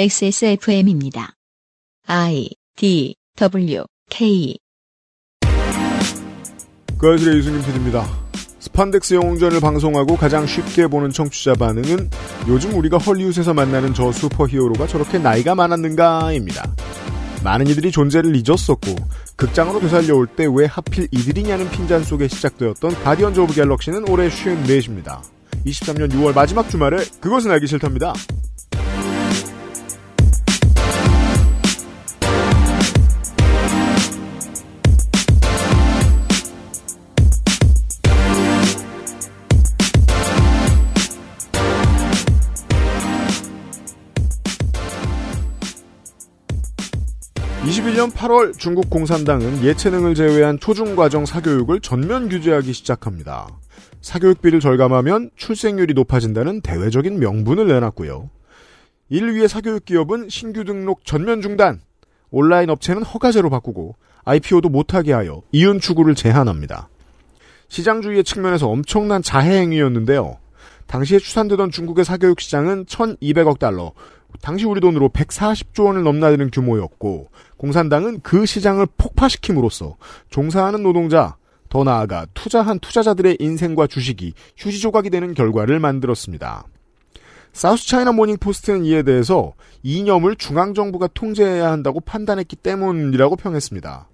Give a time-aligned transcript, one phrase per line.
[0.00, 1.32] XSFM입니다.
[2.06, 4.56] I D W K
[6.96, 8.06] 그알싫의 이승균 PD입니다.
[8.60, 12.10] 스판덱스 영웅전을 방송하고 가장 쉽게 보는 청취자 반응은
[12.46, 16.76] 요즘 우리가 헐리우드에서 만나는 저 슈퍼히어로가 저렇게 나이가 많았는가입니다.
[17.42, 18.94] 많은 이들이 존재를 잊었었고
[19.34, 25.22] 극장으로 되살려올 때 왜 하필 이들이냐는 핀잔 속에 시작되었던 가디언즈 오브 갤럭시는 올해 54입니다.
[25.66, 28.12] 23년 6월 마지막 주말에 그것은 알기 싫답니다.
[47.98, 53.48] 21년 8월 중국 공산당은 예체능을 제외한 초중과정 사교육을 전면 규제하기 시작합니다.
[54.02, 58.30] 사교육비를 절감하면 출생률이 높아진다는 대외적인 명분을 내놨고요.
[59.08, 61.80] 이를 위해 사교육 기업은 신규 등록 전면 중단,
[62.30, 66.88] 온라인 업체는 허가제로 바꾸고 IPO도 못하게 하여 이윤 추구를 제한합니다.
[67.66, 70.38] 시장주의의 측면에서 엄청난 자해 행위였는데요.
[70.86, 73.92] 당시에 추산되던 중국의 사교육 시장은 1200억 달러,
[74.40, 79.96] 당시 우리 돈으로 140조 원을 넘나드는 규모였고 공산당은 그 시장을 폭파시킴으로써
[80.30, 81.36] 종사하는 노동자,
[81.68, 86.64] 더 나아가 투자한 투자자들의 인생과 주식이 휴지 조각이 되는 결과를 만들었습니다.
[87.52, 94.08] 사우스 차이나 모닝 포스트는 이에 대해서 이념을 중앙 정부가 통제해야 한다고 판단했기 때문이라고 평했습니다.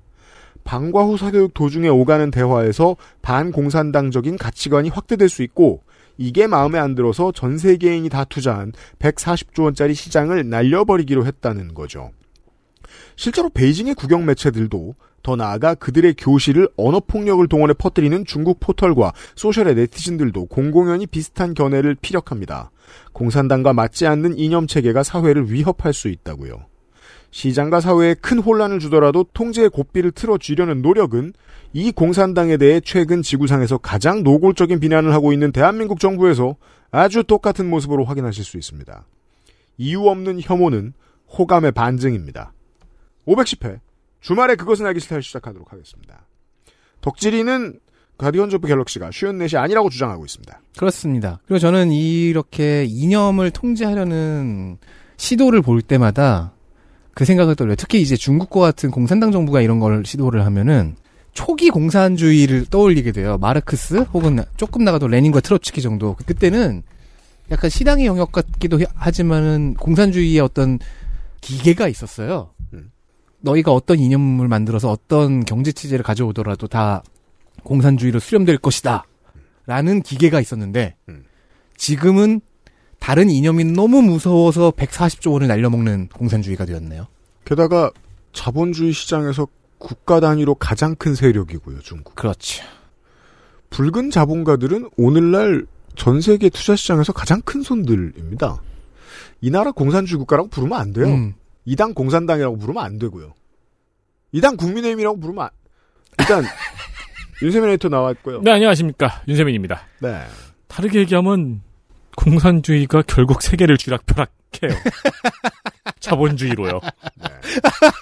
[0.64, 5.83] 방과 후 사교육 도중에 오가는 대화에서 반공산당적인 가치관이 확대될 수 있고
[6.17, 12.11] 이게 마음에 안 들어서 전 세계인이 다 투자한 140조 원짜리 시장을 날려버리기로 했다는 거죠.
[13.17, 20.47] 실제로 베이징의 국영 매체들도 더 나아가 그들의 교실을 언어폭력을 동원해 퍼뜨리는 중국 포털과 소셜의 네티즌들도
[20.47, 22.70] 공공연히 비슷한 견해를 피력합니다.
[23.12, 26.67] 공산당과 맞지 않는 이념 체계가 사회를 위협할 수 있다고요.
[27.31, 31.33] 시장과 사회에 큰 혼란을 주더라도 통제의 고삐를 틀어쥐려는 노력은
[31.73, 36.55] 이 공산당에 대해 최근 지구상에서 가장 노골적인 비난을 하고 있는 대한민국 정부에서
[36.92, 39.05] 아주 똑같은 모습으로 확인하실 수 있습니다.
[39.79, 40.92] 이유 없는 혐오는
[41.36, 42.52] 호감의 반증입니다.
[43.27, 43.80] 510회
[44.20, 46.27] 주말에 그것은 알기 싫다를 시작하도록 하겠습니다.
[47.01, 47.80] 덕질인은
[48.17, 50.61] 가디언즈 오브 갤럭시가 쉰넷이 아니라고 주장하고 있습니다.
[50.79, 51.40] 그렇습니다.
[51.46, 54.79] 그리고 저는 이렇게 이념을 통제하려는
[55.17, 56.52] 시도를 볼 때마다
[57.13, 57.77] 그 생각을 떠올려요.
[57.77, 60.96] 특히 이제 중국과 같은 공산당 정부가 이런 걸 시도를 하면은
[61.33, 63.39] 초기 공산주의를 떠올리게 돼요.
[63.39, 66.17] 마르크스 혹은 조금 나가도 레닌과 트로츠키 정도.
[66.27, 66.83] 그때는
[67.51, 70.79] 약간 시당의 영역 같기도 하지만은 공산주의의 어떤
[71.40, 72.54] 기계가 있었어요.
[73.45, 73.47] 음.
[73.47, 77.03] 너희가 어떤 이념을 만들어서 어떤 경제 체제를 가져오더라도 다
[77.63, 79.05] 공산주의로 수렴될 것이다.
[79.67, 81.25] 라는 기계가 있었는데 음.
[81.77, 82.41] 지금은
[82.99, 87.07] 다른 이념이 너무 무서워서 140조 원을 날려먹는 공산주의가 되었네요.
[87.45, 87.91] 게다가
[88.33, 89.47] 자본주의 시장에서
[89.79, 92.15] 국가 단위로 가장 큰 세력이고요, 중국.
[92.15, 92.65] 그렇죠.
[93.71, 95.67] 붉은 자본가들은 오늘날
[95.97, 98.63] 전 세계 투자 시장에서 가장 큰 손들입니다.
[99.41, 101.07] 이 나라 공산주의 국가라고 부르면 안 돼요.
[101.07, 101.35] 음.
[101.64, 103.33] 이당 공산당이라고 부르면 안 되고요.
[104.33, 105.51] 이당 국민의힘이라고 부르면 안...
[106.19, 106.45] 일단
[107.42, 108.42] 윤세민 에디터 나왔고요.
[108.42, 109.23] 네, 안녕하십니까.
[109.29, 109.83] 윤세민입니다.
[110.01, 110.23] 네.
[110.69, 111.63] 다르게 얘기하면
[112.17, 114.70] 공산주의가 결국 세계를 쥐락펴락해요.
[116.01, 116.80] 자본주의로요.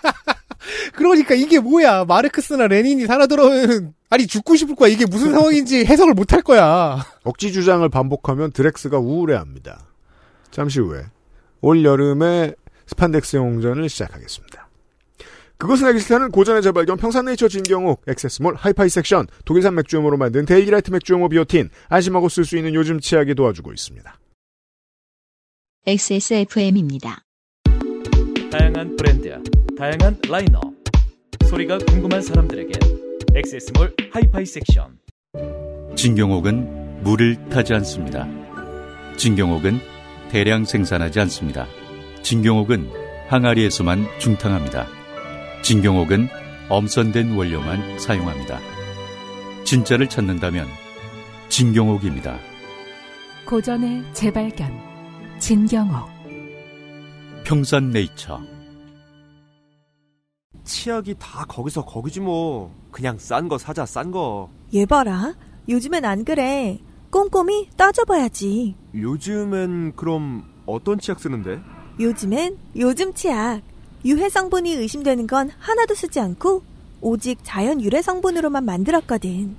[0.94, 2.04] 그러니까 이게 뭐야.
[2.04, 4.90] 마르크스나 레닌이 살아 들어오면 아니 죽고 싶을 거야.
[4.90, 7.04] 이게 무슨 상황인지 해석을 못 할 거야.
[7.24, 9.86] 억지 주장을 반복하면 드렉스가 우울해합니다.
[10.50, 11.04] 잠시 후에
[11.60, 12.54] 올 여름에
[12.92, 14.68] 스판덱스 영웅전을 시작하겠습니다.
[15.56, 21.28] 그것은 알기 싫다는 고전의 재발견 평산네이처 진경옥 액세스몰 하이파이 섹션 독일산 맥주효모로 만든 데일리라이트 맥주효모
[21.28, 24.18] 비오틴 안심하고 쓸 수 있는 요즘 치약이 도와주고 있습니다.
[25.86, 27.22] XSFM입니다.
[28.50, 29.42] 다양한 브랜드,
[29.78, 30.62] 다양한 라인업,
[31.48, 32.72] 소리가 궁금한 사람들에게
[33.34, 34.98] 액세스몰 하이파이 섹션.
[35.96, 38.28] 진경옥은 물을 타지 않습니다.
[39.16, 39.80] 진경옥은
[40.30, 41.66] 대량 생산하지 않습니다.
[42.22, 42.90] 진경옥은
[43.28, 44.86] 항아리에서만 중탕합니다.
[45.62, 46.28] 진경옥은
[46.68, 48.60] 엄선된 원료만 사용합니다.
[49.64, 50.66] 진짜를 찾는다면
[51.48, 52.38] 진경옥입니다.
[53.46, 54.72] 고전의 재발견
[55.38, 56.08] 진경옥
[57.44, 58.40] 평산네이처
[60.64, 62.72] 치약이 다 거기서 거기지 뭐.
[62.92, 64.48] 그냥 싼 거 사자, 싼 거.
[64.74, 65.34] 얘 봐라.
[65.68, 66.78] 요즘엔 안 그래.
[67.10, 68.76] 꼼꼼히 따져봐야지.
[68.94, 71.60] 요즘엔 그럼 어떤 치약 쓰는데?
[72.00, 73.60] 요즘엔 요즘 치약.
[74.04, 76.62] 유해 성분이 의심되는 건 하나도 쓰지 않고
[77.00, 79.56] 오직 자연 유래 성분으로만 만들었거든.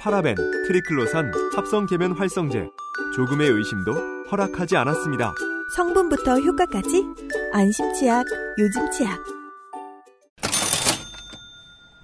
[0.00, 0.34] 파라벤,
[0.66, 2.66] 트리클로산, 합성 계면 활성제.
[3.14, 3.92] 조금의 의심도
[4.30, 5.34] 허락하지 않았습니다.
[5.76, 7.04] 성분부터 효과까지
[7.52, 8.26] 안심 치약,
[8.58, 9.18] 요즘 치약.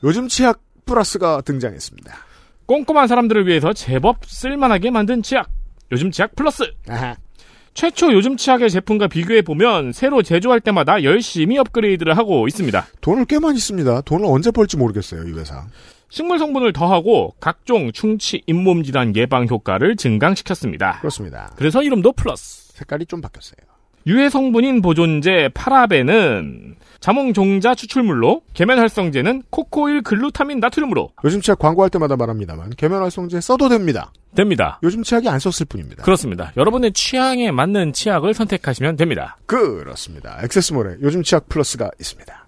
[0.02, 2.14] 요즘 치약 플러스가 등장했습니다.
[2.66, 5.50] 꼼꼼한 사람들을 위해서 제법 쓸만하게 만든 치약.
[5.92, 6.62] 요즘 치약 플러스.
[6.88, 7.16] 아하.
[7.74, 12.86] 최초 요즘 치약의 제품과 비교해 보면 새로 제조할 때마다 열심히 업그레이드를 하고 있습니다.
[13.00, 14.00] 돈을 꽤 많이 씁니다.
[14.02, 15.66] 돈을 언제 벌지 모르겠어요, 이 회사.
[16.08, 20.98] 식물 성분을 더하고 각종 충치 잇몸 질환 예방 효과를 증강시켰습니다.
[20.98, 21.52] 그렇습니다.
[21.56, 22.72] 그래서 이름도 플러스.
[22.74, 23.58] 색깔이 좀 바뀌었어요.
[24.06, 31.90] 유해 성분인 보존제 파라벤은 자몽 종자 추출물로 계면 활성제는 코코일 글루타민 나트륨으로 요즘 치약 광고할
[31.90, 34.12] 때마다 말합니다만 계면 활성제 써도 됩니다.
[34.36, 34.78] 됩니다.
[34.82, 36.04] 요즘 치약이 안 썼을 뿐입니다.
[36.04, 36.52] 그렇습니다.
[36.56, 39.36] 여러분의 취향에 맞는 치약을 선택하시면 됩니다.
[39.46, 40.38] 그렇습니다.
[40.44, 42.46] 액세스몰에 요즘 치약 플러스가 있습니다.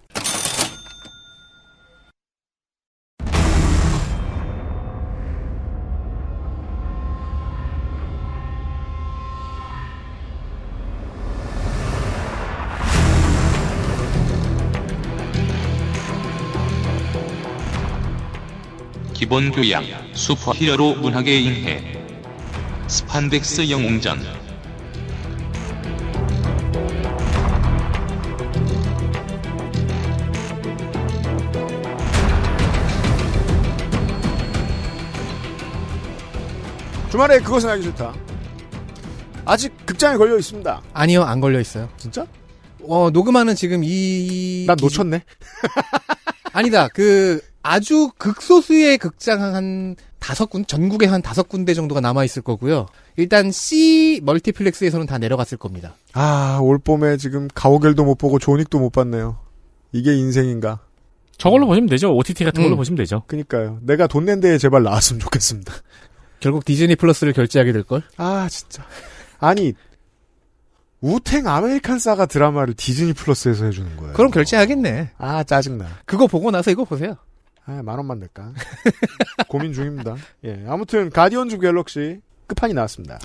[19.32, 19.82] 기본 교양,
[20.12, 21.98] 슈퍼히어로 문학의 인해,
[22.86, 24.20] 스판덱스 영웅전.
[37.10, 38.14] 주말에 그것은 알기 싫다.
[39.46, 40.82] 아직 극장에 걸려 있습니다.
[40.92, 41.88] 아니요, 안 걸려 있어요.
[41.96, 42.26] 진짜?
[42.86, 44.66] 어, 녹음하는 지금 이.
[44.66, 45.22] 난 놓쳤네.
[46.52, 46.88] 아니다.
[46.88, 52.86] 그 아주 극소수의 극장 한 다섯 군 전국에 한 다섯 군데 정도가 남아 있을 거고요.
[53.16, 55.94] 일단 C 멀티플렉스에서는 다 내려갔을 겁니다.
[56.12, 59.38] 아, 올 봄에 지금 가오갤도 못 보고 존 윅도 못 봤네요.
[59.92, 60.80] 이게 인생인가?
[61.38, 62.14] 저걸로 보시면 되죠.
[62.14, 62.78] OTT 같은 걸로 음.
[62.78, 63.22] 보시면 되죠.
[63.26, 63.78] 그니까요.
[63.82, 65.72] 내가 돈 낸 데에 제발 나왔으면 좋겠습니다.
[66.40, 68.02] 결국 디즈니 플러스를 결제하게 될 걸.
[68.16, 68.84] 아, 진짜.
[69.38, 69.72] 아니,
[71.00, 74.12] 우탱 아메리칸 사가 드라마를 디즈니 플러스에서 해주는 거예요.
[74.12, 75.10] 그럼 결제하겠네.
[75.18, 75.86] 아, 짜증나.
[76.06, 77.16] 그거 보고 나서 이거 보세요.
[77.64, 78.52] 아, 만 원만 낼까?
[79.48, 80.16] 고민 중입니다.
[80.44, 80.64] 예.
[80.66, 83.18] 아무튼, 가디언즈 갤럭시 끝판이 나왔습니다.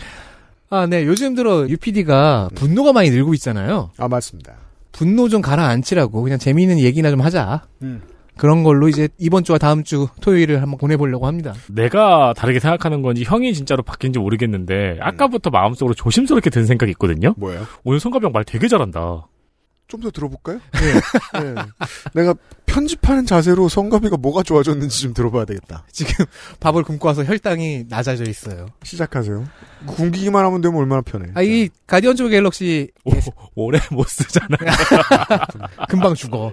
[0.70, 1.06] 아, 네.
[1.06, 3.92] 요즘 들어 UPD가 분노가 많이 늘고 있잖아요.
[3.98, 4.54] 아, 맞습니다.
[4.92, 7.64] 분노 좀 가라앉히라고 그냥 재미있는 얘기나 좀 하자.
[7.82, 8.02] 음.
[8.36, 11.54] 그런 걸로 이제 이번 주와 다음 주 토요일을 한번 보내보려고 합니다.
[11.70, 17.34] 내가 다르게 생각하는 건지 형이 진짜로 바뀐지 모르겠는데 아까부터 마음속으로 조심스럽게 든 생각이 있거든요.
[17.38, 17.64] 뭐예요?
[17.84, 19.28] 오늘 성가병 말 되게 잘한다.
[19.88, 20.60] 좀 더 들어볼까요?
[20.74, 21.56] 네.
[22.14, 22.36] 내가
[22.66, 25.86] 편집하는 자세로 성갑이가 뭐가 좋아졌는지 좀 들어봐야 되겠다.
[25.92, 26.26] 지금
[26.60, 28.68] 밥을 굶고 와서 혈당이 낮아져 있어요.
[28.84, 29.46] 시작하세요.
[29.88, 31.32] 굶기기만 하면 되면 얼마나 편해.
[31.34, 33.12] 아, 이 가디언즈 오브 갤럭시 오,
[33.56, 34.58] 오래 못 쓰잖아.
[35.90, 36.52] 금방 죽어.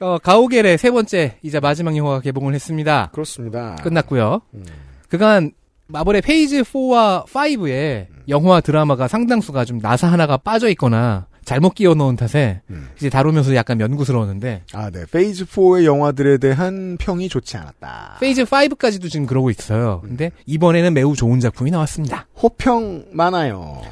[0.00, 3.10] 어, 가오갤의 세 번째 이자 마지막 영화가 개봉을 했습니다.
[3.12, 3.76] 그렇습니다.
[3.76, 4.40] 끝났고요.
[4.54, 4.64] 음.
[5.08, 5.52] 그간
[5.86, 12.16] 마블의 phase 4와 5에 영화 드라마가 상당수가 좀 나사 하나가 빠져 있거나 잘못 끼워 넣은
[12.16, 12.88] 탓에 음.
[12.96, 15.04] 이제 다루면서 약간 면구스러웠는데 아, 네.
[15.10, 18.18] phase 4의 영화들에 대한 평이 좋지 않았다.
[18.20, 20.00] phase 5까지도 지금 그러고 있어요.
[20.04, 22.26] 근데 이번에는 매우 좋은 작품이 나왔습니다.
[22.42, 23.82] 호평 많아요.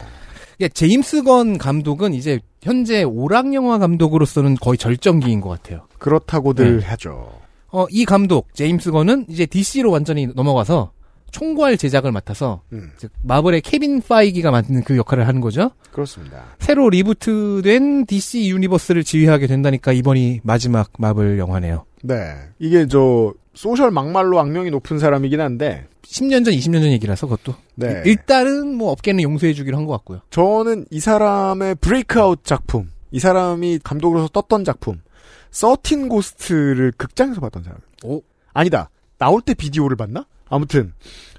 [0.61, 5.87] 예, 제임스 건 감독은 이제 현재 오락 영화 감독으로서는 거의 절정기인 것 같아요.
[5.99, 6.87] 그렇다고들 네.
[6.87, 7.33] 하죠.
[7.73, 10.93] 어, 이 감독 제임스 건은 이제 DC로 완전히 넘어가서
[11.33, 15.73] 총괄 제작을 맡아서 음, 즉 마블의 케빈 파이기가 맡는 그 역할을 하는 거죠.
[15.91, 16.45] 그렇습니다.
[16.61, 21.85] 새로 reboot된 DC 유니버스를 지휘하게 된다니까 이번이 마지막 마블 영화네요.
[22.03, 22.35] 네.
[22.59, 28.03] 이게 저, social 막말로 악명이 높은 사람이긴 한데, 10년 전, 20년 전 얘기라서 그것도 네.
[28.05, 30.21] 일단은 뭐 업계는 용서해 주기로 한 것 같고요.
[30.31, 35.01] 저는 이 사람의 브레이크아웃 작품, 이 사람이 감독으로서 떴던 작품,
[35.51, 37.79] 서틴 고스트를 극장에서 봤던 사람.
[38.05, 38.23] 오.
[38.53, 38.91] 아니다.
[39.19, 40.27] 나올 때 비디오를 봤나?
[40.57, 40.93] 아무튼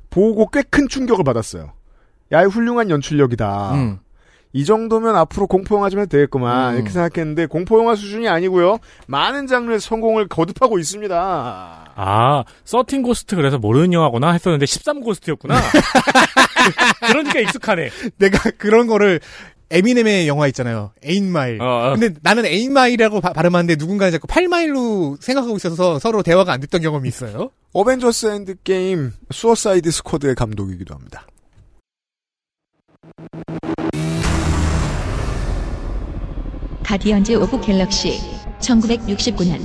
[0.09, 1.71] 보고 꽤 큰 충격을 받았어요.
[2.31, 3.73] 야 이 훌륭한 연출력이다.
[3.75, 3.99] 음.
[4.55, 6.75] 이 정도면 앞으로 공포영화 좀 해도 되겠구만 음.
[6.75, 8.77] 이렇게 생각했는데 공포영화 수준이 아니고요.
[9.07, 11.91] 많은 장르에서 성공을 거듭하고 있습니다.
[11.95, 15.55] 아, 서틴 고스트 그래서 모르는 영화구나 했었는데 13 고스트였구나.
[17.07, 17.89] 그러니까 익숙하네.
[18.17, 19.19] 내가 그런 거를
[19.73, 20.91] 에미넴의 영화 있잖아요.
[21.01, 21.59] 에잇마일.
[21.61, 21.97] 어, 어.
[21.97, 27.09] 근데 나는 에잇마일이라고 바- 발음하는데 누군가 자꾸 8마일로 생각하고 있어서 서로 대화가 안 됐던 경험이
[27.09, 27.49] 있어요.
[27.73, 31.25] 어벤져스 엔드게임 수어사이드 스쿼드의 감독이기도 합니다.
[36.83, 38.19] 가디언즈 오브 갤럭시
[38.59, 39.61] 1969년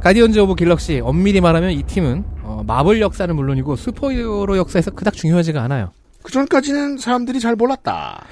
[0.00, 2.37] 가디언즈 오브 갤럭시 엄밀히 말하면 이 팀은 어,
[2.68, 5.90] 마블 역사는 물론이고 슈퍼히어로 역사에서 그닥 중요하지가 않아요.
[6.22, 8.26] 그 전까지는 사람들이 잘 몰랐다.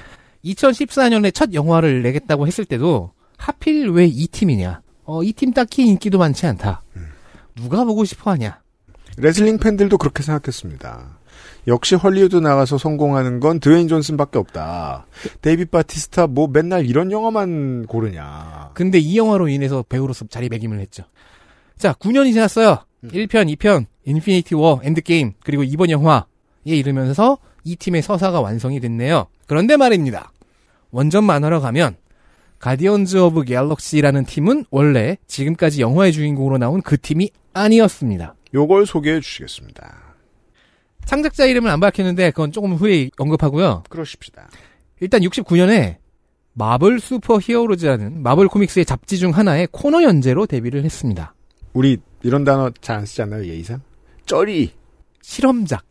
[0.45, 4.81] 2014년에 첫 영화를 내겠다고 했을 때도 하필 왜 이 팀이냐?
[5.05, 6.83] 어, 이 팀 딱히 인기도 많지 않다.
[7.55, 8.59] 누가 보고 싶어 하냐?
[9.17, 11.17] 레슬링 팬들도 그렇게 생각했습니다.
[11.65, 15.07] 역시 헐리우드 나가서 성공하는 건 드웨인 존슨밖에 없다.
[15.41, 18.69] 데이브 바티스타 뭐 맨날 이런 영화만 고르냐.
[18.75, 21.03] 근데 이 영화로 인해서 배우로서 자리매김을 했죠.
[21.77, 22.79] 자, 9년이 지났어요.
[23.03, 26.23] 1편, 2편, 인피니티 워, 엔드게임, 그리고 이번 영화에
[26.65, 29.27] 이르면서 이 팀의 서사가 완성이 됐네요.
[29.45, 30.31] 그런데 말입니다.
[30.91, 31.97] 원전 만화로 가면
[32.59, 38.35] 가디언즈 오브 갤럭시라는 팀은 원래 지금까지 영화의 주인공으로 나온 그 팀이 아니었습니다.
[38.53, 40.07] 요걸 소개해 주시겠습니다.
[41.05, 43.83] 창작자 이름을 안 밝혔는데 그건 조금 후에 언급하고요.
[43.89, 44.49] 그러십시다.
[44.99, 45.97] 일단 69년에
[46.53, 51.35] 마블 슈퍼 히어로즈라는 마블 코믹스의 잡지 중 하나의 코너 연재로 데뷔를 했습니다.
[51.73, 53.81] 우리 이런 단어 잘 안 쓰지 않나요, 예의상?
[54.25, 54.71] 쩌리.
[55.21, 55.83] 실험작.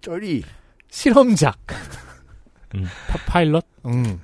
[0.00, 0.42] 쩌리.
[0.90, 1.56] 실험작.
[2.74, 3.64] 음, 파, 파일럿?
[3.86, 4.20] 음.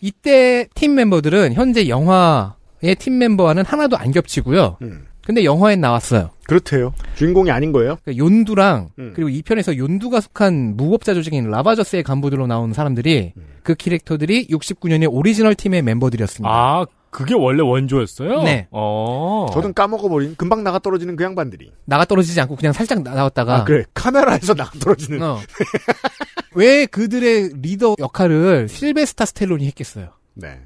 [0.00, 4.78] 이때 팀 멤버들은 현재 영화의 팀 멤버와는 하나도 안 겹치고요.
[4.82, 5.06] 음.
[5.24, 6.30] 근데 영화엔 나왔어요.
[6.46, 6.94] 그렇대요.
[7.14, 7.98] 주인공이 아닌 거예요?
[8.02, 9.12] 그러니까 욘두랑 음.
[9.14, 13.42] 그리고 2편에서 욘두가 속한 무법자 조직인 라바저스의 간부들로 나온 사람들이 음.
[13.62, 16.48] 그 캐릭터들이 69년의 오리지널 팀의 멤버들이었습니다.
[16.50, 16.86] 아,
[17.18, 18.42] 그게 원래 원조였어요?
[18.44, 18.68] 네.
[18.70, 19.46] 어.
[19.52, 21.72] 저는 까먹어버린 금방 나가 떨어지는 그 양반들이.
[21.84, 23.82] 나가 떨어지지 않고 그냥 살짝 나- 나왔다가 아, 그래.
[23.92, 25.20] 카메라에서 나가 떨어지는.
[25.20, 25.38] 어.
[26.54, 30.10] 왜 그들의 리더 역할을 실베스타 스텔론이 했겠어요?
[30.34, 30.60] 네.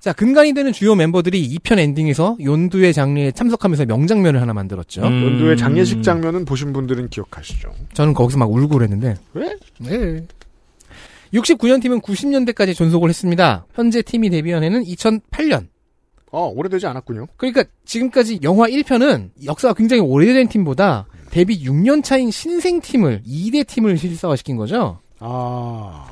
[0.00, 5.02] 자, 근간이 되는 주요 멤버들이 2편 엔딩에서 연두의 장례에 참석하면서 명장면을 하나 만들었죠.
[5.02, 5.24] 음.
[5.24, 7.70] 연두의 장례식 장면은 보신 분들은 기억하시죠?
[7.92, 9.16] 저는 거기서 막 울고 그랬는데.
[9.34, 9.54] 왜?
[9.78, 10.26] 네.
[11.32, 13.66] 69년 팀은 90년대까지 존속을 했습니다.
[13.72, 15.68] 현재 팀이 데뷔한 해는 2008년.
[16.30, 17.26] 어, 오래되지 않았군요.
[17.36, 23.98] 그러니까 지금까지 영화 1편은 역사가 굉장히 오래된 팀보다 데뷔 6년 차인 신생 팀을 2대 팀을
[23.98, 24.98] 실사화시킨 거죠.
[25.18, 26.06] 아.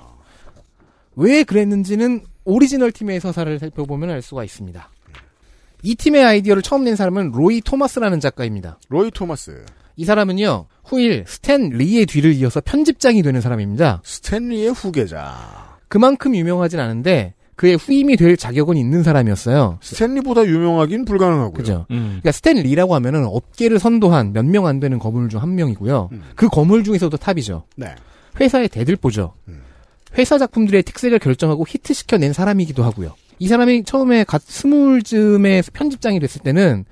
[1.16, 4.90] 왜 그랬는지는 오리지널 팀의 서사를 살펴보면 알 수가 있습니다.
[5.82, 8.78] 이 팀의 아이디어를 처음 낸 사람은 로이 토마스라는 작가입니다.
[8.88, 9.64] 로이 토마스.
[9.96, 14.02] 이 사람은요, 후일 스탠 리의 뒤를 이어서 편집장이 되는 사람입니다.
[14.04, 15.78] 스탠 리의 후계자.
[15.88, 19.78] 그만큼 유명하진 않은데 그의 후임이 될 자격은 있는 사람이었어요.
[19.82, 21.52] 스탠리보다 유명하긴 불가능하고요.
[21.52, 21.86] 그죠?
[21.90, 22.06] 음.
[22.20, 26.08] 그러니까 스탠 리라고 하면은 업계를 선도한 몇 명 안 되는 거물 중 한 명이고요.
[26.12, 26.22] 음.
[26.36, 27.64] 그 거물 중에서도 탑이죠.
[27.76, 27.94] 네.
[28.40, 29.34] 회사의 대들보죠.
[29.48, 29.60] 음.
[30.16, 33.14] 회사 작품들의 특색을 결정하고 히트시켜낸 사람이기도 하고요.
[33.38, 36.84] 이 사람이 처음에 갓 스물쯤에 편집장이 됐을 때는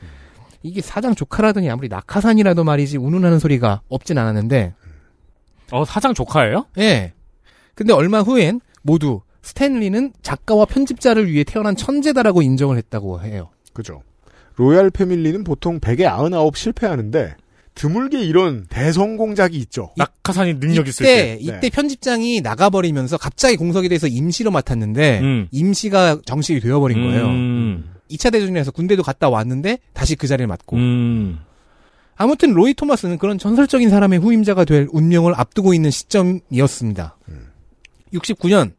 [0.63, 4.75] 이게 사장 조카라더니 아무리 낙하산이라도 말이지 운운하는 소리가 없진 않았는데
[5.71, 6.67] 어, 사장 조카예요?
[6.79, 7.13] 예.
[7.75, 13.51] 근데 얼마 후엔 모두 스탠리는 작가와 편집자를 위해 태어난 천재다라고 인정을 했다고 해요.
[13.73, 14.03] 그죠.
[14.57, 17.37] 로얄 패밀리는 보통 100에 99 실패하는데
[17.77, 19.93] 드물게 이런 대성공작이 있죠.
[19.97, 21.39] 낙하산이 능력 있을 때.
[21.41, 21.71] 이때 네.
[21.71, 25.49] 편집장이 나가버리면서 갑자기 공석에 대해서 임시로 맡았는데 음.
[25.53, 27.27] 임시가 정식이 되어버린 거예요.
[27.27, 27.95] 음.
[28.11, 30.77] 2차 대전에서 군대도 갔다 왔는데 다시 그 자리를 맡고.
[30.77, 31.41] 음.
[32.17, 37.17] 아무튼 로이 토마스는 그런 전설적인 사람의 후임자가 될 운명을 앞두고 있는 시점이었습니다.
[38.13, 38.73] 69년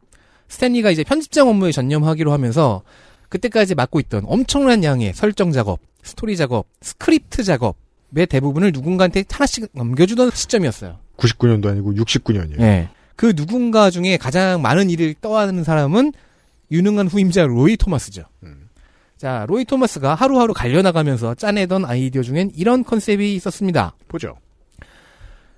[0.48, 2.82] 스탠리가 이제 편집장 업무에 전념하기로 하면서
[3.30, 10.32] 그때까지 맡고 있던 엄청난 양의 설정 작업, 스토리 작업, 스크립트 작업의 대부분을 누군가한테 하나씩 넘겨주던
[10.34, 10.98] 시점이었어요.
[11.16, 12.60] 99년도 아니고 69년이에요.
[12.60, 12.88] 예.
[13.16, 16.12] 그 누군가 중에 가장 많은 일을 떠안은 사람은
[16.70, 18.24] 유능한 후임자 로이 토마스죠.
[18.42, 18.59] 음.
[19.20, 23.94] 자, 로이 토마스가 하루하루 갈려나가면서 짜내던 아이디어 중엔 이런 컨셉이 있었습니다.
[24.08, 24.38] 보죠.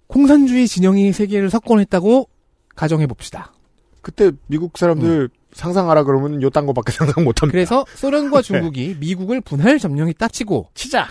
[0.08, 2.28] 공산주의 진영이 세계를 석권했다고
[2.74, 3.52] 가정해 봅시다.
[4.00, 7.52] 그때 미국 사람들 상상하라 그러면 요딴 거밖에 상상 못 합니다.
[7.52, 11.10] 그래서 소련과 중국이 미국을 분할 점령했다 치고 치자.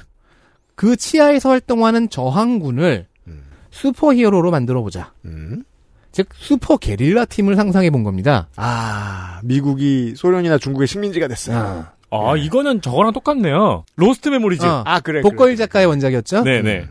[0.75, 3.43] 그 치하에서 활동하는 저항군을 음.
[3.69, 5.13] 슈퍼히어로로 만들어 보자.
[5.23, 5.63] 음.
[6.11, 8.49] 즉 슈퍼 게릴라 팀을 상상해 본 겁니다.
[8.57, 11.57] 아, 미국이 소련이나 중국의 식민지가 됐어요.
[11.57, 12.00] 아,
[12.37, 13.85] 이거는 저거랑 똑같네요.
[13.95, 14.65] 로스트 메모리즈.
[14.65, 15.21] 어, 아, 그래.
[15.21, 15.55] 복거일 그래.
[15.55, 16.43] 작가의 원작이었죠.
[16.43, 16.87] 네네.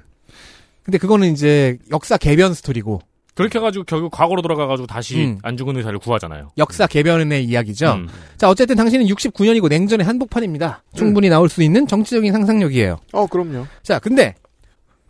[0.83, 3.01] 근데 그거는 이제 역사 개변 스토리고
[3.35, 5.39] 그렇게 해가지고 결국 과거로 돌아가가지고 다시 음.
[5.43, 6.51] 안 죽은 의사를 구하잖아요.
[6.59, 7.93] 역사 개변의 이야기죠.
[7.93, 8.09] 음.
[8.37, 10.83] 자, 어쨌든 당신은 69년이고 냉전의 한복판입니다.
[10.95, 12.99] 충분히 나올 수 있는 정치적인 상상력이에요.
[13.13, 13.67] 어, 그럼요.
[13.83, 14.35] 자, 근데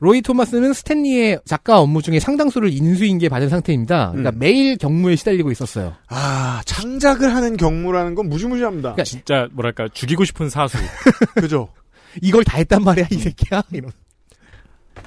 [0.00, 4.11] 로이 토마스는 스탠리의 작가 업무 중에 상당수를 인수인계 받은 상태입니다.
[4.12, 4.38] 그러니까 음.
[4.38, 5.95] 매일 경무에 시달리고 있었어요.
[6.09, 8.95] 아, 창작을 하는 경무라는 건 무지무지합니다.
[8.95, 10.78] 그러니까 진짜 뭐랄까 죽이고 싶은 사수.
[11.37, 11.69] 그죠?
[12.23, 13.62] 이걸 다 했단 말이야, 이 새끼야.
[13.73, 13.92] 이런.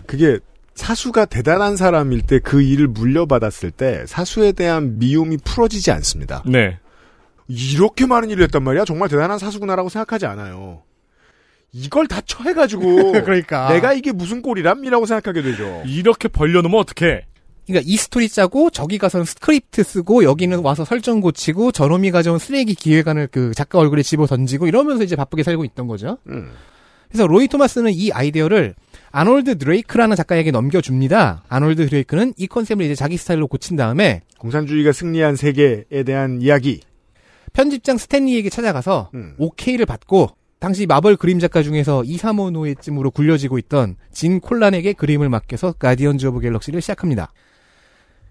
[0.05, 0.38] 그게
[0.75, 6.43] 사수가 대단한 사람일 때 그 일을 물려받았을 때 사수에 대한 미움이 풀어지지 않습니다.
[6.45, 6.77] 네.
[7.47, 8.85] 이렇게 많은 일을 했단 말이야?
[8.85, 10.83] 정말 대단한 사수구나라고 생각하지 않아요.
[11.73, 13.73] 이걸 다 처해가지고 그러니까.
[13.73, 15.83] 내가 이게 무슨 꼴이람이라고 생각하게 되죠.
[15.85, 17.25] 이렇게 벌려놓으면 어떡해.
[17.65, 22.75] 그러니까 이 스토리 짜고 저기 가서는 스크립트 쓰고 여기는 와서 설정 고치고 저놈이 가져온 쓰레기
[22.75, 26.17] 기획안을 그 작가 얼굴에 집어 던지고 이러면서 이제 바쁘게 살고 있던 거죠.
[26.27, 26.51] 음.
[27.07, 28.75] 그래서 로이 토마스는 이 아이디어를
[29.11, 31.43] 아놀드 드레이크라는 작가에게 넘겨줍니다.
[31.47, 36.81] 아놀드 드레이크는 이 컨셉을 이제 자기 스타일로 고친 다음에 공산주의가 승리한 세계에 대한 이야기.
[37.53, 39.35] 편집장 스탠리에게 찾아가서 음.
[39.37, 40.31] 오케이를 받고
[40.63, 46.25] 당시 마블 그림 작가 중에서 2, 3호 노예쯤으로 굴려지고 있던 진 콜란에게 그림을 맡겨서 가디언즈
[46.27, 47.34] 오브 갤럭시를 시작합니다.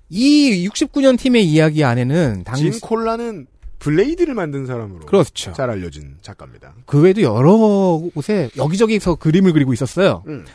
[0.08, 3.48] 이 69년 팀의 이야기 안에는 당시 진 콜라는
[3.80, 5.52] 블레이드를 만든 사람으로 그렇죠.
[5.52, 6.72] 잘 알려진 작가입니다.
[6.86, 10.22] 그 외에도 여러 곳에 여기저기서 그림을 그리고 있었어요.
[10.26, 10.46] 음.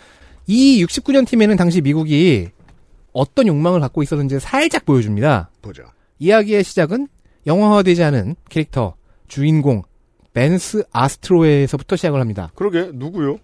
[0.48, 2.50] 이 69년 팀에는 당시 미국이
[3.14, 5.52] 어떤 욕망을 갖고 있었는지 살짝 보여줍니다.
[5.62, 5.84] 보죠.
[6.18, 7.08] 이야기의 시작은
[7.46, 8.96] 영화화되지 않은 캐릭터,
[9.28, 9.84] 주인공,
[10.38, 12.52] 벤스 아스트로에서부터 시작을 합니다.
[12.54, 13.40] 그러게 누구요?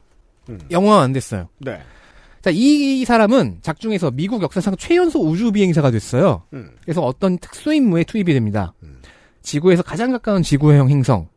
[0.70, 1.50] 영화화 안 됐어요.
[1.58, 1.82] 네.
[2.44, 6.44] 자, 이 사람은 작중에서 미국 역사상 최연소 우주 비행사가 됐어요.
[6.54, 6.70] 음.
[6.84, 8.74] 그래서 어떤 특수 임무에 투입이 됩니다.
[9.42, 11.30] 지구에서 가장 가까운 지구형 행성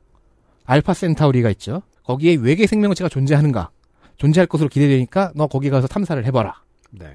[0.67, 1.81] 알파 센타우리가 있죠.
[2.05, 3.71] 거기에 외계 생명체가 존재하는가?
[4.19, 6.61] 존재할 것으로 기대되니까 너 거기 가서 탐사를 해봐라.
[6.91, 7.07] 네.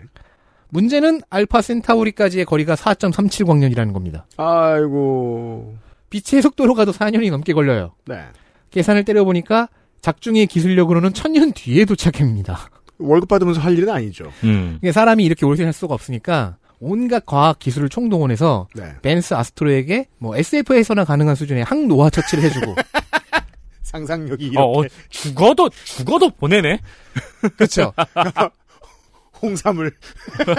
[0.69, 4.25] 문제는 알파 센타우리까지의 거리가 4.37 광년이라는 겁니다.
[4.38, 5.75] 아이고.
[6.12, 7.96] 빛의 속도로 가도 4년이 넘게 걸려요.
[8.06, 8.25] 네.
[8.70, 9.70] 계산을 때려보니까
[10.01, 12.70] 작중의 기술력으로는 천년 뒤에 도착합니다.
[13.00, 14.32] 월급 받으면서 할 일은 아니죠.
[14.44, 14.77] 음.
[14.82, 18.94] 이게 사람이 이렇게 오래 살 수가 없으니까 온갖 과학 기술을 총동원해서 네.
[19.01, 22.75] 벤스 아스트로에게 뭐 SF에서나 가능한 수준의 항노화 처치를 해주고
[23.84, 26.80] 상상력이 이렇게 어, 어, 죽어도 죽어도 보내네.
[27.58, 27.94] 그렇죠.
[29.41, 29.91] 홍삼을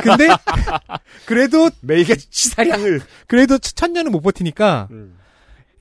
[0.02, 0.28] 근데
[1.25, 5.18] 그래도 매일같이 치사량을 그래도 천년은 못 버티니까 음.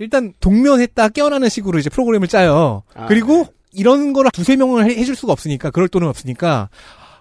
[0.01, 2.81] 일단 동면했다 깨어나는 식으로 이제 프로그램을 짜요.
[2.96, 6.70] 아, 그리고 이런 거를 두세 명을 해, 해줄 수가 없으니까 그럴 돈은 없으니까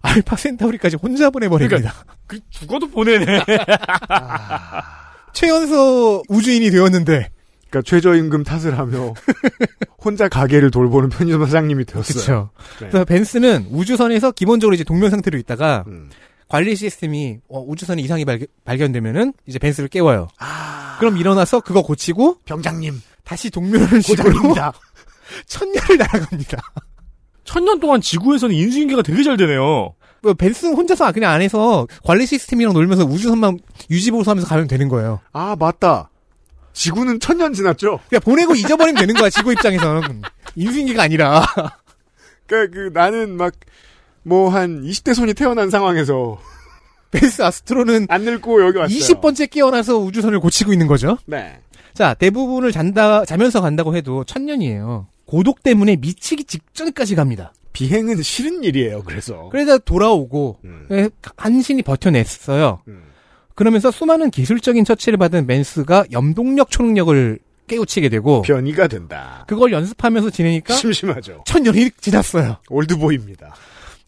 [0.00, 1.92] 알파 센타우리까지 혼자 보내버립니다.
[2.26, 3.44] 그 죽어도 보내네.
[5.34, 7.28] 최연소 우주인이 되었는데
[7.68, 9.12] 그러니까 최저임금 탓을 하며
[10.02, 12.14] 혼자 가게를 돌보는 편의점 사장님이 되었어요.
[12.14, 12.50] 그렇죠.
[12.80, 12.88] 네.
[12.88, 16.08] 그래서 벤스는 우주선에서 기본적으로 이제 동면 상태로 있다가 음.
[16.50, 18.24] 관리 시스템이 어, 우주선에 이상이
[18.64, 20.28] 발견, 되면은 이제 벤스를 깨워요.
[20.38, 20.96] 아.
[20.98, 23.50] 그럼 일어나서 그거 고치고 병장님 다시
[24.02, 24.72] 식으로 고장입니다.
[25.46, 26.58] 천년을 날아갑니다.
[27.44, 29.94] 천년 동안 지구에서는 인수인계가 되게 잘 되네요.
[30.22, 35.20] 뭐 벤스는 혼자서 그냥 안에서 관리 시스템이랑 놀면서 우주선만 유지보수하면서 가면 되는 거예요.
[35.32, 36.10] 아 맞다.
[36.72, 38.00] 지구는 천년 지났죠.
[38.08, 40.22] 그냥 보내고 잊어버리면 되는 거야 지구 입장에서는
[40.56, 41.46] 인수인계가 아니라.
[42.46, 43.52] 그러니까 그 나는 막
[44.22, 46.38] 뭐 한 20대 손이 태어난 상황에서
[47.10, 48.98] 벤스 아스트로는 안 늙고 여기 왔어요.
[48.98, 51.18] 20번째 깨어나서 우주선을 고치고 있는 거죠.
[51.26, 51.58] 네.
[51.92, 55.08] 자, 대부분을 잔다, 자면서 간다고 해도 천년이에요.
[55.26, 57.52] 고독 때문에 미치기 직전까지 갑니다.
[57.72, 59.02] 비행은 싫은 일이에요.
[59.04, 59.48] 그래서.
[59.50, 60.86] 그래서 돌아오고, 음.
[60.92, 62.82] 예, 간신히 버텨냈어요.
[62.88, 63.02] 음.
[63.56, 69.44] 그러면서 수많은 기술적인 처치를 받은 맨스가 염동력 초능력을 깨우치게 되고, 변이가 된다.
[69.48, 71.42] 그걸 연습하면서 지내니까 심심하죠.
[71.46, 72.58] 천년이 지났어요.
[72.68, 73.54] 올드보이입니다.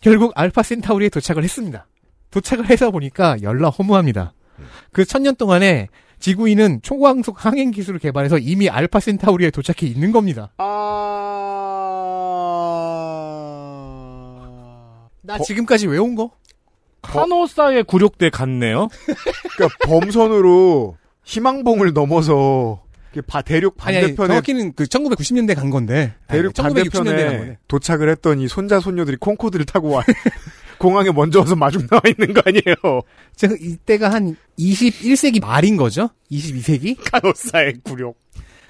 [0.02, 1.86] 결국 알파 센타우리에 도착을 했습니다.
[2.30, 4.34] 도착을 해서 보니까 열나 허무합니다.
[4.92, 5.88] 그 천년 동안에
[6.18, 10.50] 지구인은 초광속 항행 기술을 개발해서 이미 알파 센타우리에 도착해 있는 겁니다.
[10.58, 10.68] 아.
[15.22, 16.32] 나 지금까지 외운 거?
[17.02, 18.88] 카노사의 굴욕대 같네요.
[19.54, 22.82] 그러니까 범선으로 희망봉을 넘어서
[23.20, 26.14] 바- 대륙 반대편에 정확히는 그 1990년대 간 건데.
[26.28, 27.58] 대륙 아니, 1960년대 간 반대편에 건데.
[27.68, 30.02] 도착을 했더니 손자 손녀들이 콩코드를 타고 와
[30.78, 33.02] 공항에 먼저 와서 마중 나와 있는 거 아니에요?
[33.36, 36.10] 제가 이때가 한 21세기 말인 거죠?
[36.30, 36.96] 22세기?
[37.10, 38.16] 카노사의 굴욕.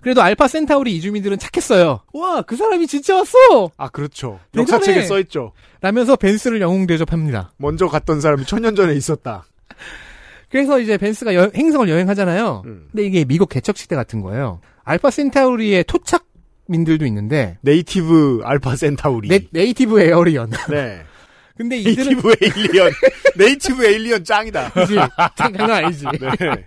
[0.02, 2.00] 그래도 알파 센타우리 이주민들은 착했어요.
[2.12, 3.70] 와, 그 사람이 진짜 왔어!
[3.76, 4.40] 아 그렇죠.
[4.50, 4.72] 대단해.
[4.72, 5.52] 역사책에 써 있죠.
[5.80, 7.52] 라면서 벤스를 영웅 대접합니다.
[7.56, 9.44] 먼저 갔던 사람이 천년 전에 있었다.
[10.52, 12.62] 그래서 이제 벤스가 여- 행성을 여행하잖아요.
[12.66, 12.86] 음.
[12.92, 14.60] 근데 이게 미국 개척 시대 같은 거예요.
[14.84, 16.26] 알파 센타우리의 토착
[16.68, 19.28] 민들도 있는데 native 알파 센타우리.
[19.28, 20.50] 네, native alien.
[20.70, 21.02] 네.
[21.56, 22.92] 근데 이들은 native alien.
[23.36, 24.72] native alien 짱이다.
[24.72, 24.96] 그지
[25.36, 26.04] 장난 아니지.
[26.20, 26.64] 네.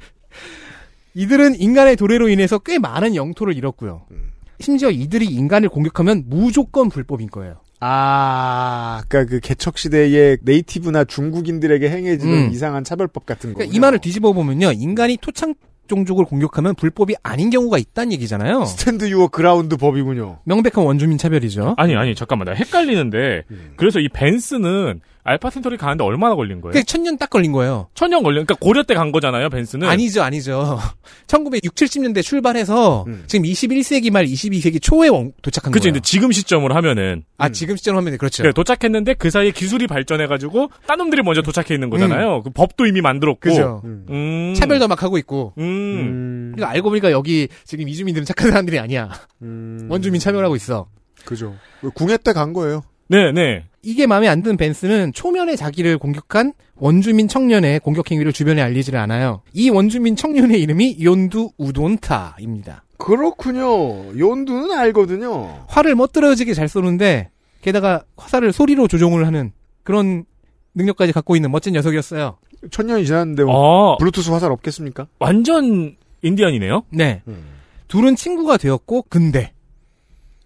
[1.14, 4.06] 이들은 인간의 도래로 인해서 꽤 많은 영토를 잃었고요.
[4.12, 4.32] 음.
[4.60, 7.62] 심지어 이들이 인간을 공격하면 무조건 불법인 거예요.
[7.80, 12.52] 아, 그니까 그 개척 시대에 native나 중국인들에게 행해지는 음.
[12.52, 13.58] 이상한 차별법 같은 거.
[13.58, 15.56] 그러니까 이 말을 뒤집어 보면요, 인간이 토착
[15.88, 18.66] 종족을 공격하면 불법이 아닌 경우가 있다는 얘기잖아요.
[18.66, 20.40] stand your ground 법이군요.
[20.46, 21.76] 명백한 원주민 차별이죠.
[21.78, 23.74] 아니 아니 잠깐만 나 헷갈리는데 음.
[23.76, 26.72] 그래서 이 벤스는 알파 센터리 가는데 얼마나 걸린 거예요?
[26.72, 27.90] 그게 천년 딱 걸린 거예요.
[27.96, 29.88] 천년 걸린 그러니까 고려 때 간 거잖아요 벤스는.
[29.90, 30.80] 아니죠, 아니죠.
[31.28, 33.24] 1960, 70년대 출발해서 음.
[33.28, 35.94] 지금 21세기 말 22세기 초에 원- 도착한 그치 거예요.
[35.94, 38.44] 근데 지금 시점으로 하면은 아, 지금 시점 하면 그렇죠.
[38.44, 42.44] 네, 도착했는데 그 사이에 기술이 발전해 가지고 딴 놈들이 먼저 도착해 있는 거잖아요.
[42.44, 43.40] 그 법도 이미 만들었고.
[43.40, 43.82] 그죠.
[43.84, 44.06] 음.
[44.10, 44.54] 음.
[44.56, 45.54] 차별도 막 하고 있고.
[45.58, 45.64] 음.
[45.64, 46.52] 음.
[46.56, 49.10] 그러니까 알고 보니까 여기 지금 이주민들은 착한 사람들이 아니야.
[49.42, 49.88] 음.
[49.90, 50.88] 원주민 차별하고 있어.
[51.26, 51.56] 그죠.
[51.96, 52.84] 궁예 때 간 거예요.
[53.08, 53.66] 네, 네.
[53.82, 59.42] 이게 마음에 안 드는 벤스는 초면에 자기를 공격한 원주민 청년의 공격 행위를 주변에 알리지를 않아요.
[59.54, 62.84] 이 원주민 청년의 이름이 연두 우돈타입니다.
[62.98, 64.18] 그렇군요.
[64.18, 65.66] 연두는 알거든요.
[65.68, 67.30] 활을 멋들어지게 잘 쏘는데
[67.62, 69.52] 게다가 화살을 소리로 조종을 하는
[69.84, 70.26] 그런
[70.74, 72.38] 능력까지 갖고 있는 멋진 녀석이었어요.
[72.72, 75.08] 천년이 지났는데 뭐 아, 블루투스 화살 없겠습니까?
[75.20, 76.86] 완전 인디언이네요?
[76.90, 77.22] 네.
[77.28, 77.44] 음.
[77.88, 79.54] 둘은 친구가 되었고 근데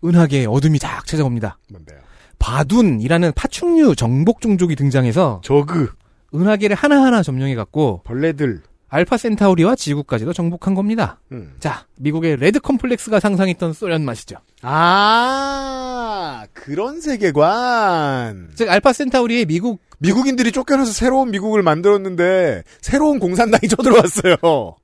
[0.04, 1.58] 은하계에 어둠이 쫙 찾아옵니다.
[1.72, 2.00] 뭔데요?
[2.40, 5.92] 바둔이라는 파충류 정복 종족이 등장해서 저그
[6.34, 8.62] 은하계를 하나하나 점령해갖고 벌레들.
[8.92, 11.20] 알파 센타우리와 지구까지도 정복한 겁니다.
[11.32, 11.54] 음.
[11.60, 14.38] 자, 미국의 레드 컴플렉스가 상상했던 소련 맛이죠.
[14.64, 18.50] 아 그런 세계관.
[18.56, 24.38] 즉 알파 센타우리의 미국 미국인들이 쫓겨나서 새로운 미국을 만들었는데 새로운 공산당이 쳐들어왔어요.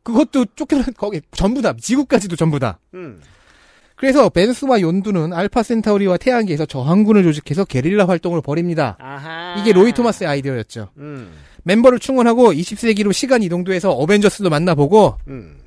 [0.03, 2.79] 그것도 쫓겨난 거기 전부 다 지구까지도 전부 다.
[2.93, 3.21] 음.
[3.95, 8.97] 그래서 벤스와 연두는 알파 센타우리와 태양계에서 저항군을 조직해서 게릴라 활동을 벌입니다.
[8.99, 9.55] 아하.
[9.59, 10.89] 이게 로이 토마스의 아이디어였죠.
[10.97, 11.31] 음.
[11.63, 15.57] 멤버를 충원하고 20세기로 시간 이동도해서 어벤져스도 만나보고 음.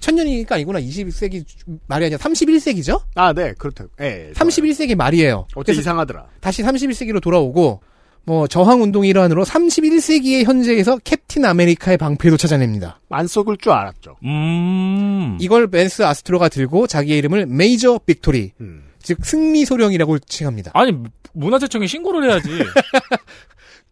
[0.00, 1.44] 천년이니까 아니구나 21세기
[1.86, 3.02] 말이 아니라 31세기죠?
[3.14, 3.84] 아, 네, 그렇다.
[4.00, 4.32] 예.
[4.34, 5.46] 31세기 말이에요.
[5.54, 6.26] 어째 이상하더라.
[6.40, 7.80] 다시 31세기로 돌아오고
[8.24, 13.00] 뭐 저항 운동 일환으로 31세기의 현재에서 캡틴 아메리카의 방패도 찾아냅니다.
[13.08, 14.16] 안 썩을 줄 알았죠.
[14.24, 15.38] 음.
[15.40, 18.84] 이걸 벤스 아스트로가 들고 자기의 이름을 Major Victory, 음.
[19.02, 20.70] 즉 승리 소령이라고 칭합니다.
[20.74, 20.92] 아니,
[21.32, 22.48] 문화재청에 신고를 해야지.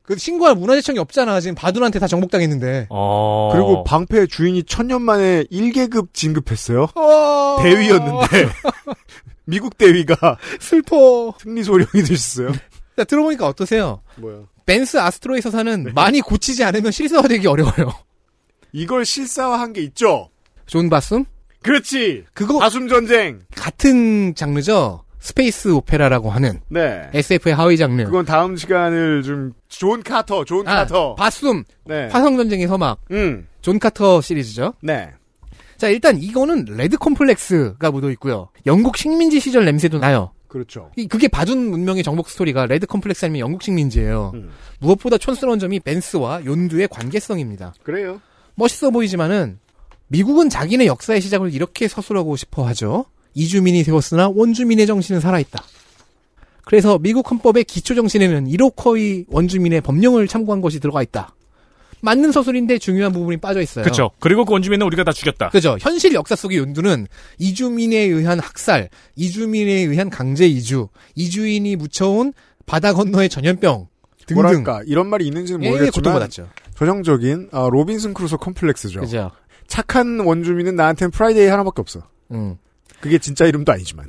[0.02, 1.38] 그 신고할 문화재청이 없잖아.
[1.40, 2.86] 지금 바둔한테 다 정복당했는데.
[2.88, 3.50] 어.
[3.52, 6.88] 그리고 방패 주인이 천년 만에 1계급 진급했어요.
[6.94, 7.58] 어...
[7.62, 8.48] 대위였는데
[9.44, 11.34] 미국 대위가 슬퍼.
[11.38, 12.52] 승리 소령이 되셨어요.
[12.98, 14.02] 자, 들어보니까 어떠세요?
[14.16, 14.40] 뭐야?
[14.66, 17.92] 벤스 아스트로에서 사는 많이 고치지 않으면 실사화되기 어려워요.
[18.72, 20.30] 이걸 실사화한 게 있죠.
[20.66, 21.24] 존 바숨?
[21.62, 22.24] 그렇지.
[22.34, 23.38] 그거 바숨 전쟁.
[23.54, 25.04] 같은 장르죠.
[25.20, 27.08] 스페이스 오페라라고 하는 네.
[27.14, 28.04] SF의 하위 장르.
[28.04, 31.14] 그건 다음 시간을 좀 존 카터, 존 아, 카터.
[31.14, 32.08] 바숨, 네.
[32.10, 33.46] 화성 전쟁의 서막, 음.
[33.60, 34.74] 존 카터 시리즈죠.
[34.82, 35.10] 네.
[35.76, 38.48] 자, 일단 이거는 레드 컴플렉스가 묻어 있고요.
[38.66, 40.32] 영국 식민지 시절 냄새도 나요.
[40.48, 40.90] 그렇죠.
[40.96, 44.32] 이- 그게 바둔 문명의 정복 스토리가 레드 컴플렉스 아니면 영국 식 민지예요.
[44.34, 44.50] 음.
[44.80, 47.74] 무엇보다 촌스러운 점이 벤스와 연두의 관계성입니다.
[47.82, 48.20] 그래요.
[48.54, 49.58] 멋있어 보이지만은
[50.08, 53.04] 미국은 자기네 역사의 시작을 이렇게 서술하고 싶어 하죠.
[53.34, 55.62] 이주민이 세웠으나 원주민의 정신은 살아있다.
[56.64, 61.34] 그래서 미국 헌법의 기초 정신에는 이로커이 원주민의 법령을 참고한 것이 들어가 있다.
[62.00, 63.84] 맞는 서술인데 중요한 부분이 빠져 있어요.
[63.84, 64.10] 그쵸.
[64.20, 65.50] 그리고 그 원주민은 우리가 다 죽였다.
[65.50, 65.76] 그죠.
[65.80, 67.06] 현실 역사 속의 연두는
[67.38, 72.32] 이주민에 의한 학살, 이주민에 의한 강제 이주, 이주인이 묻혀온
[72.66, 73.88] 바다 건너의 전염병
[74.26, 74.42] 등등.
[74.42, 76.48] 뭐랄까 이런 말이 있는지는 예, 모르겠지만 고통받았죠.
[76.76, 79.00] 전형적인 어, 로빈슨 크루소 컴플렉스죠.
[79.00, 79.30] 그죠.
[79.66, 82.02] 착한 원주민은 나한텐 프라이데이 하나밖에 없어.
[82.30, 82.56] 음.
[83.00, 84.06] 그게 진짜 이름도 아니지만.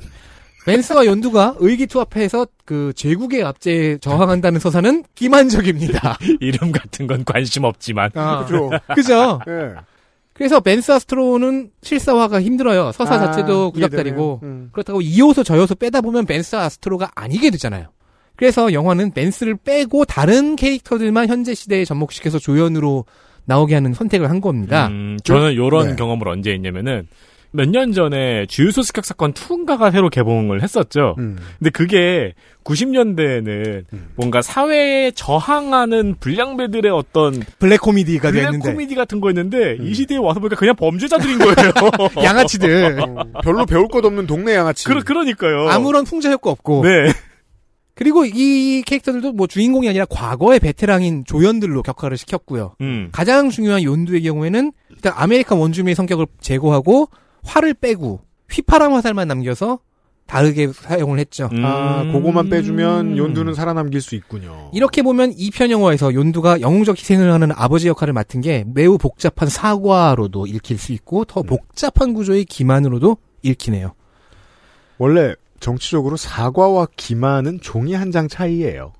[0.66, 6.18] 벤스와 연두가 의기투합해서 그 제국의 압제에 저항한다는 서사는 기만적입니다.
[6.40, 8.10] 이름 같은 건 관심 없지만.
[8.14, 8.70] 아, 그죠.
[8.94, 9.40] 그죠.
[9.48, 9.74] 예.
[10.34, 12.92] 그래서 벤스 아스트로는 실사화가 힘들어요.
[12.92, 14.40] 서사 아, 자체도 구닥다리고.
[14.42, 14.68] 음.
[14.72, 17.88] 그렇다고 이 요소 저 요소 빼다 보면 벤스 아스트로가 아니게 되잖아요.
[18.36, 23.04] 그래서 영화는 벤스를 빼고 다른 캐릭터들만 현재 시대에 접목시켜서 조연으로
[23.44, 24.88] 나오게 하는 선택을 한 겁니다.
[24.88, 25.96] 음, 저는 요런 네.
[25.96, 27.06] 경험을 언제 했냐면은
[27.52, 31.14] 몇 년 전에 주유소 습격 사건 2인가가 새로 개봉을 했었죠.
[31.18, 31.36] 음.
[31.58, 32.34] 근데 그게
[32.64, 33.84] 90년대에는
[34.16, 40.40] 뭔가 사회에 저항하는 불량배들의 어떤 블랙 코미디가 블랙 됐는데 코미디 같은 거였는데 이 시대에 와서
[40.40, 41.72] 보니까 그냥 범죄자들인 거예요.
[42.22, 44.84] 양아치들 어, 별로 배울 것 없는 동네 양아치.
[44.86, 45.68] 그러, 그러니까요.
[45.70, 47.12] 아무런 풍자 효과 없고 네.
[47.94, 52.76] 그리고 이 캐릭터들도 뭐 주인공이 아니라 과거의 베테랑인 조연들로 격하를 시켰고요.
[52.80, 53.08] 음.
[53.12, 57.08] 가장 중요한 연두의 경우에는 일단 아메리칸 원주민의 성격을 제거하고
[57.44, 59.80] 활을 빼고 휘파람 화살만 남겨서
[60.26, 61.48] 다르게 사용을 했죠.
[61.52, 61.64] 음.
[61.64, 64.70] 아, 그거만 빼주면 연두는 살아남길 수 있군요.
[64.72, 70.46] 이렇게 보면 이편 영화에서 연두가 영웅적 희생을 하는 아버지 역할을 맡은 게 매우 복잡한 사과로도
[70.46, 73.94] 읽힐 수 있고 더 복잡한 구조의 기만으로도 읽히네요.
[74.98, 78.92] 원래 정치적으로 사과와 기만은 종이 한 장 차이예요.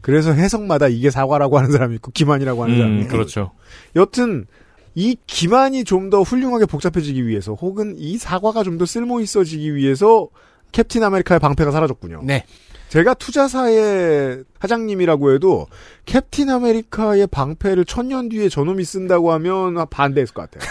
[0.00, 3.10] 그래서 해석마다 이게 사과라고 하는 사람이 있고 기만이라고 하는 사람이 음, 있고.
[3.10, 3.50] 그렇죠.
[3.96, 4.46] 여튼
[4.96, 10.28] 이 기만이 좀 더 훌륭하게 복잡해지기 위해서 혹은 이 사과가 좀 더 쓸모 있어지기 위해서
[10.72, 12.22] 캡틴 아메리카의 방패가 사라졌군요.
[12.24, 12.44] 네.
[12.88, 15.66] 제가 투자사의 사장님이라고 해도
[16.06, 20.70] 캡틴 아메리카의 방패를 천년 뒤에 저놈이 쓴다고 하면 반대했을 것 같아요.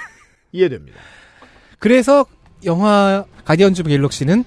[0.52, 0.98] 이해됩니다.
[1.78, 2.24] 그래서
[2.64, 4.44] 영화 가디언즈 오브 갤럭시는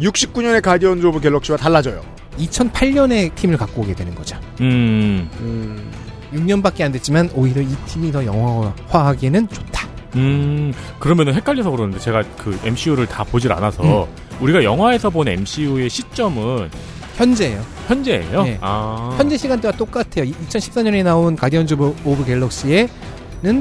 [0.00, 2.02] 69년의 가디언즈 오브 갤럭시와 달라져요.
[2.38, 4.36] 2008년에 팀을 갖고 오게 되는 거죠.
[4.60, 5.28] 음.
[5.40, 5.90] 음,
[6.36, 9.86] 6년밖에 안 됐지만 오히려 이 팀이 더 영화화하기에는 좋다.
[10.16, 10.72] 음.
[10.98, 14.08] 그러면은 헷갈려서 그러는데 제가 그 MCU를 다 보질 않아서
[14.40, 16.70] 우리가 영화에서 본 MCU의 시점은
[17.16, 17.62] 현재예요.
[17.88, 18.42] 현재예요.
[18.42, 18.58] 네.
[18.60, 19.14] 아.
[19.16, 20.24] 현재 시간대와 똑같아요.
[20.48, 22.88] 2014년에 나온 가디언즈 오브, 오브 갤럭시에는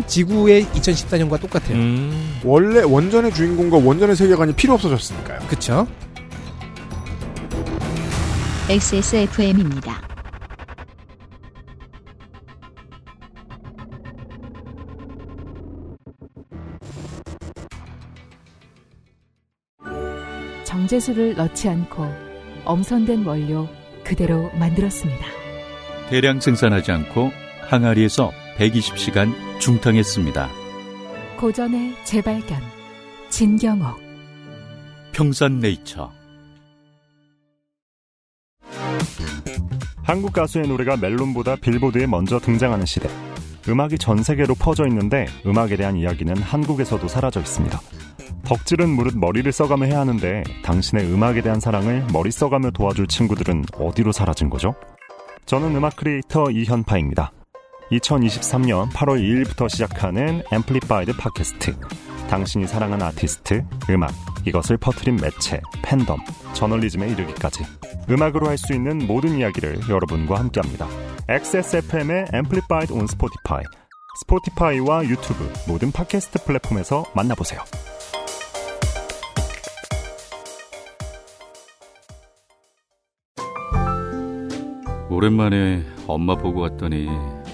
[0.08, 1.78] 지구의 2014년과 똑같아요.
[1.78, 2.40] 음.
[2.44, 5.40] 원래 원전의 주인공과 원전의 세계관이 필요 없어졌으니까요.
[5.48, 5.88] 그쵸?
[8.70, 10.15] XSFM입니다.
[20.86, 22.06] 정제수를 넣지 않고
[22.64, 23.68] 엄선된 원료
[24.04, 25.26] 그대로 만들었습니다.
[26.10, 27.32] 대량 생산하지 않고
[27.68, 30.50] 항아리에서 120시간 중탕했습니다.
[31.38, 32.60] 고전의 재발견
[33.30, 34.00] 진경옥
[35.14, 36.12] 평산네이처
[40.04, 43.10] 한국 가수의 노래가 멜론보다 빌보드에 먼저 등장하는 시대.
[43.68, 47.80] 음악이 전 세계로 퍼져 있는데 음악에 대한 이야기는 한국에서도 사라져 있습니다.
[48.44, 54.12] 덕질은 무릇 머리를 써가며 해야 하는데 당신의 음악에 대한 사랑을 머리 써가며 도와줄 친구들은 어디로
[54.12, 54.76] 사라진 거죠?
[55.46, 57.32] 저는 음악 크리에이터 이현파입니다.
[57.92, 61.76] 2023년 8월 2일부터 시작하는 앰플리파이드 팟캐스트.
[62.30, 64.12] 당신이 사랑하는 아티스트, 음악,
[64.48, 66.18] 이것을 퍼트린 매체, 팬덤,
[66.54, 67.64] 저널리즘에 이르기까지.
[68.10, 70.88] 음악으로 할 수 있는 모든 이야기를 여러분과 함께합니다.
[71.30, 73.64] XSFM의 앰플리파이드 온 스포티파이,
[74.16, 77.60] 스포티파이와 유튜브 모든 팟캐스트 플랫폼에서 만나보세요.
[85.10, 87.08] 오랜만에 엄마 보고 왔더니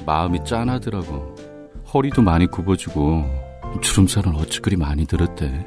[0.05, 1.35] 마음이 짠하더라고.
[1.93, 3.25] 허리도 많이 굽어지고
[3.81, 5.65] 주름살은 어찌 그리 많이 들었대.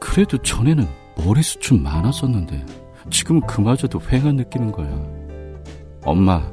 [0.00, 0.86] 그래도 전에는
[1.18, 2.66] 머리숱 좀 많았었는데
[3.10, 4.90] 지금은 그마저도 휑한 느끼는 거야.
[6.04, 6.50] 엄마,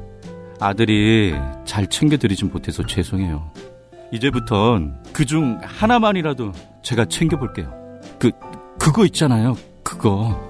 [0.60, 3.50] 아들이 잘 챙겨드리진 못해서 죄송해요.
[4.12, 7.72] 이제부턴 그중 하나만이라도 제가 챙겨볼게요.
[8.18, 8.30] 그,
[8.78, 9.56] 그거 있잖아요.
[9.84, 10.48] 그거.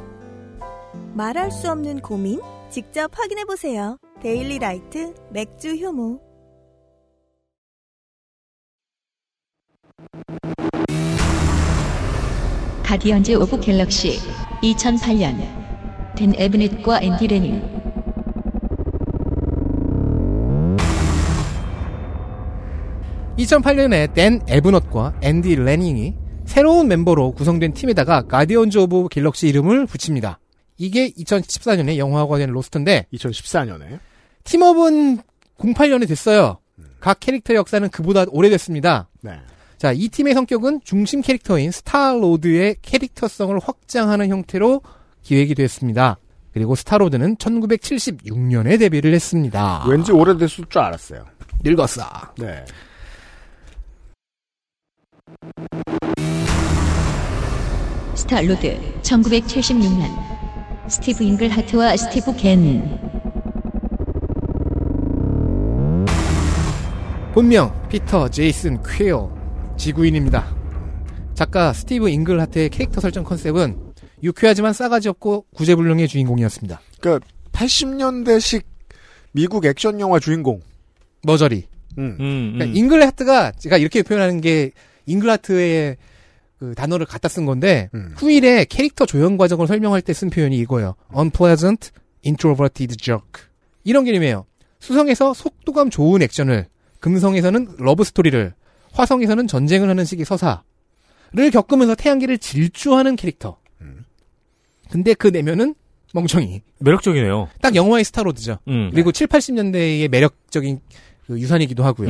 [1.15, 2.41] 말할 수 없는 고민?
[2.71, 3.99] 직접 확인해보세요.
[4.23, 6.21] 데일리 라이트 맥주 효모.
[12.85, 14.19] 가디언즈 오브 갤럭시
[14.63, 15.37] 2008년
[16.17, 17.80] 댄 에브넷과 앤디 레닝
[23.41, 30.39] 2008년에 댄 에브넷과 앤디 레닝이 새로운 멤버로 구성된 팀에다가 가디언즈 오브 갤럭시 이름을 붙입니다.
[30.77, 33.99] 이게 2014년에 영화가 된 roster인데 2014년에
[34.45, 35.19] team-up은
[35.59, 36.59] 08년에 됐어요.
[36.99, 39.09] 각 캐릭터 역사는 그보다 오래됐습니다.
[39.23, 39.33] 네.
[39.79, 44.83] 자, 이 팀의 성격은 중심 캐릭터인 스타로드의 캐릭터성을 확장하는 형태로
[45.23, 46.19] 기획이 됐습니다.
[46.53, 49.85] 그리고 스타로드는 1976년에 데뷔를 했습니다.
[49.89, 51.25] 왠지 오래됐을 줄 알았어요.
[51.63, 52.03] 늙었어.
[52.39, 52.65] 네.
[58.31, 60.09] 스타 로드 1976년
[60.89, 62.97] 스티브 잉글하트와 스티브 겐
[67.35, 69.37] 본명 피터 제이슨 퀼
[69.77, 70.47] 지구인입니다.
[71.35, 73.77] 작가 스티브 잉글하트의 캐릭터 설정 컨셉은
[74.23, 76.81] 유쾌하지만 싸가지 없고 구제불능의 주인공이었습니다.
[77.01, 78.63] 그러니까 80년대식
[79.33, 80.61] 미국 액션 영화 주인공.
[81.25, 81.67] 머저리.
[81.99, 82.17] 음.
[82.17, 84.71] 그러니까 잉글하트가 제가 이렇게 표현하는 게
[85.07, 85.97] 잉글하트의
[86.61, 88.13] 그 단어를 갖다 쓴 건데 음.
[88.19, 90.95] 후일에 캐릭터 조형 과정을 설명할 때 쓴 표현이 이거예요.
[91.17, 91.91] unpleasant,
[92.25, 93.45] introverted jerk.
[93.83, 94.45] 이런 개념이에요.
[94.79, 96.67] 수성에서 속도감 좋은 액션을,
[97.01, 98.53] 금성에서는 러브 스토리를,
[98.93, 100.61] 화성에서는 전쟁을 하는 식의 서사를
[101.51, 103.59] 겪으면서 태양계를 질주하는 캐릭터.
[104.91, 105.75] 근데 그 내면은
[106.13, 106.61] 멍청이.
[106.81, 107.49] 매력적이네요.
[107.63, 108.59] 딱 영화의 스타로드죠.
[108.69, 108.91] 음.
[108.93, 110.81] 그리고 7, 80년대의 매력적인
[111.27, 112.09] 그 유산이기도 하고요.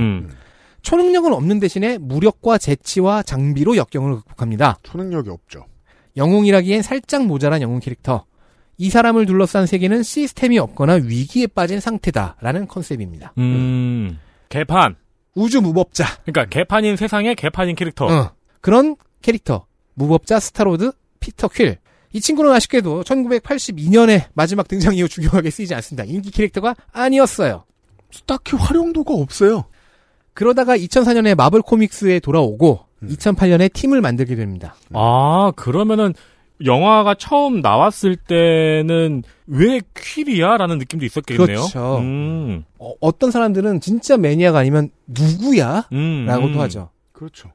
[0.81, 0.83] 음.
[0.83, 4.79] 초능력은 없는 대신에 무력과 재치와 장비로 역경을 극복합니다.
[4.83, 5.67] 초능력이 없죠.
[6.17, 8.25] 영웅이라기엔 살짝 모자란 영웅 캐릭터.
[8.79, 13.35] 이 사람을 둘러싼 세계는 시스템이 없거나 위기에 빠진 상태다라는 컨셉입니다.
[13.39, 14.19] 음.
[14.49, 14.97] 개판.
[15.35, 16.05] 우주 무법자.
[16.25, 18.07] 그러니까 개판인 세상에 개판인 캐릭터.
[18.07, 19.67] 어, 그런 캐릭터.
[19.95, 21.77] 무법자 스타로드 피터 퀼.
[22.13, 26.05] 이 친구는 아쉽게도 1982년에 마지막 등장 이후 중요하게 쓰이지 않습니다.
[26.05, 27.65] 인기 캐릭터가 아니었어요.
[28.27, 29.67] 딱히 활용도가 없어요.
[30.41, 34.75] 그러다가 2004년에 마블 코믹스에 돌아오고 2008년에 팀을 만들게 됩니다.
[34.95, 36.15] 아, 그러면은
[36.65, 40.57] 영화가 처음 나왔을 때는 왜 퀴리야?
[40.57, 41.47] 라는 느낌도 있었겠네요.
[41.47, 41.99] 그렇죠.
[41.99, 42.65] 음.
[42.79, 45.87] 어, 떤 사람들은 진짜 매니아가 아니면 누구야?
[45.93, 46.61] 음, 라고도 음.
[46.61, 46.89] 하죠.
[47.13, 47.53] 그렇죠.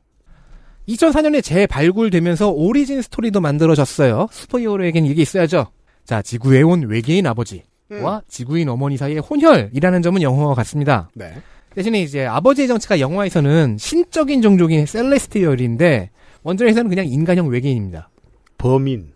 [0.87, 4.27] 2004년에 재발굴되면서 오리진 스토리도 만들어졌어요.
[4.31, 5.71] 슈퍼히어로에겐 이게 있어야죠.
[6.03, 11.09] 자, 지구에 온 외계인 아버지와 지구인 어머니 사이의 혼혈이라는 점은 영화와 같습니다.
[11.15, 11.33] 네.
[11.75, 16.09] 대신에 이제 아버지의 정체가 영화에서는 신적인 종족인 셀레스티얼인데
[16.43, 18.09] 원전에서는 그냥 인간형 외계인입니다.
[18.57, 19.11] 범인.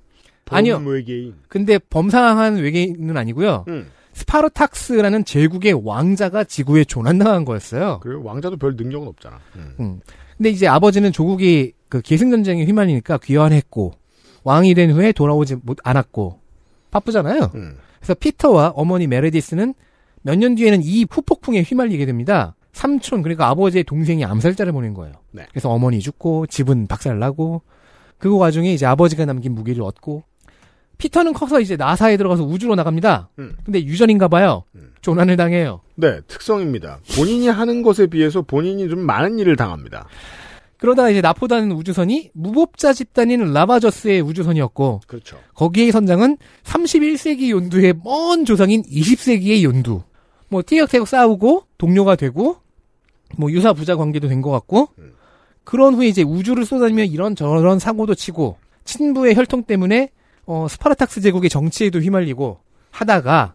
[0.50, 0.82] 아니요.
[0.84, 1.36] 외계인.
[1.48, 3.65] 근데 범상한 외계인은 아니고요.
[3.67, 3.88] 음.
[4.13, 8.00] 스파르탁스라는 제국의 왕자가 지구에 조난당한 거였어요.
[8.02, 8.22] 그래요.
[8.24, 9.39] 왕자도 별 능력은 없잖아.
[9.56, 9.76] 음.
[9.80, 10.00] 음.
[10.36, 13.93] 근데 이제 아버지는 조국이 그 계승전쟁에 휘말리니까 귀환했고
[14.43, 16.39] 왕이 된 후에 돌아오지 못 않았고
[16.91, 17.52] 바쁘잖아요.
[17.56, 17.78] 음.
[18.00, 19.74] 그래서 피터와 어머니 메르디스는
[20.22, 22.56] 몇 년 뒤에는 이 후폭풍에 휘말리게 됩니다.
[22.74, 25.14] 삼촌 그러니까 아버지의 동생이 암살자를 보낸 거예요.
[25.32, 25.46] 네.
[25.50, 27.62] 그래서 어머니 죽고 집은 박살나고
[28.18, 30.24] 그 와중에 이제 아버지가 남긴 무기를 얻고
[30.98, 33.30] 피터는 커서 이제 나사에 들어가서 우주로 나갑니다.
[33.40, 33.56] 음.
[33.64, 34.64] 근데 유전인가 봐요.
[35.02, 35.80] 조난을 당해요.
[35.96, 37.00] 네, 특성입니다.
[37.16, 40.08] 본인이 하는 것에 비해서 본인이 좀 많은 일을 당합니다.
[40.78, 45.38] 그러다가 이제 나포하는 우주선이 무법자 집단인 라바저스의 우주선이었고 그렇죠.
[45.54, 50.02] 거기의 선장은 31세기 욘두의 먼 조상인 20세기의 욘두.
[50.50, 52.58] 뭐 티격태격 싸우고 동료가 되고
[53.38, 54.90] 뭐 유사 부자 관계도 된 것 같고
[55.64, 60.10] 그런 후에 이제 우주를 쏘다니며 이런 저런 사고도 치고 친부의 혈통 때문에
[60.46, 62.60] 어, 스파르탁스 제국의 정치에도 휘말리고
[62.90, 63.54] 하다가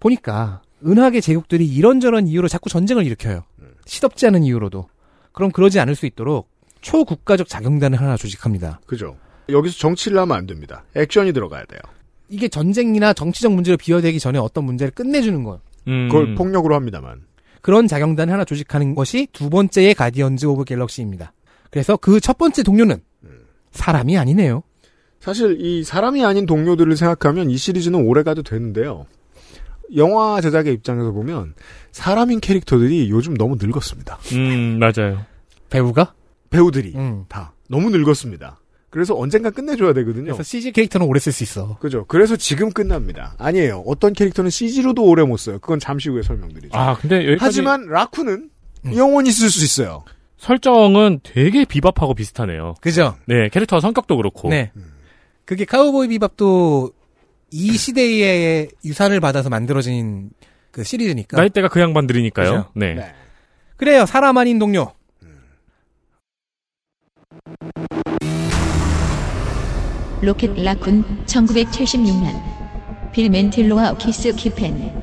[0.00, 3.44] 보니까 은하계 제국들이 이런저런 이유로 자꾸 전쟁을 일으켜요.
[3.86, 4.88] 시덥지 않은 이유로도.
[5.32, 6.48] 그럼 그러지 않을 수 있도록
[6.80, 8.80] 초국가적 자경단을 하나 조직합니다.
[8.86, 9.16] 그죠.
[9.48, 10.84] 여기서 정치를 하면 안 됩니다.
[10.94, 11.80] 액션이 들어가야 돼요.
[12.28, 15.60] 이게 전쟁이나 정치적 문제로 비화되기 전에 어떤 문제를 끝내주는 거예요.
[15.88, 16.08] 음.
[16.08, 17.22] 그걸 폭력으로 합니다만.
[17.60, 21.32] 그런 자경단을 하나 조직하는 것이 두 번째의 가디언즈 오브 갤럭시입니다.
[21.70, 22.98] 그래서 그 첫 번째 동료는
[23.72, 24.62] 사람이 아니네요.
[25.20, 29.06] 사실 이 사람이 아닌 동료들을 생각하면 이 시리즈는 오래 가도 되는데요.
[29.96, 31.54] 영화 제작의 입장에서 보면
[31.92, 34.18] 사람인 캐릭터들이 요즘 너무 늙었습니다.
[34.34, 35.24] 음, 맞아요.
[35.70, 36.14] 배우가?
[36.50, 37.24] 배우들이 음.
[37.28, 38.60] 다 너무 늙었습니다.
[38.90, 40.32] 그래서 언젠가 끝내줘야 되거든요.
[40.32, 41.76] 그래서 CG 캐릭터는 오래 쓸 수 있어.
[41.78, 42.06] 그죠.
[42.06, 43.34] 그래서 지금 끝납니다.
[43.38, 43.82] 아니에요.
[43.86, 45.58] 어떤 캐릭터는 CG로도 오래 못 써요.
[45.58, 46.76] 그건 잠시 후에 설명드리죠.
[46.76, 48.50] 아, 근데 여기까지 하지만 라쿠는
[48.94, 50.04] 영원히 쓸 수 있어요.
[50.38, 52.74] 설정은 되게 비밥하고 비슷하네요.
[52.80, 53.16] 그죠?
[53.26, 54.48] 네, 캐릭터 성격도 그렇고.
[54.48, 54.70] 네.
[55.44, 56.92] 그게 카우보이 비밥도
[57.50, 60.30] 이 시대의 유산을 받아서 만들어진
[60.70, 61.36] 그 시리즈니까.
[61.36, 62.50] 나이대가 그 양반들이니까요.
[62.50, 62.70] 그죠?
[62.74, 63.12] 네.
[63.76, 64.06] 그래요.
[64.06, 64.92] 사람 아닌 동료.
[70.20, 72.42] 로켓 라쿤 1976년
[73.12, 74.98] 빌 맨틀로와 키스 기펜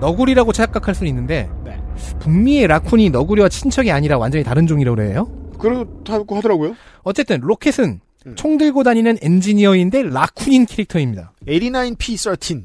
[0.00, 1.80] 너구리라고 착각할 수는 있는데 네.
[2.20, 5.26] 북미의 라쿤이 너구리와 친척이 아니라 완전히 다른 종이라고 그래요.
[5.58, 6.76] 그렇다고 하더라고요.
[7.02, 8.34] 어쨌든 로켓은 음.
[8.36, 11.32] 총 들고 다니는 엔지니어인데 라쿤인 캐릭터입니다.
[11.46, 12.62] 89P13.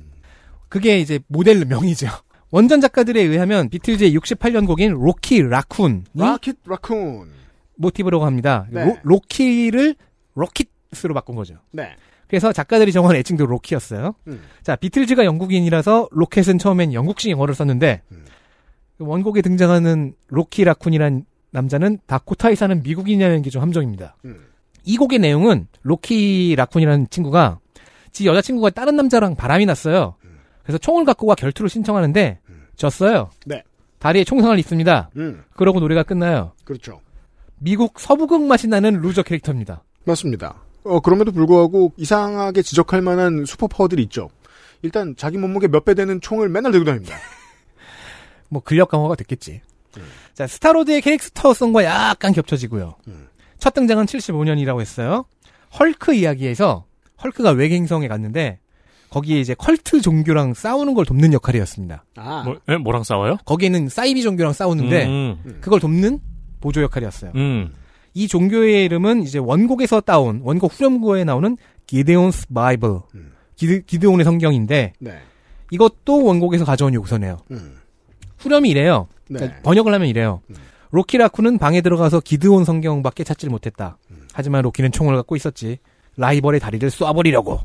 [0.70, 2.08] 그게 이제 모델 명이죠.
[2.52, 7.41] 원전 작가들에 의하면 비틀즈의 68년 곡인 로키 라쿤이 라켓 라쿤.
[7.82, 8.68] 모티브라고 합니다.
[8.70, 8.86] 네.
[8.86, 9.96] 로, 로키를
[10.36, 11.56] 로킷으로 바꾼 거죠.
[11.72, 11.96] 네.
[12.28, 14.14] 그래서 작가들이 정한 애칭도 로키였어요.
[14.28, 14.42] 음.
[14.64, 18.26] 자, 비틀즈가 영국인이라서 로켓은 처음엔 영국식 영어를 썼는데 음.
[19.00, 24.16] 원곡에 등장하는 로키 라쿤이란 남자는 다코타에 사는 미국인이라는 게 좀 함정입니다.
[24.24, 24.46] 음.
[24.86, 27.60] 이 곡의 내용은 로키 라쿤이라는 친구가
[28.14, 30.16] 지 여자친구가 다른 남자랑 바람이 났어요.
[30.64, 32.40] 그래서 총을 갖고 와 결투를 신청하는데
[32.76, 33.30] 졌어요.
[33.46, 33.64] 네.
[34.00, 35.10] 다리에 총상을 입습니다.
[35.18, 35.44] 음.
[35.56, 36.54] 그러고 노래가 끝나요.
[36.64, 37.02] 그렇죠.
[37.64, 39.84] 미국 서부극 맛이 나는 루저 캐릭터입니다.
[40.06, 40.64] 맞습니다.
[40.84, 44.30] 어, 그럼에도 불구하고 이상하게 지적할 만한 슈퍼파워들이 있죠.
[44.82, 47.16] 일단 자기 몸무게 몇 배 되는 총을 맨날 들고 다닙니다.
[48.50, 49.62] 뭐 근력 강화가 됐겠지.
[49.98, 50.04] 음.
[50.34, 52.96] 자, 스타로드의 캐릭터성과 약간 겹쳐지고요.
[53.08, 53.28] 음.
[53.60, 55.26] 첫 등장은 75년이라고 했어요.
[55.78, 56.86] 헐크 이야기에서
[57.24, 58.60] 헐크가 외계행성에 갔는데
[59.12, 62.06] 거기에 이제 컬트 종교랑 싸우는 걸 돕는 역할이었습니다.
[62.16, 62.44] 아.
[62.44, 62.78] 뭐, 에?
[62.78, 63.38] 뭐랑 싸워요?
[63.46, 66.20] 거기에는 사이비 종교랑 싸우는데 음, 그걸 돕는
[66.62, 67.32] 보조 역할이었어요.
[67.36, 67.74] 음.
[68.14, 73.34] 이 종교의 이름은 이제 원곡에서 따온 원곡 후렴구에 나오는 Gideon's Bible 음.
[73.56, 75.20] 기드, 기드온의 성경인데 네.
[75.72, 77.38] 이것도 원곡에서 가져온 요소네요.
[77.52, 77.78] 음.
[78.38, 79.08] 후렴이 이래요.
[79.30, 79.40] 네.
[79.40, 80.42] 그러니까 번역을 하면 이래요.
[80.50, 80.56] 음.
[80.92, 83.98] 로키 라쿤은 방에 들어가서 기드온 성경밖에 찾지를 못했다.
[84.12, 84.28] 음.
[84.34, 85.80] 하지만 로키는 총을 갖고 있었지.
[86.18, 87.60] 라이벌의 다리를 쏴버리려고.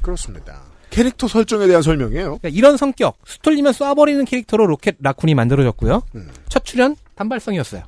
[0.00, 0.62] 그렇습니다.
[0.90, 2.38] 캐릭터 설정에 대한 설명이에요.
[2.38, 6.02] 그러니까 이런 성격, 수틀리면 쏴버리는 캐릭터로 로켓 라쿤이 만들어졌고요.
[6.14, 6.30] 음.
[6.48, 7.82] 첫 출연 단발성이었어요.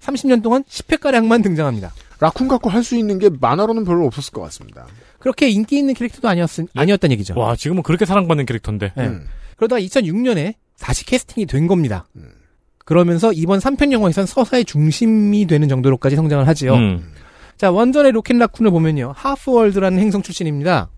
[0.00, 1.92] 30년 동안 10회가량만 등장합니다.
[2.20, 4.86] 라쿤 갖고 할 수 있는 게 만화로는 별로 없었을 것 같습니다.
[5.18, 7.34] 그렇게 인기 있는 캐릭터도 아니었, 아니었단 얘기죠.
[7.38, 8.92] 와, 지금은 그렇게 사랑받는 캐릭터인데.
[8.96, 9.06] 네.
[9.06, 9.26] 음.
[9.56, 12.06] 그러다가 2006년에 다시 캐스팅이 된 겁니다.
[12.16, 12.30] 음.
[12.84, 16.74] 그러면서 이번 3편 영화에선 서사의 중심이 되는 정도로까지 성장을 하지요.
[16.74, 17.12] 음.
[17.56, 19.12] 자, 원전의 로켓 라쿤을 보면요.
[19.16, 20.88] 하프월드라는 행성 출신입니다.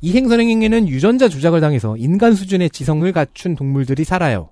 [0.00, 4.50] 이 행성에는 유전자 조작을 당해서 인간 수준의 지성을 갖춘 동물들이 살아요.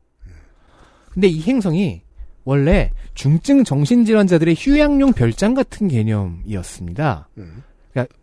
[1.13, 2.03] 근데 이 행성이
[2.47, 7.29] 원래 중증 정신질환자들의 휴양용 별장 같은 개념이었습니다.
[7.39, 7.63] 음.
[7.93, 8.15] 그러니까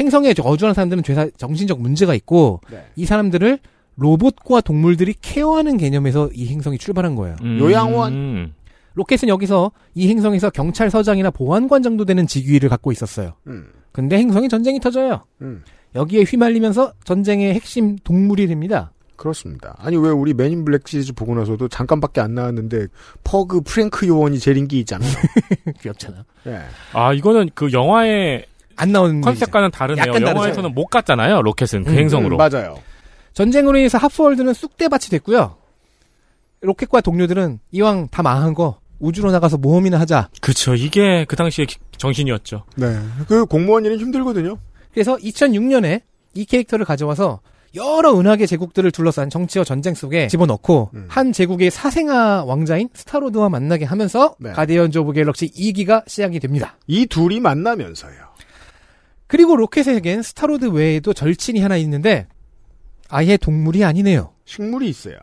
[0.00, 2.84] 행성에 거주하는 사람들은 죄사, 정신적 문제가 있고 네.
[2.96, 3.58] 이 사람들을
[3.96, 7.36] 로봇과 동물들이 케어하는 개념에서 이 행성이 출발한 거예요.
[7.42, 7.58] 음.
[7.58, 8.54] 요양원.
[8.94, 13.34] 로켓은 여기서 이 행성에서 경찰서장이나 보안관 정도 되는 직위를 갖고 있었어요.
[13.46, 13.66] 음.
[13.92, 15.24] 근데 행성에 전쟁이 터져요.
[15.42, 15.62] 음.
[15.94, 18.92] 여기에 휘말리면서 전쟁의 핵심 동물이 됩니다.
[19.16, 19.74] 그렇습니다.
[19.78, 22.86] 아니 왜 우리 맨인 블랙 시리즈 보고 나서도 잠깐밖에 안 나왔는데
[23.24, 25.10] 퍼그 프랭크 요원이 제일 인기 있잖아요.
[25.82, 26.24] 귀엽잖아.
[26.46, 26.60] 예.
[26.92, 28.46] 아 이거는 그 영화의
[28.76, 30.12] 안 나오는 컨셉과는 다르네요.
[30.20, 31.42] 영화에서는 못 갔잖아요.
[31.42, 32.36] 로켓은 그 음, 행성으로.
[32.36, 32.78] 음, 맞아요.
[33.32, 35.56] 전쟁으로 인해서 합스월드는 쑥대밭이 됐고요.
[36.60, 40.30] 로켓과 동료들은 이왕 다 망한 거 우주로 나가서 모험이나 하자.
[40.40, 40.74] 그쵸.
[40.74, 42.64] 이게 그 당시의 기- 정신이었죠.
[42.76, 42.98] 네.
[43.28, 44.58] 그 공무원 일은 힘들거든요.
[44.92, 46.00] 그래서 2006년에
[46.34, 47.40] 이 캐릭터를 가져와서
[47.76, 54.34] 여러 은하계 제국들을 둘러싼 정치와 전쟁 속에 집어넣고 한 제국의 사생아 왕자인 스타로드와 만나게 하면서
[54.40, 54.50] 네.
[54.52, 56.76] 가디언즈 오브 갤럭시 2기가 시작이 됩니다.
[56.86, 58.14] 이 둘이 만나면서요.
[59.26, 62.26] 그리고 로켓에겐 스타로드 외에도 절친이 하나 있는데
[63.08, 64.32] 아예 동물이 아니네요.
[64.46, 65.18] 식물이 있어요.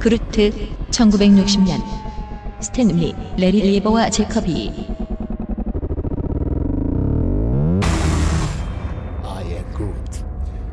[0.00, 0.50] 그루트
[0.90, 1.82] 1960년
[2.60, 5.03] 스탠리, 래리 리버와 잭 커비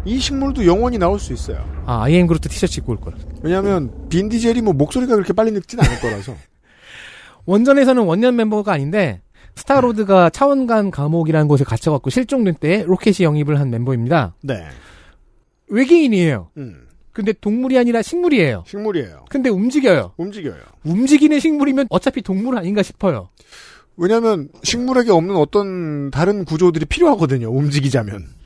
[0.06, 1.64] 이 식물도 영원히 나올 수 있어요.
[1.86, 3.14] 아 I am Groot 티셔츠 입고 올 걸.
[3.44, 6.36] 왜냐하면 빈 디젤이 뭐 목소리가 그렇게 빨리 늙진 않을 거라서.
[7.46, 9.22] 원전에서는 원년 멤버가 아닌데
[9.56, 14.36] 스타로드가 차원간 감옥이라는 곳에 갇혀갖고 실종된 때 로켓이 영입을 한 멤버입니다.
[14.42, 14.66] 네.
[15.68, 16.50] 외계인이에요.
[16.58, 16.88] 음.
[17.12, 18.64] 근데 동물이 아니라 식물이에요.
[18.66, 19.26] 식물이에요.
[19.30, 20.14] 근데 움직여요.
[20.18, 20.62] 움직여요.
[20.86, 23.30] 움직이는 식물이면 어차피 동물 아닌가 싶어요.
[23.98, 27.50] 왜냐하면 식물에게 없는 어떤 다른 구조들이 필요하거든요.
[27.50, 28.41] 움직이자면.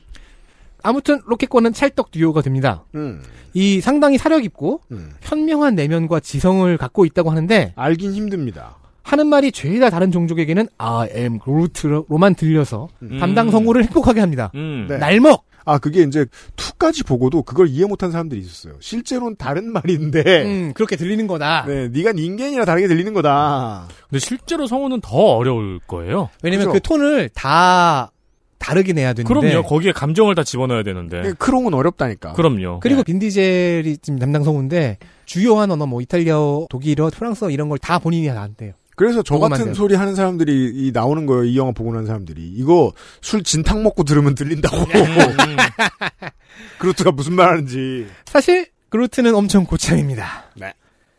[0.86, 2.84] 아무튼 로켓과는 찰떡 듀오가 됩니다.
[2.94, 3.20] 음.
[3.54, 5.10] 이 상당히 사력 있고 음.
[5.20, 8.76] 현명한 내면과 지성을 갖고 있다고 하는데 알긴 힘듭니다.
[9.02, 13.18] 하는 말이 죄다 다른 종족에게는 I am Groot로만 들려서 음.
[13.18, 14.52] 담당 성우를 행복하게 합니다.
[14.54, 14.86] 음.
[14.88, 14.98] 네.
[14.98, 15.44] 날먹!
[15.64, 16.24] 아, 그게 이제
[16.54, 18.74] 2까지 보고도 그걸 이해 못한 사람들이 있었어요.
[18.78, 20.44] 실제로는 다른 말인데.
[20.44, 21.64] 음, 그렇게 들리는 거다.
[21.66, 23.88] 네, 네가 닌겐이라 다르게 들리는 거다.
[24.08, 26.30] 근데 실제로 성우는 더 어려울 거예요.
[26.44, 26.74] 왜냐면 그죠?
[26.74, 28.12] 그 톤을 다
[28.58, 29.62] 다르게 내야 되는데 그럼요.
[29.66, 31.32] 거기에 감정을 다 집어넣어야 되는데.
[31.38, 32.32] 크롱은 어렵다니까.
[32.32, 32.80] 그럼요.
[32.80, 38.26] 그리고 빈디젤이 지금 담당 성우인데 주요한 언어 뭐 이탈리아어, 독일어, 프랑스어 이런 걸 다 본인이
[38.28, 38.72] 다 안대요.
[38.96, 39.74] 그래서 저 같은 대로.
[39.74, 41.44] 소리 하는 사람들이 이 나오는 거예요.
[41.44, 42.40] 이 영화 보고 난 사람들이.
[42.56, 44.86] 이거 술 진탕 먹고 들으면 들린다고.
[46.78, 48.06] 그루트가 무슨 말 하는지.
[48.24, 50.44] 사실 그루트는 엄청 고참입니다.
[50.56, 50.72] 네.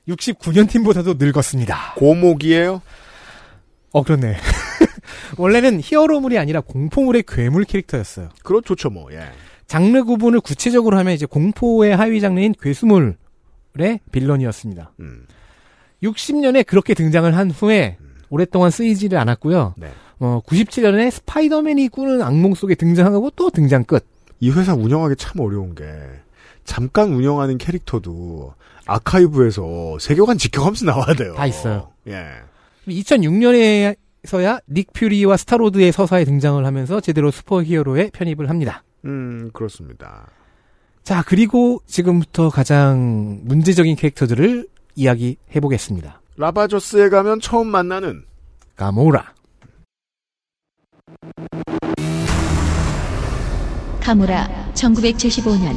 [0.07, 1.93] 69년 팀보다도 늙었습니다.
[1.97, 2.81] 고목이에요?
[3.91, 4.37] 어 그렇네.
[5.37, 8.29] 원래는 히어로물이 아니라 공포물의 괴물 캐릭터였어요.
[8.43, 9.21] 그렇 좋죠, 뭐, 예.
[9.67, 13.15] 장르 구분을 구체적으로 하면 이제 공포의 하위 장르인 괴수물의
[14.11, 14.93] 빌런이었습니다.
[15.01, 15.25] 음.
[16.03, 17.97] 60년에 그렇게 등장을 한 후에
[18.29, 19.75] 오랫동안 쓰이지를 않았고요.
[19.77, 19.89] 네.
[20.19, 24.05] 어, 97년에 스파이더맨이 꾸는 악몽 속에 등장하고 또 등장 끝.
[24.39, 25.85] 이 회사 운영하기 참 어려운 게,
[26.63, 28.53] 잠깐 운영하는 캐릭터도
[28.85, 31.33] 아카이브에서 세계관 지켜가면서 나와야 돼요.
[31.35, 31.91] 다 있어요.
[32.07, 32.25] 예.
[32.87, 33.95] 2006년에
[34.27, 38.83] 서야 닉 퓨리와 스타로드의 서사에 등장을 하면서 제대로 슈퍼히어로에 편입을 합니다.
[39.05, 40.27] 음, 그렇습니다.
[41.03, 46.21] 자, 그리고 지금부터 가장 문제적인 캐릭터들을 이야기해 보겠습니다.
[46.35, 48.25] 라바저스에 가면 처음 만나는
[48.75, 49.33] 가모라.
[54.01, 55.75] 가모라 1975년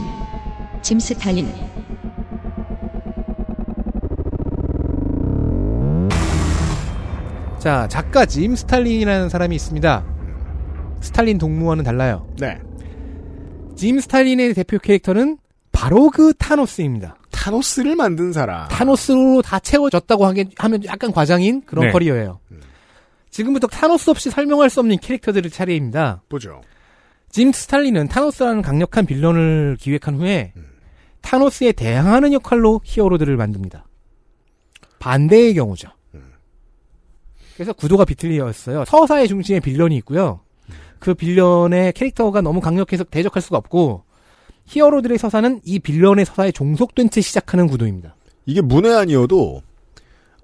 [0.83, 1.70] 짐 스탈린
[7.61, 10.07] 자, 작가 짐 스탈린이라는 사람이 있습니다.
[11.03, 12.27] 스탈린 동무와는 달라요.
[12.39, 12.59] 네.
[13.77, 15.37] 짐 스탈린의 대표 캐릭터는
[15.71, 17.17] 바로 그 타노스입니다.
[17.31, 18.67] 타노스를 만든 사람.
[18.69, 21.93] 타노스로 다 채워졌다고 하긴, 하면 약간 과장인 그런 네.
[21.93, 22.41] 커리어예요.
[23.29, 26.23] 지금부터 타노스 없이 설명할 수 없는 캐릭터들의 차례입니다.
[26.31, 26.63] 보죠.
[27.29, 30.55] 짐 스탈린은 타노스라는 강력한 빌런을 기획한 후에
[31.21, 33.87] 타노스에 대항하는 역할로 히어로들을 만듭니다.
[34.99, 35.91] 반대의 경우죠.
[37.61, 38.87] 그래서 구도가 비틀리었어요.
[38.87, 40.41] 서사의 중심에 빌런이 있고요.
[40.99, 44.03] 그 빌런의 캐릭터가 너무 강력해서 대적할 수가 없고
[44.65, 48.17] 히어로들의 서사는 이 빌런의 서사에 종속된 채 시작하는 구도입니다.
[48.47, 49.61] 이게 문외한이어도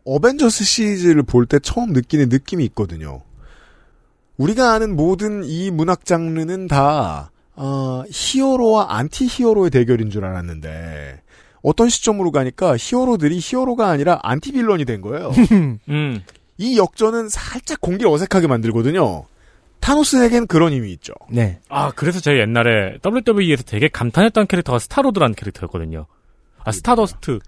[0.05, 3.23] 어벤져스 시리즈를 볼 때 처음 느끼는 느낌이 있거든요.
[4.37, 11.23] 우리가 아는 모든 이 문학 장르는 다 어, 히어로와 안티 히어로의 대결인 줄 알았는데
[11.63, 15.33] 어떤 시점으로 가니까 히어로들이 히어로가 아니라 안티 빌런이 된 거예요.
[15.89, 16.21] 음.
[16.59, 19.25] 이 역전은 살짝 공기를 어색하게 만들거든요.
[19.81, 21.13] 타노스에겐 그런 힘이 있죠.
[21.31, 21.61] 네.
[21.69, 26.07] 아, 그래서 제가 옛날에 WWE에서 되게 감탄했던 캐릭터가 스타로드라는 캐릭터였거든요.
[26.65, 27.39] 아, 스타더스트.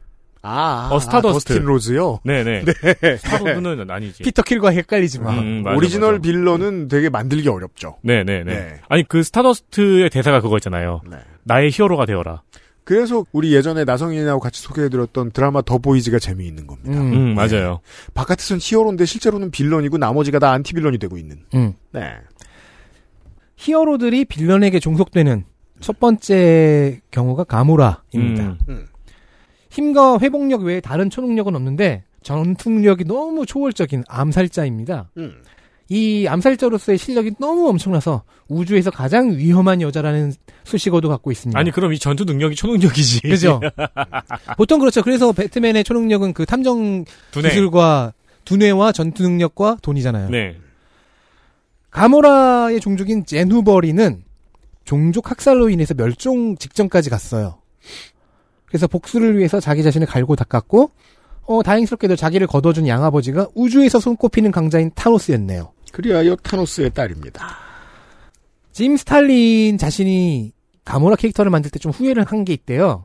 [0.42, 1.48] 아, 어, 스타더스트.
[1.54, 2.20] 더스틴 로즈요?
[2.24, 2.64] 네네.
[2.64, 3.16] 네.
[3.16, 4.22] 스타로드는 아니지.
[4.22, 5.32] 피터 퀼과 헷갈리지 마.
[5.32, 6.22] 음, 맞아, 오리지널 맞아.
[6.22, 7.96] 빌런은 되게 만들기 어렵죠.
[8.02, 8.44] 네네네.
[8.44, 8.80] 네.
[8.88, 11.00] 아니, 그 스타더스트의 대사가 그거 있잖아요.
[11.11, 11.16] 네.
[11.42, 12.42] 나의 히어로가 되어라.
[12.89, 16.99] 그래서 우리 예전에 나성인하고 같이 소개해드렸던 드라마 더 보이즈가 재미있는 겁니다.
[16.99, 17.80] 음, 맞아요.
[18.14, 21.41] 바깥에선 히어로인데 실제로는 빌런이고 나머지가 다 안티 빌런이 되고 있는.
[21.53, 21.74] 음.
[21.93, 22.14] 네.
[23.57, 25.45] 히어로들이 빌런에게 종속되는
[25.80, 28.57] 첫 번째 경우가 가무라입니다.
[28.70, 28.86] 음.
[29.68, 35.11] 힘과 회복력 외에 다른 초능력은 없는데 전투력이 너무 초월적인 암살자입니다.
[35.91, 35.95] 음.
[35.95, 40.32] 이 암살자로서의 실력이 너무 엄청나서 우주에서 가장 위험한 여자라는
[40.64, 41.59] 수식어도 갖고 있습니다.
[41.59, 43.20] 아니 그럼 이 전투 능력이 초능력이지.
[43.22, 43.61] 그죠?
[44.57, 45.03] 보통 그렇죠.
[45.03, 47.49] 그래서 배트맨의 초능력은 그 탐정 두뇌.
[47.51, 48.12] 기술과
[48.45, 50.30] 두뇌와 전투 능력과 돈이잖아요.
[50.30, 50.57] 네.
[51.91, 54.22] 가모라의 종족인 제누버리는
[54.84, 57.59] 종족 학살로 인해서 멸종 직전까지 갔어요.
[58.66, 60.91] 그래서 복수를 위해서 자기 자신을 갈고 닦았고,
[61.45, 65.72] 어, 다행스럽게도 자기를 거둬준 양아버지가 우주에서 손꼽히는 강자인 타노스였네요.
[65.93, 67.47] 그리하여 타노스의 딸입니다.
[68.72, 70.53] 짐 스탈린 자신이
[70.84, 73.05] 가모라 캐릭터를 만들 때 좀 후회를 한 게 있대요.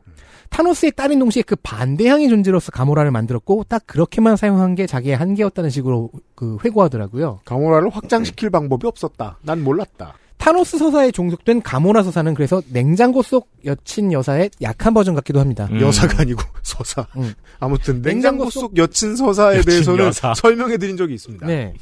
[0.50, 6.10] 타노스의 딸인 동시에 그 반대향의 존재로서 가모라를 만들었고 딱 그렇게만 사용한 게 자기의 한계였다는 식으로
[6.36, 7.40] 그 회고하더라고요.
[7.44, 9.38] 가모라를 확장시킬 방법이 없었다.
[9.42, 10.14] 난 몰랐다.
[10.36, 15.66] 타노스 서사에 종속된 가모라 서사는 그래서 냉장고 속 여친 여사의 약한 버전 같기도 합니다.
[15.72, 15.80] 음.
[15.80, 17.06] 여사가 아니고 서사.
[17.16, 17.32] 음.
[17.58, 20.34] 아무튼 냉장고 냉장고 속 여친 서사에 여친 대해서는 여사.
[20.34, 21.46] 설명해 드린 적이 있습니다.
[21.46, 21.72] 네.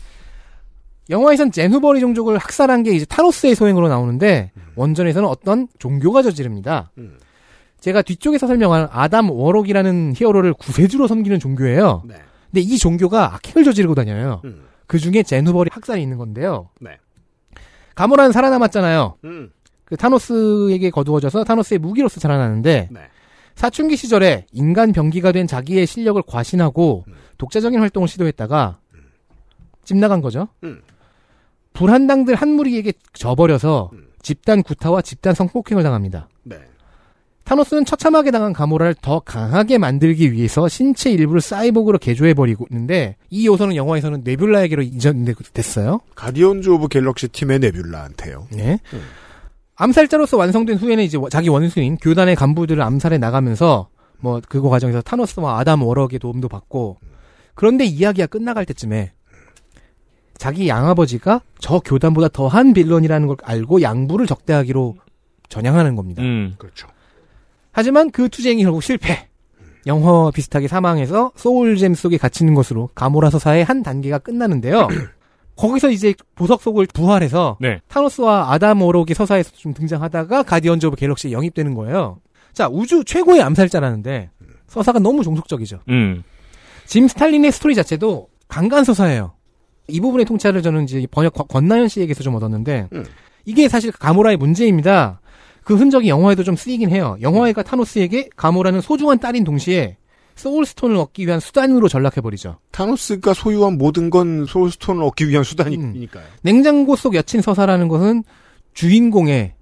[1.11, 6.91] 영화에선 제누버리 종족을 학살한 게 이제 타노스의 소행으로 나오는데 원전에서는 어떤 종교가 저지릅니다.
[6.99, 7.19] 음.
[7.81, 12.03] 제가 뒤쪽에서 설명한 아담 워록이라는 히어로를 구세주로 섬기는 종교예요.
[12.07, 12.15] 네.
[12.51, 14.41] 근데 이 종교가 악행을 저지르고 다녀요.
[14.45, 14.63] 음.
[14.87, 16.71] 그 중에 제누버리 학살이 있는 건데요.
[16.81, 16.99] 네.
[17.95, 19.17] 가모라는 살아남았잖아요.
[19.25, 19.51] 음.
[19.85, 23.01] 그 타노스에게 거두어져서 타노스의 무기로서 살아나는데 네.
[23.55, 27.15] 사춘기 시절에 인간 병기가 된 자기의 실력을 과신하고 음.
[27.37, 28.79] 독자적인 활동을 시도했다가
[29.85, 30.49] 집 나간 거죠.
[30.63, 30.81] 음.
[31.73, 34.07] 불한당들 한 무리에게 져버려서 음.
[34.23, 36.29] 집단 구타와 집단 성폭행을 당합니다.
[36.45, 36.57] 네.
[37.45, 43.75] 타노스는 처참하게 당한 가모라를 더 강하게 만들기 위해서 신체 일부를 사이보그로 개조해버리고 있는데 이 요소는
[43.75, 46.01] 영화에서는 네뷸라에게로 이전됐어요.
[46.15, 48.47] 가디언즈 오브 갤럭시 팀의 네뷸라한테요.
[48.53, 48.79] 네.
[48.93, 49.01] 음.
[49.75, 53.89] 암살자로서 완성된 후에는 이제 자기 원수인 교단의 간부들을 암살해 나가면서
[54.21, 56.99] 뭐 그거 과정에서 타노스와 아담 워럭의 도움도 받고
[57.55, 59.13] 그런데 이야기가 끝나갈 때쯤에
[60.43, 64.97] 자기 양아버지가 저 교단보다 더한 빌런이라는 걸 알고 양부를 적대하기로
[65.49, 66.21] 전향하는 겁니다.
[66.21, 66.57] 음.
[66.59, 66.89] 그렇죠.
[67.71, 69.29] 하지만 그 투쟁이 결국 실패.
[69.87, 74.89] 영화 비슷하게 사망해서 소울잼 속에 갇히는 것으로 가모라 서사의 한 단계가 끝나는데요.
[75.55, 77.81] 거기서 이제 보석 속을 부활해서 네.
[77.87, 82.19] 타노스와 아담 워록의 서사에서 좀 등장하다가 가디언즈 오브 갤럭시에 영입되는 거예요.
[82.53, 84.31] 자, 우주 최고의 암살자라는데
[84.67, 85.83] 서사가 너무 종속적이죠.
[85.89, 86.25] 음.
[86.87, 89.35] 짐 스탈린의 스토리 자체도 강간 서사예요.
[89.93, 93.05] 이 부분의 통찰을 저는 이제 번역 권- 권나연 씨에게서 좀 얻었는데 음.
[93.45, 95.21] 이게 사실 가모라의 문제입니다.
[95.65, 97.17] 그 흔적이 영화에도 좀 쓰이긴 해요.
[97.21, 99.97] 영화에가 타노스에게 가모라는 소중한 딸인 동시에
[100.35, 102.59] 소울스톤을 얻기 위한 수단으로 전락해버리죠.
[102.71, 106.25] 타노스가 소유한 모든 건 소울스톤을 얻기 위한 수단이니까요.
[106.43, 108.25] 냉장고 속 여친 서사라는 것은
[108.73, 109.53] 주인공의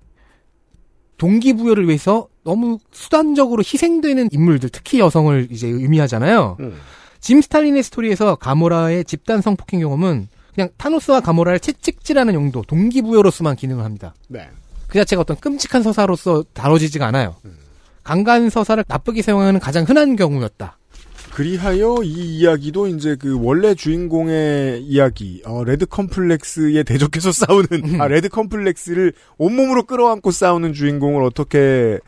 [1.18, 6.56] 동기부여를 위해서 너무 수단적으로 희생되는 인물들, 특히 여성을 이제 의미하잖아요.
[6.60, 6.74] 음.
[7.20, 14.14] 짐 스탈린의 스토리에서 가모라의 집단 성폭행 경험은 그냥 타노스와 가모라를 채찍질하는 용도, 동기부여로서만 기능을 합니다.
[14.28, 14.48] 네.
[14.88, 17.36] 그 자체가 어떤 끔찍한 서사로서 다뤄지지가 않아요.
[17.44, 17.56] 음.
[18.02, 20.78] 강간 서사를 나쁘게 사용하는 가장 흔한 경우였다.
[21.32, 28.28] 그리하여 이 이야기도 이제 그 원래 주인공의 이야기, 어, 레드 컴플렉스에 대적해서 싸우는, 아, 레드
[28.28, 31.98] 컴플렉스를 온몸으로 끌어안고 싸우는 주인공을 어떻게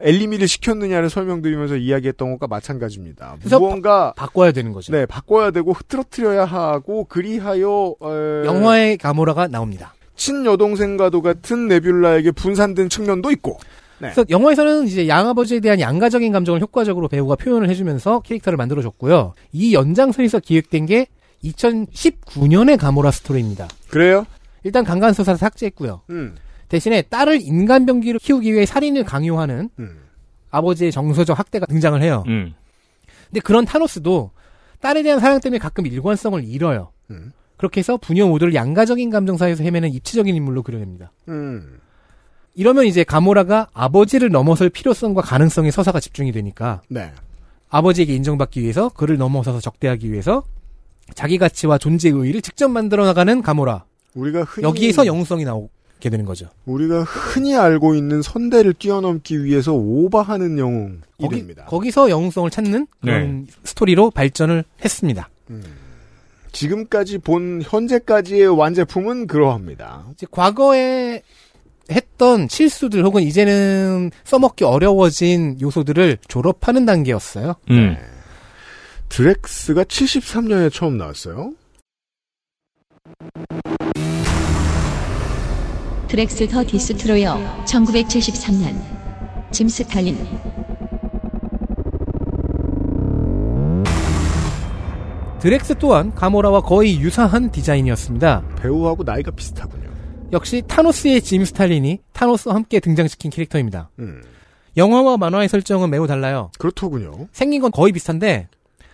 [0.00, 3.36] eliminate를 시켰느냐를 설명드리면서 이야기했던 것과 마찬가지입니다.
[3.58, 4.92] 무언가, 바 꿔야 되는 거죠.
[4.92, 9.94] 네, 바꿔야 되고 흐트러트려야 하고, 그리하여, 어, 영화의 가모라가 나옵니다.
[10.16, 13.58] 친여동생과도 같은 네뷸라에게 분산된 측면도 있고,
[13.98, 14.10] 네.
[14.12, 19.34] 그래서 영화에서는 이제 양아버지에 대한 양가적인 감정을 효과적으로 배우가 표현을 해주면서 캐릭터를 만들어줬고요.
[19.52, 21.06] 이 연장선에서 기획된 게
[21.44, 23.68] 2019년의 가모라 스토리입니다.
[23.88, 24.26] 그래요?
[24.64, 26.02] 일단 강간서사를 삭제했고요.
[26.10, 26.34] 음,
[26.68, 30.00] 대신에 딸을 인간병기로 키우기 위해 살인을 강요하는 음.
[30.50, 32.24] 아버지의 정서적 학대가 등장을 해요.
[32.26, 32.54] 음.
[33.28, 34.30] 근데 그런 타노스도
[34.80, 36.92] 딸에 대한 사랑 때문에 가끔 일관성을 잃어요.
[37.10, 37.32] 음.
[37.56, 41.12] 그렇게 해서 부녀 모두를 양가적인 감정 사이에서 헤매는 입체적인 인물로 그려냅니다.
[41.28, 41.78] 음.
[42.54, 47.12] 이러면 이제 가모라가 아버지를 넘어설 필요성과 가능성에 서사가 집중이 되니까 네.
[47.68, 50.42] 아버지에게 인정받기 위해서 그를 넘어서서 적대하기 위해서
[51.14, 53.84] 자기 가치와 존재 의의를 직접 만들어 나가는 가모라.
[54.14, 55.68] 우리가 흔히 여기에서 영웅성이 나오
[56.00, 56.48] 게 되는 거죠.
[56.66, 61.64] 우리가 흔히 알고 있는 선대를 뛰어넘기 위해서 오버하는 영웅이 거기, 됩니다.
[61.66, 65.28] 거기서 영웅성을 찾는 그런 스토리로 발전을 했습니다.
[66.52, 70.06] 지금까지 본 현재까지의 완제품은 그러합니다.
[70.12, 71.22] 이제 과거에
[71.90, 77.54] 했던 실수들 혹은 이제는 써먹기 어려워진 요소들을 졸업하는 단계였어요.
[77.70, 77.96] 음.
[79.08, 81.52] 드렉스가 73년에 처음 나왔어요.
[86.08, 88.80] 드렉스 더 디스트로여 1973년
[89.50, 90.16] 짐 스탈린
[95.40, 98.44] 드렉스 또한 가모라와 거의 유사한 디자인이었습니다.
[98.56, 99.90] 배우하고 나이가 비슷하군요.
[100.32, 103.90] 역시 타노스의 짐 스탈린이 타노스와 함께 등장시킨 캐릭터입니다.
[103.98, 104.22] 음.
[104.76, 106.50] 영화와 만화의 설정은 매우 달라요.
[106.58, 107.28] 그렇더군요.
[107.32, 108.48] 생긴 건 거의 비슷한데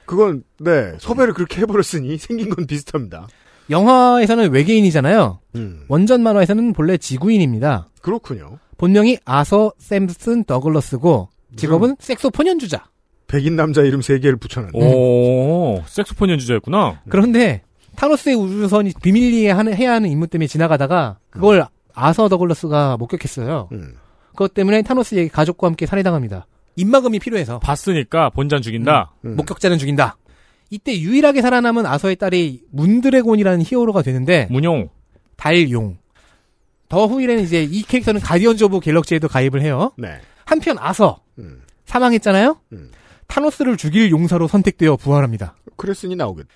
[0.06, 3.28] 그건 네 섭외를 그렇게 해버렸으니 생긴 건 비슷합니다.
[3.72, 5.40] 영화에서는 외계인이잖아요.
[5.56, 5.84] 음.
[5.88, 7.88] 원전 만화에서는 본래 지구인입니다.
[8.00, 8.58] 그렇군요.
[8.78, 12.84] 본명이 아서 샘슨 더글러스고 직업은 색소폰 연주자.
[13.26, 14.78] 백인 남자 이름 세 개를 붙여놨네.
[14.78, 17.00] 오, 색소폰 연주자였구나.
[17.08, 17.62] 그런데
[17.96, 23.68] 타노스의 우주선이 비밀리에 하는, 해야 하는 임무 때문에 지나가다가 그걸 아서 더글러스가 목격했어요.
[23.72, 23.94] 음.
[24.30, 26.46] 그것 때문에 타노스의 가족과 함께 살해당합니다.
[26.76, 29.14] 입막음이 필요해서 봤으니까 본잔 죽인다.
[29.24, 29.36] 음.
[29.36, 30.16] 목격자는 죽인다.
[30.72, 34.88] 이때 유일하게 살아남은 아서의 딸이 문드래곤이라는 히어로가 되는데 문용.
[35.36, 35.98] 달용.
[36.88, 39.92] 더 후일에는 이제 이 캐릭터는 가디언즈 오브 갤럭시에도 가입을 해요.
[39.98, 40.18] 네.
[40.46, 41.60] 한편 아서 음.
[41.84, 42.58] 사망했잖아요.
[42.72, 42.90] 음.
[43.26, 45.56] 타노스를 죽일 용사로 선택되어 부활합니다.
[45.76, 46.46] 그랬으니 나오겠.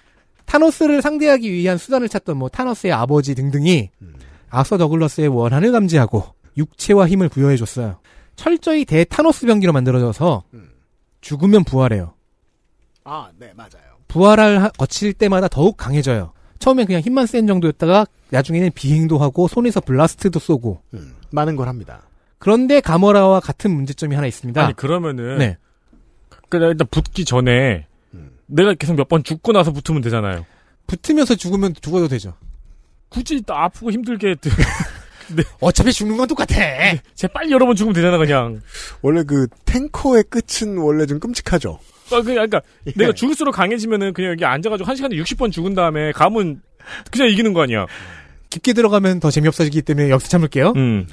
[0.46, 4.14] 타노스를 상대하기 위한 수단을 찾던 뭐 타노스의 아버지 등등이 음.
[4.48, 6.24] 아서 더글러스의 원한을 감지하고
[6.56, 8.00] 육체와 힘을 부여해줬어요.
[8.34, 10.70] 철저히 대타노스 병기로 만들어져서 음.
[11.20, 12.14] 죽으면 부활해요.
[13.04, 13.85] 아, 네, 맞아요.
[14.16, 16.32] 부활을 하- 거칠 때마다 더욱 강해져요.
[16.58, 22.02] 처음엔 그냥 힘만 센 정도였다가 나중에는 비행도 하고 손에서 블라스트도 쏘고 음, 많은 걸 합니다.
[22.38, 24.64] 그런데 가모라와 같은 문제점이 하나 있습니다.
[24.64, 25.56] 아니 그러면은 네.
[26.48, 28.30] 그냥 일단 붙기 전에 음.
[28.46, 30.46] 내가 계속 몇 번 죽고 나서 붙으면 되잖아요.
[30.86, 32.34] 붙으면서 죽으면 죽어도 되죠.
[33.08, 34.36] 굳이 또 아프고 힘들게
[35.60, 36.54] 어차피 죽는 건 똑같아.
[37.14, 38.60] 제 빨리 여러 번 죽으면 되잖아 그냥.
[39.02, 41.78] 원래 그 탱커의 끝은 원래 좀 끔찍하죠.
[42.10, 42.92] 아, 그, 그러니까 예.
[42.94, 46.60] 내가 죽을수록 강해지면은 그냥 여기 앉아가지고 한 시간에 60번 죽은 다음에 감은
[47.10, 47.86] 그냥 이기는 거 아니야.
[48.50, 50.72] 깊게 들어가면 더 재미없어지기 때문에 여기서 참을게요.
[50.76, 51.06] 음.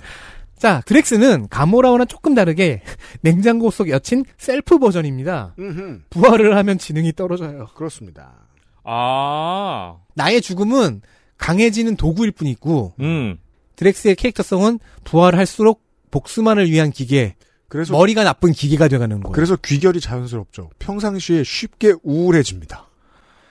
[0.58, 2.82] 자, 드렉스는 가모라와는 조금 다르게
[3.22, 5.56] 냉장고 속 여친 셀프 버전입니다.
[5.60, 6.02] 음흠.
[6.10, 7.68] 부활을 하면 지능이 떨어져요.
[7.76, 8.48] 그렇습니다.
[8.84, 9.98] 아.
[10.16, 11.02] 나의 죽음은
[11.38, 13.38] 강해지는 도구일 뿐이고 음.
[13.76, 17.36] 드렉스의 캐릭터성은 부활을 할수록 복수만을 위한 기계,
[17.74, 19.34] 그래서 머리가 나쁜 기계가 되가는 거예요.
[19.34, 20.70] 그래서 귀결이 자연스럽죠.
[20.78, 22.88] 평상시에 쉽게 우울해집니다.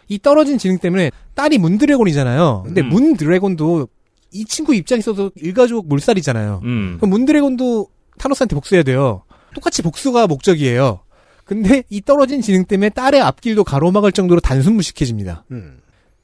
[0.07, 2.63] 이 떨어진 지능 때문에 딸이 문드래곤이잖아요.
[2.65, 2.91] 근데 음.
[2.91, 3.89] 문드래곤도
[4.31, 6.61] 이 친구 입장에서도 일가족 몰살이잖아요.
[6.63, 6.99] 음.
[6.99, 9.25] 그럼 문드래곤도 타노스한테 복수해야 돼요.
[9.57, 11.01] 똑같이 복수가 목적이에요.
[11.45, 15.47] 근데 이 떨어진 지능 때문에 딸의 앞길도 가로막을 정도로 단순 무식해집니다.
[15.51, 15.81] 음.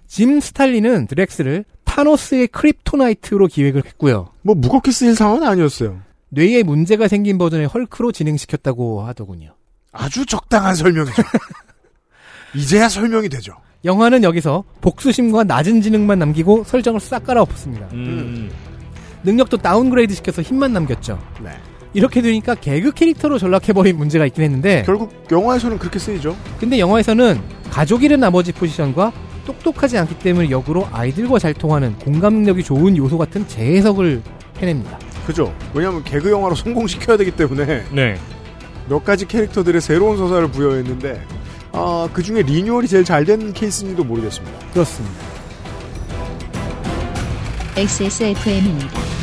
[0.07, 4.29] 짐 스탈린은 드랙스를 타노스의 kryptonite로 기획을 했고요.
[4.43, 6.07] 뭐 무겁게 쓰일 상황은 아니었어요.
[6.31, 9.55] 뇌에 문제가 생긴 버전의 헐크로 진행시켰다고 하더군요.
[9.93, 11.23] 아주 적당한 설명이죠.
[12.55, 13.55] 이제야 설명이 되죠.
[13.85, 17.89] 영화는 여기서 복수심과 낮은 지능만 남기고 설정을 싹 갈아엎었습니다.
[17.93, 18.51] 음.
[19.25, 21.19] 능력도 downgrade 시켜서 힘만 남겼죠.
[21.43, 21.51] 네.
[21.95, 26.37] 이렇게 되니까 개그 캐릭터로 전락해버린 문제가 있긴 했는데 결국 영화에서는 그렇게 쓰이죠.
[26.61, 29.13] 근데 영화에서는 가족 잃은 아버지 포지션과
[29.47, 34.23] 똑똑하지 않기 때문에 역으로 아이들과 잘 통하는 공감 능력이 좋은 요소 같은 재해석을
[34.59, 34.99] 해냅니다.
[35.29, 35.55] 그죠?
[35.75, 38.19] 왜냐하면 개그 영화로 성공시켜야 되기 때문에 네.
[38.89, 41.23] 몇 가지 캐릭터들의 새로운 서사를 부여했는데
[41.73, 44.59] 아, 그 중에 리뉴얼이 제일 잘 된 케이스인지도 모르겠습니다.
[44.73, 45.15] 그렇습니다.
[47.77, 49.18] XSFM입니다.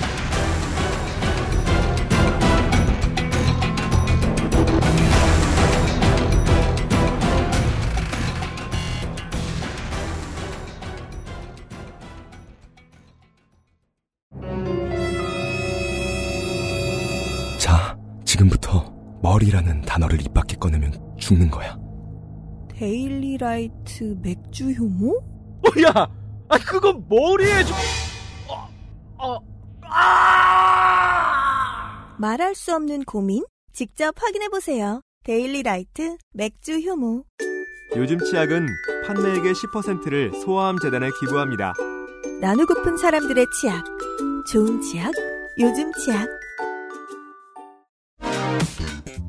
[19.36, 21.78] 머리라는 단어를 입 밖에 꺼내면 죽는 거야.
[22.70, 25.12] 데일리라이트 맥주 효모?
[25.18, 25.92] 어, 야,
[26.48, 27.76] 아 그건 머리에 좀.
[28.48, 28.70] 어,
[29.18, 29.38] 어,
[29.90, 30.96] 아!
[32.18, 33.44] 말할 수 없는 고민?
[33.74, 35.02] 직접 확인해 보세요.
[35.24, 37.26] 데일리라이트 맥주 효모.
[37.98, 38.68] 요즘 치약은
[39.06, 41.74] 판매액의 10%를 소아암 재단에 기부합니다.
[42.40, 43.84] 나누고픈 사람들의 치약.
[44.50, 45.12] 좋은 치약,
[45.60, 46.28] 요즘 치약.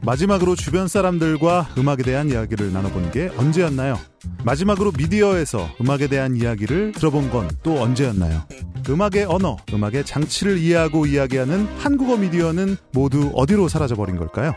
[0.03, 3.99] 마지막으로 주변 사람들과 음악에 대한 이야기를 나눠본 게 언제였나요?
[4.45, 8.43] 마지막으로 미디어에서 음악에 대한 이야기를 들어본 건 또 언제였나요?
[8.89, 14.53] 음악의 언어, 음악의 장치를 이해하고 이야기하는 한국어 미디어는 모두 어디로 사라져버린 걸까요?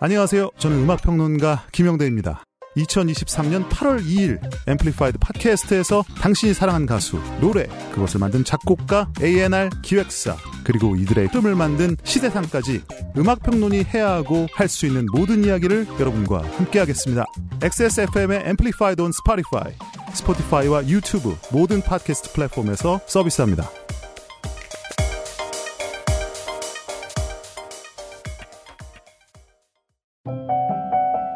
[0.00, 0.50] 안녕하세요.
[0.58, 2.42] 저는 음악평론가 김영대입니다.
[2.76, 10.96] 2023년 8월 2일 앰플리파이드 팟캐스트에서 당신이 사랑한 가수, 노래, 그것을 만든 작곡가, A&R 기획사, 그리고
[10.96, 12.82] 이들의 흐름을 만든 시대상까지
[13.16, 17.26] 음악평론이 해야 하고 할 수 있는 모든 이야기를 여러분과 함께하겠습니다.
[17.60, 19.74] XSFM의 앰플리파이드 on 스포티파이,
[20.14, 23.81] 스포티파이와 유튜브 모든 팟캐스트 플랫폼에서 서비스합니다.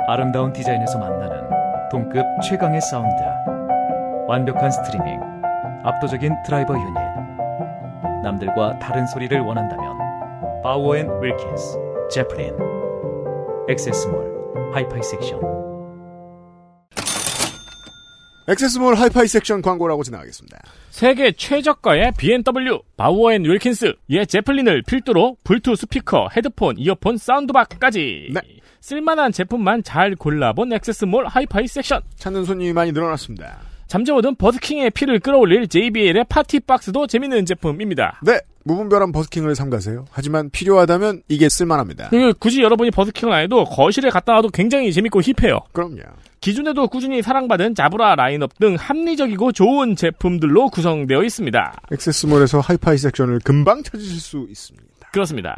[0.08, 3.16] 아름다운 디자인에서 만나는 동급 최강의 사운드
[4.28, 5.20] 완벽한 스트리밍
[5.82, 6.94] 압도적인 드라이버 유닛.
[8.22, 11.78] 남들과 다른 소리를 원한다면 바우어 앤 윌킨스
[12.10, 12.56] 제플린
[13.68, 15.40] 액세스몰 하이파이 섹션
[18.48, 20.58] 액세스몰 하이파이 섹션 광고라고 지나가겠습니다.
[20.90, 28.32] 세계 최저가의 BMW, 바우어앤 윌킨스, 예 제플린을 필두로 블투 스피커, 헤드폰, 이어폰, 사운드바까지
[28.80, 32.02] 쓸만한 제품만 잘 골라본 액세스몰 하이파이 섹션.
[32.14, 33.58] 찾는 손님이 많이 늘어났습니다.
[33.88, 38.20] 잠재워둔 버스킹의 피를 끌어올릴 JBL의 파티 박스도 재밌는 제품입니다.
[38.24, 40.06] 네, 무분별한 버스킹을 삼가세요.
[40.10, 42.08] 하지만 필요하다면 이게 쓸만합니다.
[42.10, 45.60] 그리고 굳이 여러분이 버스킹을 안 해도 거실에 갖다 놔도 굉장히 재밌고 힙해요.
[45.72, 46.02] 그럼요.
[46.40, 51.74] 기존에도 꾸준히 사랑받은 자브라 라인업 등 합리적이고 좋은 제품들로 구성되어 있습니다.
[51.92, 55.10] 액세스몰에서 하이파이 섹션을 금방 찾으실 수 있습니다.
[55.12, 55.56] 그렇습니다.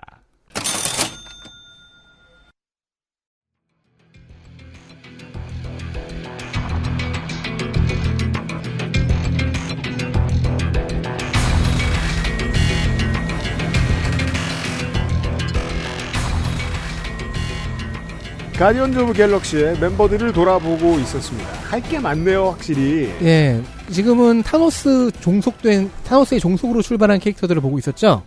[18.59, 21.49] 가디언즈 오브 갤럭시의 멤버들을 돌아보고 있었습니다.
[21.71, 23.05] 할 게 많네요, 확실히.
[23.23, 28.25] 예, 지금은 타노스 종속된 타노스의 종속으로 출발한 캐릭터들을 보고 있었죠.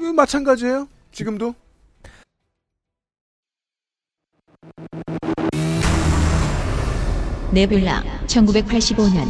[0.00, 0.88] 음, 마찬가지예요.
[1.12, 1.54] 지금도.
[7.52, 9.28] 네뷸라 1985년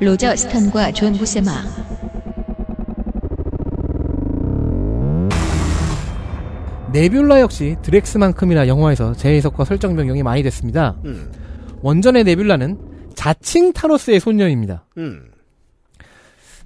[0.00, 1.50] 로저 스턴과 존 부세마
[6.92, 10.96] 네뷸라 역시 드렉스만큼이나 영화에서 재해석과 설정 변경이 많이 됐습니다.
[11.04, 11.32] 음.
[11.82, 14.84] 원전의 네뷸라는 자칭 타노스의 손녀입니다.
[14.98, 15.30] 음.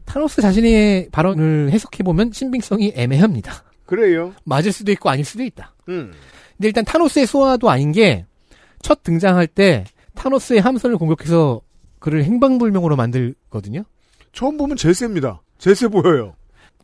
[0.05, 3.65] 타노스 자신의 발언을 해석해보면 신빙성이 애매합니다.
[3.87, 4.33] 그래요.
[4.45, 5.75] 맞을 수도 있고 아닐 수도 있다.
[5.89, 6.13] 음.
[6.57, 8.27] 근데 일단 타노스의 소화도 아닌 게
[8.87, 11.61] 첫 등장할 때 타노스의 함선을 공격해서
[11.99, 13.83] 그를 행방불명으로 만들거든요.
[14.33, 15.43] 처음 보면 제세입니다.
[15.59, 16.37] 제세 보여요.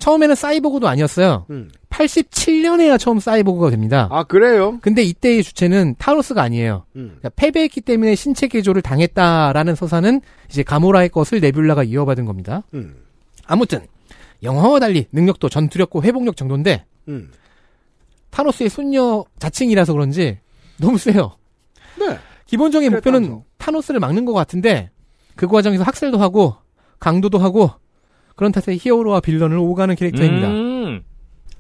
[0.03, 1.47] 처음에는 사이보그도 아니었어요.
[1.51, 1.71] 음.
[1.91, 4.09] 87년에야 처음 사이보그가 됩니다.
[4.11, 4.81] 아, 그래요?
[4.83, 6.87] 근데 이때의 주체는 타노스가 아니에요.
[6.97, 7.19] 음.
[7.21, 12.65] 그러니까 패배했기 때문에 신체 개조를 당했다라는 서사는 이제 가모라의 것을 네뷸라가 이어받은 겁니다.
[12.75, 12.97] 음.
[13.47, 13.87] 아무튼
[14.43, 17.31] 영화와 달리 능력도 전투력과 회복력 정도인데 음.
[18.31, 20.41] 타노스의 손녀 자칭이라서 그런지
[20.79, 21.37] 너무 세요.
[21.97, 22.19] 네.
[22.47, 24.91] 기본적인 목표는 타노스를 막는 것 같은데
[25.37, 26.57] 그 과정에서 학살도 하고
[26.99, 27.71] 강도도 하고
[28.37, 30.49] 그런 탓에 히어로와 빌런을 오가는 캐릭터입니다.
[30.49, 31.03] 음.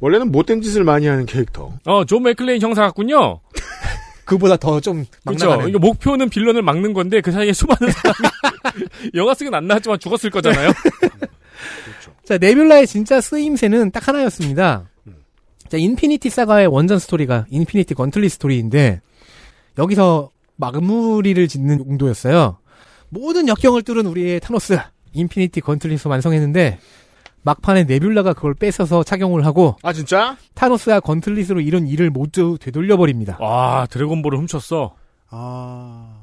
[0.01, 1.73] 원래는 못된 짓을 많이 하는 캐릭터.
[1.85, 3.41] 어, 존 맥클레인 형사 같군요.
[4.25, 5.69] 그보다 더좀 그렇죠.
[5.69, 10.71] 이거 목표는 빌런을 막는 건데 그 사이에 수많은 사람이 영화 속은 안 나왔지만 죽었을 거잖아요.
[12.25, 14.89] 자, 네뷸라의 진짜 쓰임새는 딱 하나였습니다.
[15.69, 19.01] 자, 인피니티 사가의 원전 스토리가 인피니티 건틀릿 스토리인데
[19.79, 22.59] 여기서 마무리를 짓는 용도였어요.
[23.09, 24.79] 모든 역경을 뚫은 우리의 타노스
[25.13, 26.79] 인피니티 건틀릿을 완성했는데
[27.43, 30.37] 막판에 네뷸라가 그걸 뺏어서 착용을 하고 아 진짜?
[30.55, 33.39] 타노스가 gauntlet으로 이룬 일을 모두 되돌려버립니다.
[33.41, 34.95] 와 드래곤볼을 훔쳤어.
[35.29, 36.19] 아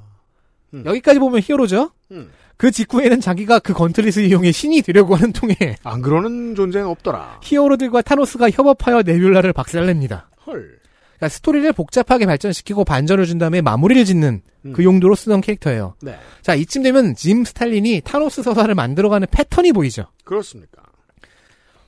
[0.86, 1.92] 여기까지 보면 히어로죠.
[2.12, 2.30] 음.
[2.58, 7.40] 그 직후에는 자기가 그 gauntlet을 이용해 신이 되려고 하는 통에 안 그러는 존재는 없더라.
[7.42, 10.30] 히어로들과 타노스가 협업하여 네뷸라를 박살냅니다.
[10.46, 10.80] 헐.
[11.20, 14.74] 그러니까 스토리를 복잡하게 발전시키고 반전을 준 다음에 마무리를 짓는 음.
[14.74, 15.96] 그 용도로 쓰던 캐릭터예요.
[16.02, 16.18] 네.
[16.42, 20.06] 자, 이쯤 되면 짐 스탈린이 타노스 서사를 만들어가는 패턴이 보이죠.
[20.24, 20.82] 그렇습니까?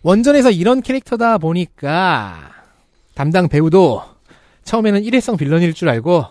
[0.04, 2.52] 원전에서 이런 캐릭터다 보니까
[3.16, 4.04] 담당 배우도
[4.66, 6.26] 처음에는 일회성 빌런일 줄 알고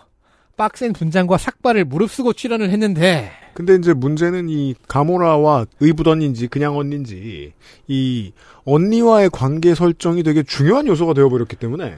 [0.57, 7.53] 빡센 분장과 삭발을 무릅쓰고 출연을 했는데 근데 이제 문제는 이 가모라와 의붓언니인지 그냥 언니인지
[7.87, 8.31] 이
[8.65, 11.97] 언니와의 관계 설정이 되게 중요한 요소가 되어버렸기 때문에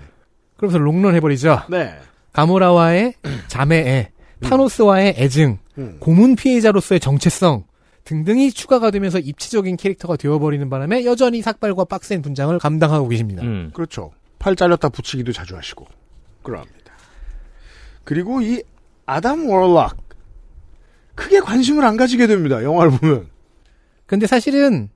[0.64, 1.64] 그러면서 롱런 해버리죠.
[1.70, 1.94] 네.
[2.32, 3.16] 가모라와의
[3.48, 4.12] 자매애,
[4.42, 5.98] 타노스와의 애증, 음.
[6.00, 7.66] 고문 피해자로서의 정체성
[8.06, 13.44] 등등이 추가가 되면서 입체적인 캐릭터가 되어버리는 바람에 여전히 삭발과 빡센 분장을 감당하고 계십니다.
[13.44, 13.72] 음.
[13.74, 14.12] 그렇죠.
[14.40, 15.86] 팔 잘렸다 붙이기도 자주 하시고
[16.44, 16.94] 그럽니다.
[18.06, 18.62] 그리고 이
[19.06, 19.98] 아담 워럭
[21.16, 22.64] 크게 관심을 안 가지게 됩니다.
[22.64, 23.28] 영화를 보면.
[24.06, 24.90] 근데 사실은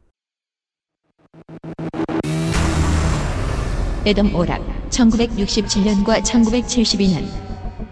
[4.06, 7.26] 애덤 오락 1967년과 1972년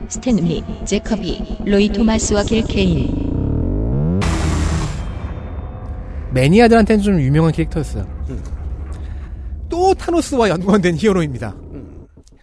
[0.08, 3.26] 스탠리, 제커비, 로이 토마스와 길 케인.
[6.34, 8.06] 매니아들한테는 좀 유명한 캐릭터였어요.
[9.70, 11.56] 또 타노스와 연관된 히어로입니다.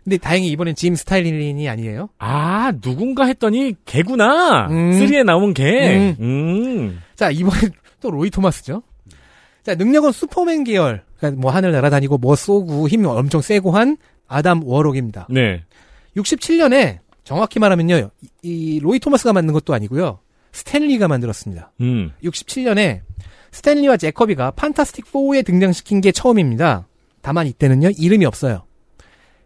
[0.04, 2.08] 근데 다행히 이번엔 짐 스타일린이 아니에요.
[2.18, 4.66] 아, 누군가 했더니 개구나.
[4.68, 4.90] 음.
[4.92, 5.96] 3에 나온 개.
[5.96, 6.16] 음.
[6.18, 7.00] 음.
[7.14, 8.82] 자, 이번엔 또 로이 토마스죠.
[9.62, 11.04] 자, 능력은 슈퍼맨 계열.
[11.18, 13.96] 그러니까 뭐 하늘 날아다니고 뭐 쏘고 힘이 엄청 세고 한
[14.28, 15.26] 아담 워록입니다.
[15.30, 15.64] 네.
[16.16, 18.10] 67년에 정확히 말하면요.
[18.20, 20.18] 이, 이 로이 토마스가 만든 것도 아니고요.
[20.52, 21.72] 스탠리가 만들었습니다.
[21.80, 22.12] 음.
[22.22, 23.00] 67년에
[23.52, 26.86] 스탠리와 제커비가 판타스틱 4에 등장시킨 게 처음입니다.
[27.20, 28.64] 다만 이때는요, 이름이 없어요.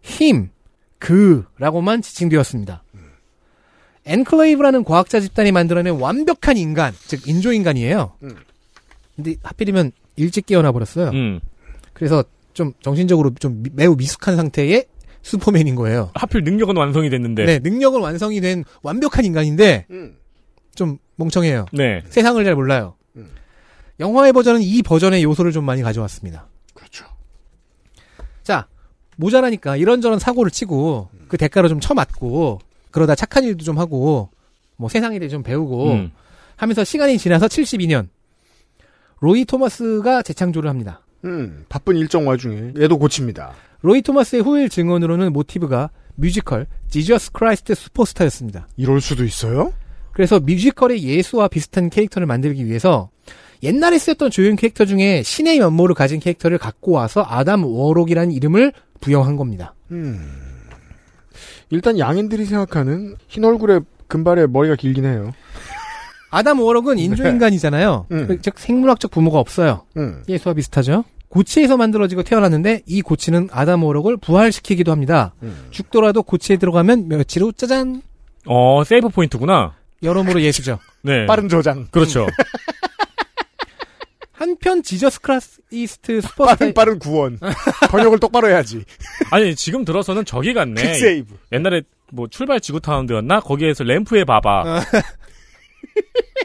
[0.03, 0.51] 힘,
[0.99, 2.83] 그라고만 지칭되었습니다.
[4.07, 8.13] 엔클레이브라는 과학자 집단이 만들어낸 완벽한 인간, 즉 인조인간이에요.
[9.17, 11.11] 근데 하필이면 일찍 깨어나 버렸어요.
[11.11, 11.41] 음.
[11.93, 12.25] 그래서
[12.57, 14.87] 좀 정신적으로 좀 미- 매우 미숙한 상태의
[15.21, 16.11] 슈퍼맨인 거예요.
[16.15, 17.45] 하필 능력은 완성이 됐는데.
[17.45, 19.87] 네, 능력은 완성이 된 완벽한 인간인데
[20.75, 21.67] 좀 멍청해요.
[21.75, 22.03] 네.
[22.09, 22.95] 세상을 잘 몰라요.
[24.01, 26.47] 영화의 버전은 이 버전의 요소를 좀 많이 가져왔습니다.
[26.73, 27.05] 그렇죠.
[28.43, 28.67] 자,
[29.17, 34.31] 모자라니까 이런저런 사고를 치고 그 대가로 좀 쳐맞고 그러다 착한 일도 좀 하고
[34.77, 36.13] 뭐 세상에 대해 좀 배우고 음.
[36.57, 38.09] 하면서 시간이 지나서 72년
[39.21, 41.03] 로이 토마스가 재창조를 합니다.
[41.27, 43.53] 음, 바쁜 일정 와중에 얘도 고칩니다.
[43.83, 48.69] 로이 토마스의 후일 증언으로는 모티브가 뮤지컬 지저스 크라이스트 슈퍼스타였습니다.
[48.77, 49.73] 이럴 수도 있어요?
[50.13, 53.11] 그래서 뮤지컬의 예수와 비슷한 캐릭터를 만들기 위해서
[53.63, 59.37] 옛날에 쓰였던 주연 캐릭터 중에 신의 면모를 가진 캐릭터를 갖고 와서 아담 워록이라는 이름을 부여한
[59.37, 59.75] 겁니다.
[59.91, 60.19] 음.
[61.71, 65.33] 일단 양인들이 생각하는 흰 얼굴에 금발에 머리가 길긴 해요.
[66.31, 68.07] 아담 워록은 인조인간이잖아요.
[68.13, 68.39] 음.
[68.41, 69.85] 즉 생물학적 부모가 없어요.
[69.97, 70.23] 음.
[70.29, 71.05] 예수와 비슷하죠.
[71.29, 75.35] 고치에서 만들어지고 태어났는데 이 고치는 아담 워록을 부활시키기도 합니다.
[75.43, 75.67] 음.
[75.71, 78.03] 죽더라도 고치에 들어가면 며칠 후 짜잔
[78.47, 79.75] 어, save point구나.
[80.03, 80.79] 여러모로 예수죠.
[81.03, 81.27] 네.
[81.27, 81.87] 빠른 저장.
[81.91, 82.27] 그렇죠.
[84.33, 87.39] 한편 지저스 크라이스트 슈퍼스타 빠른 빠른 구원.
[87.91, 88.85] 번역을 똑바로 해야지.
[89.31, 90.81] 아니, 지금 들어서는 저기 같네.
[90.81, 91.35] quick save.
[91.53, 93.41] 옛날에 뭐 출발 지구타운드였나?
[93.41, 94.83] 거기에서 램프의 바바.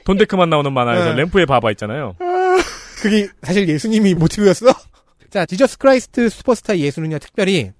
[0.06, 1.14] 돈데크만 나오는 만화에서 어.
[1.14, 2.16] 램프의 바바 있잖아요.
[3.02, 4.68] 그게 사실 예수님이 모티브였어?
[5.32, 7.72] 자, 지저스 크라이스트 슈퍼스타 예수는요, 특별히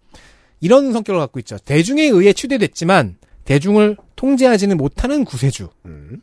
[0.60, 1.58] 이런 성격을 갖고 있죠.
[1.60, 5.70] 대중에 의해 추대됐지만 대중을 통제하지는 못하는 구세주.
[5.86, 6.22] 음.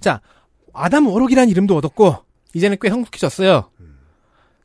[0.00, 0.20] 자,
[0.72, 2.18] 아담 워록이라는 이름도 얻었고
[2.54, 3.70] 이제는 꽤 성숙해졌어요.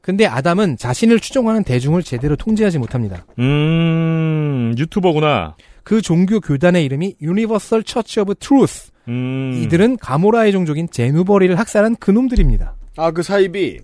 [0.01, 3.25] 근데 아담은 자신을 추종하는 대중을 제대로 통제하지 못합니다.
[3.37, 5.55] 음, 유튜버구나.
[5.83, 8.91] 그 종교 교단의 이름이 Universal Church of Truth.
[9.07, 9.61] 음.
[9.63, 12.75] 이들은 가모라의 종족인 제누버리를 학살한 그놈들입니다.
[12.97, 13.79] 아, 그 사이비.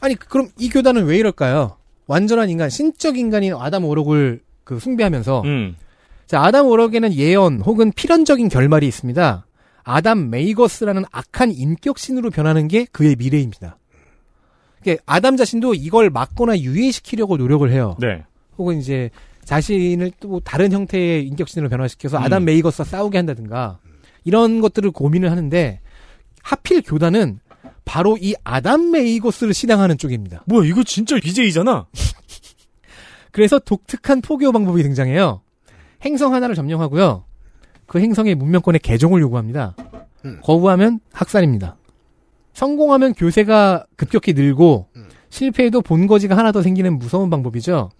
[0.00, 1.76] 아니 그럼 이 교단은 왜 이럴까요?
[2.06, 5.76] 완전한 인간, 신적 인간인 아담 워록을 그 숭배하면서 음.
[6.26, 9.46] 자 아담 워록에는 예언 혹은 필연적인 결말이 있습니다.
[9.84, 13.78] 아담 메이거스라는 악한 인격신으로 변하는 게 그의 미래입니다.
[14.80, 17.96] 이게 아담 자신도 이걸 막거나 유예시키려고 노력을 해요.
[18.00, 18.24] 네.
[18.58, 19.10] 혹은 이제
[19.44, 22.22] 자신을 또 다른 형태의 인격신으로 변화시켜서 음.
[22.22, 23.78] 아담 메이거스와 싸우게 한다든가
[24.24, 25.80] 이런 것들을 고민을 하는데
[26.42, 27.40] 하필 교단은
[27.84, 30.44] 바로 이 아담 메이거스를 신앙하는 쪽입니다.
[30.46, 31.86] 뭐야, 이거 진짜 BJ잖아?
[33.32, 35.42] 그래서 독특한 포교 방법이 등장해요.
[36.02, 37.24] 행성 하나를 점령하고요.
[37.86, 39.74] 그 행성의 문명권의 개종을 요구합니다.
[40.42, 41.76] 거부하면 학살입니다.
[42.52, 44.88] 성공하면 교세가 급격히 늘고
[45.30, 47.90] 실패해도 본거지가 하나 더 생기는 무서운 방법이죠.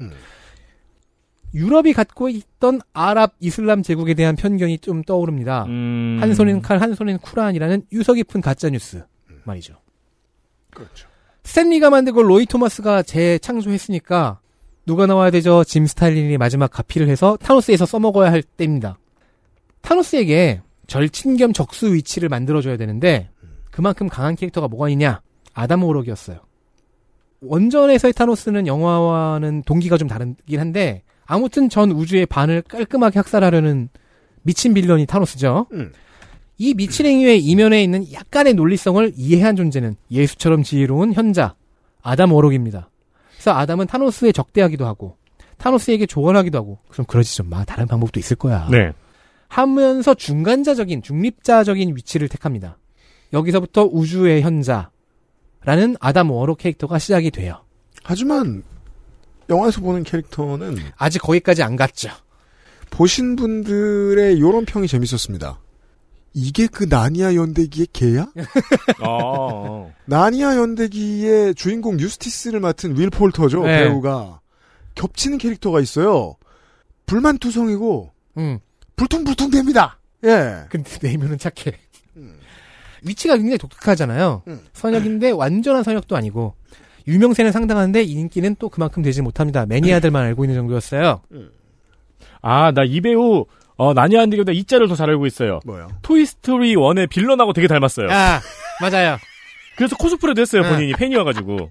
[1.55, 5.65] 유럽이 갖고 있던 아랍 이슬람 제국에 대한 편견이 좀 떠오릅니다.
[5.65, 6.19] 음.
[6.21, 9.05] 한 손엔 칼, 한 손엔 쿠란이라는 유서 깊은 가짜 뉴스
[9.45, 9.75] 말이죠.
[10.71, 11.09] 그렇죠.
[11.45, 14.41] 스탠리가 만들고 로이 토마스가 재창조했으니까
[14.87, 15.65] 누가 나와야 되죠?
[15.65, 18.99] 짐 스타일린이 마지막 가피를 해서 타노스에서 써먹어야 할 때입니다.
[19.83, 23.31] 타노스에게 절친 겸 적수 위치를 만들어줘야 되는데
[23.71, 25.21] 그만큼 강한 캐릭터가 뭐가 있냐?
[25.55, 26.41] 아담 오록이었어요.
[27.41, 33.89] 원전에서의 타노스는 영화와는 동기가 좀 다르긴 한데 아무튼 전 우주의 반을 깔끔하게 학살하려는
[34.43, 35.67] 미친 빌런이 타노스죠.
[35.73, 35.93] 음.
[36.63, 41.57] 이 미친 행위의 이면에 있는 약간의 논리성을 이해한 존재는 예수처럼 지혜로운 현자
[42.03, 42.89] 아담 오록입니다.
[43.33, 45.17] 그래서 아담은 타노스에 적대하기도 하고
[45.59, 47.65] 타노스에게 조언하기도 하고 그럼 그러지 좀 마.
[47.65, 48.69] 다른 방법도 있을 거야.
[48.71, 48.93] 네.
[49.49, 52.79] 하면서 중간자적인 중립자적인 위치를 택합니다.
[53.33, 57.65] 여기서부터 우주의 현자라는 아담 워록 캐릭터가 시작이 돼요.
[58.05, 58.63] 하지만
[59.51, 62.09] 영화에서 보는 캐릭터는 아직 거기까지 안 갔죠.
[62.91, 65.59] 보신 분들의 요런 평이 재밌었습니다.
[66.35, 68.27] 이게 그 나니아 연대기의 개야?
[69.07, 69.93] 어.
[70.07, 73.85] 나니아 연대기의 주인공 유스티스를 맡은 윌 폴터죠 네.
[73.85, 74.41] 배우가
[74.95, 76.37] 겹치는 캐릭터가 있어요.
[77.07, 78.59] 불만투성이고 음.
[78.97, 79.99] 불퉁불퉁 됩니다.
[80.25, 80.65] 예.
[80.71, 81.77] 근데 내면은 착해.
[83.05, 84.43] 위치가 굉장히 독특하잖아요.
[84.47, 84.61] 음.
[84.75, 86.55] 선역인데 완전한 선역도 아니고
[87.09, 89.67] 유명세는 상당한데 인기는 또 그만큼 되지 못합니다.
[89.67, 91.21] 매니아들만 알고 있는 정도였어요.
[92.43, 93.47] 아, 나 이 배우,
[93.77, 95.61] 어, 난이 안 되기보다 이 자를 더 잘 알고 있어요.
[95.65, 95.89] 뭐요?
[96.03, 98.09] 토이스토리 1의 빌런하고 되게 닮았어요.
[98.11, 98.41] 아,
[98.81, 99.17] 맞아요.
[99.77, 100.69] 그래서 코스프레도 했어요, 아.
[100.69, 100.93] 본인이.
[100.93, 101.71] 팬이어가지고.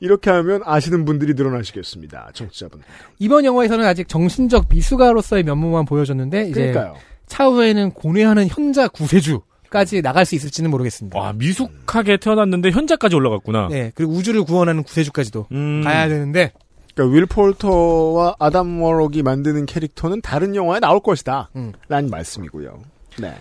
[0.00, 2.30] 이렇게 하면 아시는 분들이 늘어나시겠습니다.
[2.32, 2.82] 청취자분.
[3.18, 6.94] 이번 영화에서는 아직 정신적 미숙아로서의 면모만 보여줬는데 이제 그러니까요.
[7.26, 11.18] 차후에는 고뇌하는 현자 구세주까지 나갈 수 있을지는 모르겠습니다.
[11.18, 13.68] 와, 미숙하게 태어났는데 현자까지 올라갔구나.
[13.70, 15.82] 네, 그리고 우주를 구원하는 구세주까지도 음.
[15.82, 16.52] 가야 되는데
[16.98, 21.48] 그러니까 윌 폴터와 아담 워록이 만드는 캐릭터는 다른 영화에 나올 것이다.
[21.54, 21.72] 음.
[21.88, 22.80] 라는 말씀이고요.
[23.20, 23.36] 네.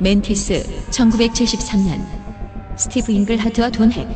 [0.00, 2.04] 멘티스 1973년
[2.76, 4.08] 스티브 잉글하트와 돈 핵.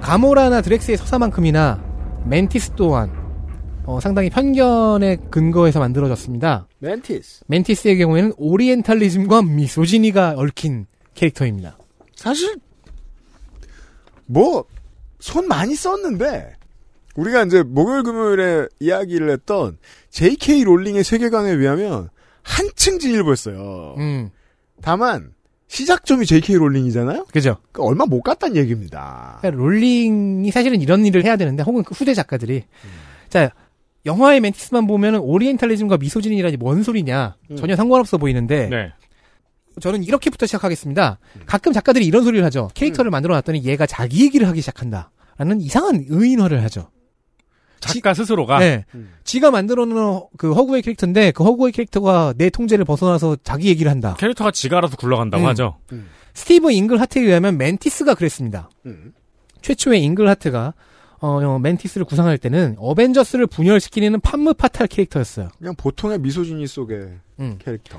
[0.00, 1.82] 가모라나 드렉스의 서사만큼이나
[2.26, 3.17] 멘티스 또한
[3.88, 6.68] 어, 상당히 편견에 근거해서 만들어졌습니다.
[6.78, 7.44] 멘티스.
[7.46, 11.78] 멘티스의 경우에는 오리엔탈리즘과 misogyny가 얽힌 캐릭터입니다.
[12.14, 12.56] 사실
[14.26, 14.64] 뭐
[15.20, 16.54] 손 많이 썼는데
[17.16, 19.78] 우리가 이제 목요일 금요일에 이야기를 했던
[20.10, 20.62] J.K.
[20.64, 22.10] 롤링의 세계관에 비하면
[22.42, 23.96] 한층 진일보였어요.
[23.98, 24.30] 음,
[24.80, 25.32] 다만
[25.66, 26.56] 시작점이 J.K.
[26.56, 27.26] 롤링이잖아요.
[27.32, 27.56] 그죠?
[27.72, 29.38] 그러니까 얼마 못 갔다는 얘기입니다.
[29.40, 32.64] 그러니까 롤링이 사실은 이런 일을 해야 되는데 혹은 그 후대 작가들이
[33.28, 33.50] 자
[34.06, 38.92] 영화의 멘티스만 보면은 오리엔탈리즘과 misogyny라니 뭔 소리냐 전혀 상관없어 보이는데 네.
[39.80, 41.18] 저는 이렇게부터 시작하겠습니다.
[41.46, 42.68] 가끔 작가들이 이런 소리를 하죠.
[42.74, 45.10] 캐릭터를 만들어 놨더니 얘가 자기 얘기를 하기 시작한다.
[45.36, 46.90] 라는 이상한 의인화를 하죠.
[47.80, 48.58] 작가 스스로가.
[48.58, 48.84] 네.
[49.22, 54.16] 지가 만들어 놓은 그 허구의 캐릭터인데 그 허구의 캐릭터가 내 통제를 벗어나서 자기 얘기를 한다.
[54.18, 55.48] 캐릭터가 지가 알아서 굴러간다고 음.
[55.48, 55.78] 하죠.
[56.34, 58.68] 스티브 잉글하트에 의하면 멘티스가 그랬습니다.
[59.62, 60.74] 최초의 잉글하트가
[61.20, 65.48] 어, 어, 멘티스를 구상할 때는 어벤져스를 분열시키는 femme fatale 캐릭터였어요.
[65.58, 67.08] 그냥 보통의 misogyny 속의
[67.40, 67.58] 음.
[67.58, 67.98] 캐릭터.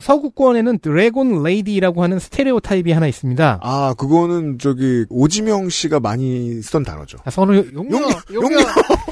[0.00, 3.60] 서구권에는 dragon lady라고 하는 스테레오 타입이 하나 있습니다.
[3.62, 7.18] 아, 그거는 저기 오지명 씨가 많이 쓰던 단어죠.
[7.24, 8.58] 아, 서로 용녀, 용녀, 용녀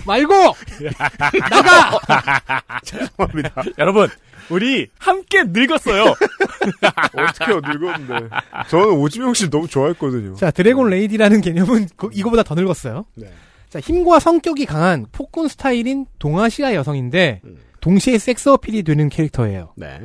[0.06, 0.32] 말고
[1.50, 1.98] 나가.
[2.84, 3.62] 죄송합니다.
[3.78, 4.08] 여러분,
[4.50, 6.04] 우리 함께 늙었어요.
[7.16, 8.28] 어떻게요, 늙었는데.
[8.70, 10.34] 저는 오지명 씨 너무 좋아했거든요.
[10.36, 13.06] 자, dragon lady라는 개념은 그- 이거보다 더 늙었어요.
[13.14, 13.30] 네.
[13.68, 17.42] 자, 힘과 성격이 강한 폭군 스타일인 동아시아 여성인데
[17.80, 19.72] 동시에 섹스 어필이 되는 캐릭터예요.
[19.76, 20.00] 네.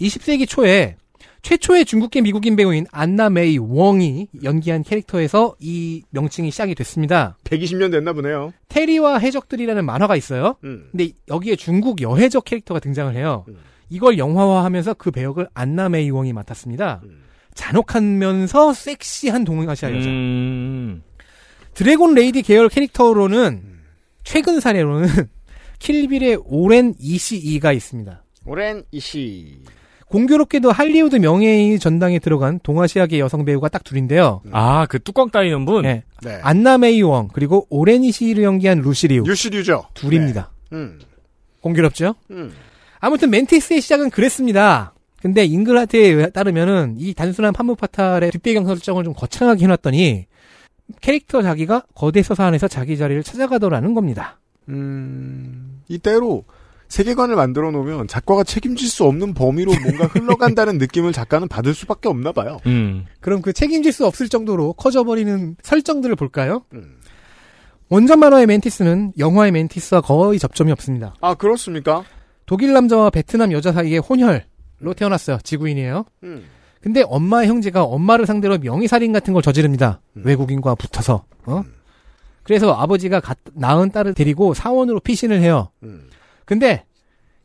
[0.00, 0.96] 20세기 초에
[1.42, 7.36] 최초의 중국계 미국인 배우인 안나 메이 웡이 연기한 캐릭터에서 이 명칭이 시작이 됐습니다.
[7.44, 8.52] 120년 됐나 보네요.
[8.68, 10.56] 테리와 해적들이라는 만화가 있어요.
[10.64, 10.88] 음.
[10.90, 13.44] 근데 여기에 중국 여해적 캐릭터가 등장을 해요.
[13.88, 17.02] 이걸 영화화하면서 그 배역을 안나 메이 웡이 맡았습니다.
[17.54, 20.08] 잔혹하면서 섹시한 동아시아 여자.
[20.08, 21.02] 음.
[21.74, 23.62] dragon lady 계열 캐릭터로는
[24.22, 25.08] 최근 사례로는
[25.78, 28.22] 킬빌의 오렌 이시이가 있습니다.
[28.46, 29.60] 오렌 이시.
[30.08, 34.42] 공교롭게도 할리우드 명예의 전당에 들어간 동아시아계 여성 배우가 딱 둘인데요.
[34.52, 35.82] 아, 그 뚜껑 따이는 분?
[35.82, 36.04] 네.
[36.22, 36.38] 네.
[36.42, 39.86] 안나 메이 웡 그리고 오렌 이시이를 연기한 루시 리우 루시 류죠.
[39.94, 40.52] 둘입니다.
[40.72, 41.00] 음.
[41.62, 42.14] 공교롭죠?
[42.30, 42.52] 음.
[43.04, 44.94] 아무튼 멘티스의 시작은 그랬습니다.
[45.20, 50.24] 근데 잉글하트에 따르면은 이 단순한 femme fatale의 뒷배경 설정을 좀 거창하게 해놨더니
[51.02, 54.40] 캐릭터 자기가 거대 서사 안에서 자기 자리를 찾아가더라는 겁니다.
[54.70, 56.44] 음, 이때로
[56.88, 62.32] 세계관을 만들어 놓으면 작가가 책임질 수 없는 범위로 뭔가 흘러간다는 느낌을 작가는 받을 수밖에 없나
[62.32, 62.56] 봐요.
[62.64, 63.04] 음.
[63.20, 66.64] 그럼 그 책임질 수 없을 정도로 커져버리는 설정들을 볼까요?
[66.72, 67.00] 음.
[67.90, 71.14] 원전 만화의 멘티스는 영화의 멘티스와 거의 접점이 없습니다.
[71.20, 72.02] 아, 그렇습니까?
[72.46, 75.38] 독일 남자와 베트남 여자 사이의 혼혈로 태어났어요.
[75.42, 76.04] 지구인이에요.
[76.24, 76.44] 음.
[76.80, 80.02] 근데 엄마의 형제가 엄마를 상대로 명의살인 같은 걸 저지릅니다.
[80.14, 81.24] 외국인과 붙어서.
[81.46, 81.62] 어?
[82.42, 85.70] 그래서 아버지가 갓- 낳은 딸을 데리고 사원으로 피신을 해요.
[85.82, 86.10] 음.
[86.44, 86.84] 근데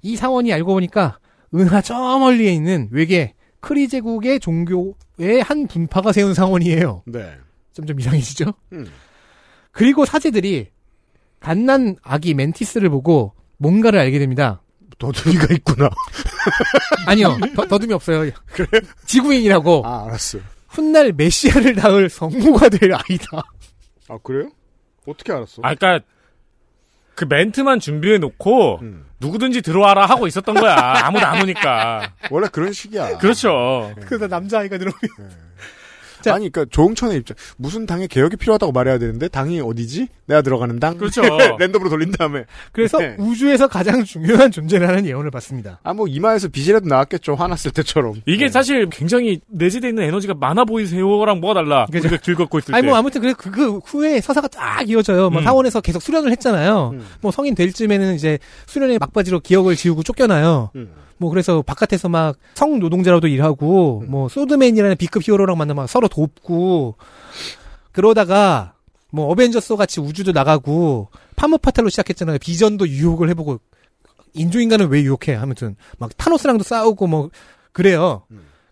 [0.01, 1.19] 이 사원이 알고 보니까
[1.55, 7.03] 은하 저 멀리에 있는 외계 크리 제국의 종교의 한 분파가 세운 사원이에요.
[7.05, 7.31] 네.
[7.71, 8.51] 점점 이상해지죠?
[8.73, 8.87] 음.
[9.71, 10.67] 그리고 사제들이
[11.39, 14.61] 갓난 아기 멘티스를 보고 뭔가를 알게 됩니다.
[14.99, 15.89] 더듬이가 있구나.
[17.07, 18.29] 아니요, 더, 더듬이 없어요.
[18.53, 18.67] 그래?
[19.05, 19.83] 지구인이라고.
[19.85, 20.41] 아, 알았어요.
[20.67, 23.41] 훗날 메시아를 낳을 성모가 될 아이다.
[24.09, 24.49] 아, 그래요?
[25.07, 25.61] 어떻게 알았어?
[25.63, 25.99] 아, 그니까,
[27.15, 29.05] 그 멘트만 준비해놓고, 음.
[29.19, 30.75] 누구든지 들어와라 하고 있었던 거야.
[31.03, 32.13] 아무도 안 오니까.
[32.29, 33.17] 원래 그런 식이야.
[33.17, 33.93] 그렇죠.
[34.05, 35.48] 그러다 남자아이가 들어오면.
[36.27, 37.35] 아니, 그러니까 조응천의 입장.
[37.57, 40.07] 무슨 당에 개혁이 필요하다고 말해야 되는데 당이 어디지?
[40.25, 40.97] 내가 들어가는 당.
[40.97, 41.21] 그렇죠.
[41.59, 42.45] 랜덤으로 돌린 다음에.
[42.71, 43.15] 그래서 네.
[43.17, 45.79] 우주에서 가장 중요한 존재라는 예언을 받습니다.
[45.83, 47.35] 아, 뭐 이마에서 빛이라도 나왔겠죠.
[47.35, 48.15] 화났을 때처럼.
[48.25, 48.49] 이게 네.
[48.49, 51.85] 사실 굉장히 내재되어 있는 에너지가 많아 보이세요랑 뭐가 달라.
[52.21, 52.87] 길 걷고 있을 아니 때.
[52.87, 55.29] 뭐 아무튼 그래 그, 그 후에 서사가 쫙 이어져요.
[55.29, 55.43] 뭐 음.
[55.43, 56.91] 사원에서 계속 수련을 했잖아요.
[56.93, 57.05] 음.
[57.21, 60.71] 뭐 성인 될 쯤에는 이제 수련의 막바지로 기억을 지우고 쫓겨나요.
[60.75, 60.89] 음.
[61.19, 64.11] 뭐 그래서 바깥에서 막 성 노동자로도 일하고 음.
[64.11, 66.95] 뭐 소드맨이라는 B급 히어로랑 만나면 막 서로 돕고
[67.91, 68.73] 그러다가
[69.11, 72.37] 뭐 어벤져스 같이 우주도 나가고 femme fatale로 시작했잖아요.
[72.39, 73.59] 비전도 유혹을 해보고
[74.33, 75.35] 인조인간은 왜 유혹해?
[75.35, 77.29] 아무튼 막 타노스랑도 싸우고 뭐
[77.71, 78.23] 그래요.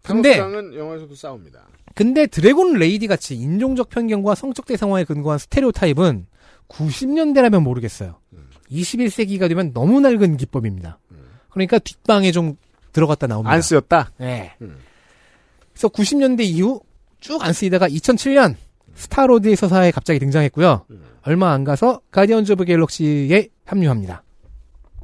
[0.03, 1.59] 근데 한국당은 영화에서도 싸웁니다.
[1.95, 6.27] 근데 dragon lady 같이 인종적 편견과 성적 대상화에 근거한 스테레오 타입은
[6.69, 8.19] 90년대라면 모르겠어요.
[8.71, 10.99] 21세기가 되면 너무 낡은 기법입니다.
[11.58, 12.55] 그러니까 뒷방에 좀
[12.93, 13.51] 들어갔다 나옵니다.
[13.51, 14.12] 안 쓰였다?
[14.18, 14.53] 네.
[14.62, 14.78] 음.
[15.74, 16.82] 그래서 90년대 이후
[17.20, 18.55] 쭉 안 쓰이다가 2007년
[18.95, 20.86] 스타로드의 서사에 갑자기 등장했고요.
[21.24, 24.24] 얼마 안 가서 가디언즈 오브 갤럭시에 합류합니다.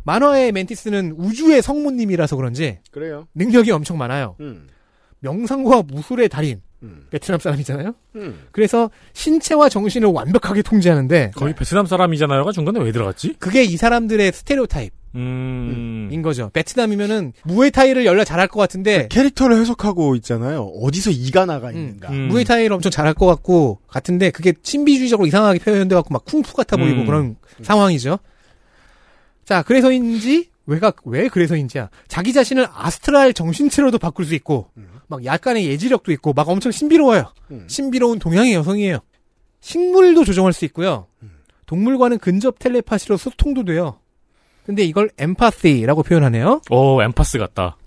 [0.06, 3.28] 만화의 멘티스는 우주의 성모님이라서 그런지 그래요.
[3.36, 4.36] 능력이 엄청 많아요.
[4.39, 4.68] 음.
[5.20, 6.62] 명상과 무술의 달인.
[6.82, 7.08] 음.
[7.12, 7.93] 베트남 사람이잖아요.
[8.16, 8.41] 음.
[8.51, 13.36] 그래서 신체와 정신을 완벽하게 통제하는데 거기 베트남 사람이잖아요가 중간에 왜 들어갔지?
[13.39, 16.22] 그게 이 사람들의 스테레오 타입 인 음.
[16.24, 16.49] 거죠.
[16.53, 20.64] 베트남이면은 무에타이를 열려 잘할 것 같은데 캐릭터를 해석하고 있잖아요.
[20.82, 22.09] 어디서 이가 나가 있는가.
[22.09, 22.30] 음.
[22.30, 27.01] 무에타이를 엄청 잘할 것 같고 같은데 그게 신비주의적으로 이상하게 표현돼 갖고 막 쿵푸 같아 보이고
[27.01, 27.05] 음.
[27.05, 28.18] 그런 상황이죠.
[29.45, 31.89] 자, 그래서인지 왜가 왜 그래서인지야.
[32.07, 34.70] 자기 자신을 아스트랄 정신체로도 바꿀 수 있고
[35.07, 37.32] 막 약간의 예지력도 있고 막 엄청 신비로워요.
[37.51, 37.66] 음.
[37.68, 38.99] 신비로운 동양의 여성이에요.
[39.59, 41.05] 식물도 조정할 수 있고요.
[41.68, 43.99] 동물과는 근접 텔레파시로 소통도 돼요.
[44.66, 46.61] 근데 이걸 엠파시라고 표현하네요.
[46.70, 47.78] 오, 엠파스 같다.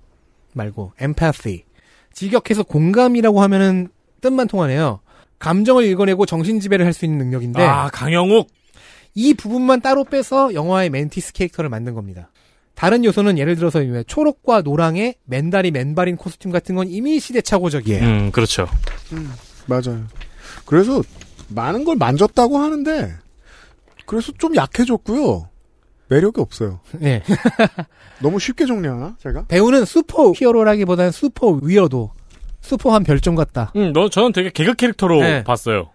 [0.53, 1.65] 말고 empathy.
[2.13, 3.89] 직역해서 공감이라고 하면은
[4.21, 5.01] 뜻만 통하네요.
[5.39, 8.49] 감정을 읽어내고 정신 지배를 할 수 있는 능력인데 아, 강형욱.
[9.15, 12.31] 이 부분만 따로 빼서 영화의 멘티스 캐릭터를 만든 겁니다.
[12.75, 18.05] 다른 요소는 예를 들어서 왜 초록과 노랑의 맨다리 맨발인 코스튬 같은 건 이미 시대착오적이에요.
[18.05, 18.67] 음, 그렇죠.
[19.67, 20.05] 맞아요.
[20.67, 21.03] 그래서
[21.49, 23.15] 많은 걸 만졌다고 하는데
[24.05, 25.49] 그래서 좀 약해졌고요.
[26.09, 26.81] 매력이 없어요.
[26.93, 27.23] 네.
[28.23, 29.47] 너무 쉽게 정리하나 제가?
[29.47, 32.11] 배우는 슈퍼 히어로라기보다는 super weirdo
[32.61, 33.73] 슈퍼한 별점 같다.
[33.77, 35.45] 음, 너 저는 되게 개그 캐릭터로 네.
[35.45, 35.91] 봤어요.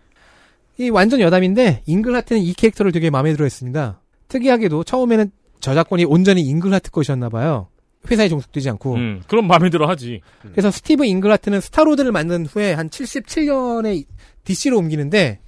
[0.77, 4.01] 이 완전 여담인데 잉글하트는 이 캐릭터를 되게 마음에 들어했습니다.
[4.27, 7.67] 특이하게도 처음에는 저작권이 온전히 잉글하트 것이었나 봐요.
[8.09, 8.95] 회사에 종속되지 않고.
[8.95, 10.21] 음, 그럼 마음에 들어 하지.
[10.41, 14.05] 그래서 스티브 잉글하트는 스타로드를 만든 후에 한 77년에
[14.43, 15.39] DC로 옮기는데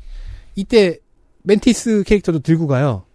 [0.56, 1.00] 이때
[1.44, 3.06] 멘티스 캐릭터도 들고 가요.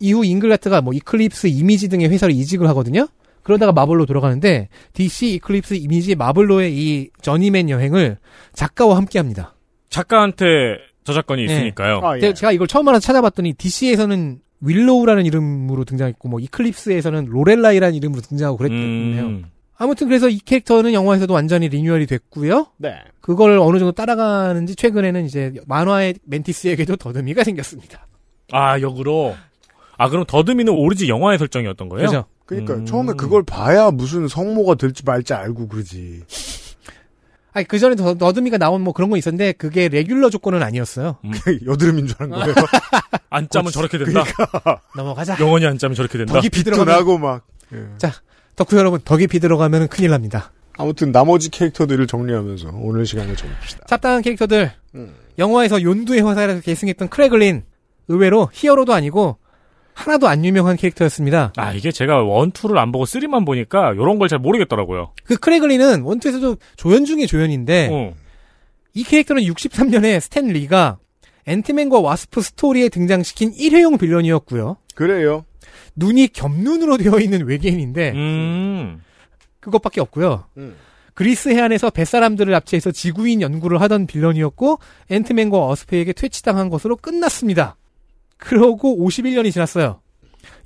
[0.00, 3.06] 이후 잉글하트가 뭐 이클립스 이미지 등의 회사를 이직을 하거든요.
[3.42, 8.18] 그러다가 마블로 돌아가는데 DC 이클립스 이미지 마블로의 이 journeyman 여행을
[8.52, 9.54] 작가와 함께합니다.
[9.88, 10.44] 작가한테
[11.04, 11.52] 저작권이 네.
[11.54, 12.00] 있으니까요.
[12.02, 12.32] 아, 예.
[12.32, 19.22] 제가- 이걸 처음 알아서 찾아봤더니 DC에서는 윌로우라는 이름으로 등장했고 뭐 이클립스에서는 로렐라이라는 이름으로 등장하고 그랬네요.
[19.26, 19.44] 음.
[19.76, 22.66] 아무튼 그래서 이 캐릭터는 영화에서도 완전히 리뉴얼이 됐고요.
[22.76, 22.96] 네.
[23.22, 28.06] 그걸 어느 정도 따라가는지 최근에는 이제 만화의 멘티스에게도 더듬이가 생겼습니다.
[28.52, 29.34] 아, 역으로.
[30.00, 32.06] 아, 그럼 더듬이는 오리지 영화의 설정이었던 거예요?
[32.06, 32.24] 그죠?
[32.46, 32.86] 그러니까 음.
[32.86, 36.22] 처음에 그걸 봐야 무슨 성모가 될지 말지 알고 그러지.
[37.52, 41.18] 아니 그 전에 더, 더듬이가 나온 뭐 그런 거 있었는데 그게 레귤러 조건은 아니었어요.
[41.66, 42.54] 여드름인 줄 알은 거예요.
[43.28, 44.24] 안 짜면 저렇게 된다.
[44.96, 45.36] 넘어가자.
[45.38, 46.32] 영원히 안 짜면 저렇게 된다.
[46.32, 47.46] 더 깊이 나고 막.
[47.74, 47.84] 예.
[47.98, 48.10] 자
[48.56, 50.50] 덕후 여러분 더 깊이 들어가면 큰일 납니다.
[50.78, 53.84] 아무튼 나머지 캐릭터들을 정리하면서 오늘 시간을 정립시다.
[53.86, 55.14] 잡다한 캐릭터들 음.
[55.36, 57.64] 영화에서 욘두의 화살에서 계승했던 크래글린
[58.08, 59.36] 의외로 히어로도 아니고
[60.00, 61.52] 하나도 안 유명한 캐릭터였습니다.
[61.56, 65.12] 아, 이게 제가 one, two를 안 보고 three만 보니까 요런 걸 잘 모르겠더라고요.
[65.24, 68.14] 그 크래글린은 one two에서도 조연 중에 조연인데 어.
[68.94, 70.98] 이 캐릭터는 63년에 스탠 리가
[71.46, 74.76] 앤트맨과 와스프 스토리에 등장시킨 일회용 빌런이었고요.
[74.94, 75.44] 그래요.
[75.96, 79.02] 눈이 겹눈으로 되어 있는 외계인인데 음.
[79.60, 80.44] 그것밖에 없고요.
[80.58, 80.76] 음.
[81.14, 84.78] 그리스 해안에서 뱃사람들을 합체해서 지구인 연구를 하던 빌런이었고
[85.10, 87.76] 앤트맨과 어스페에게 퇴치당한 것으로 끝났습니다.
[88.40, 90.00] 그러고 51년이 지났어요.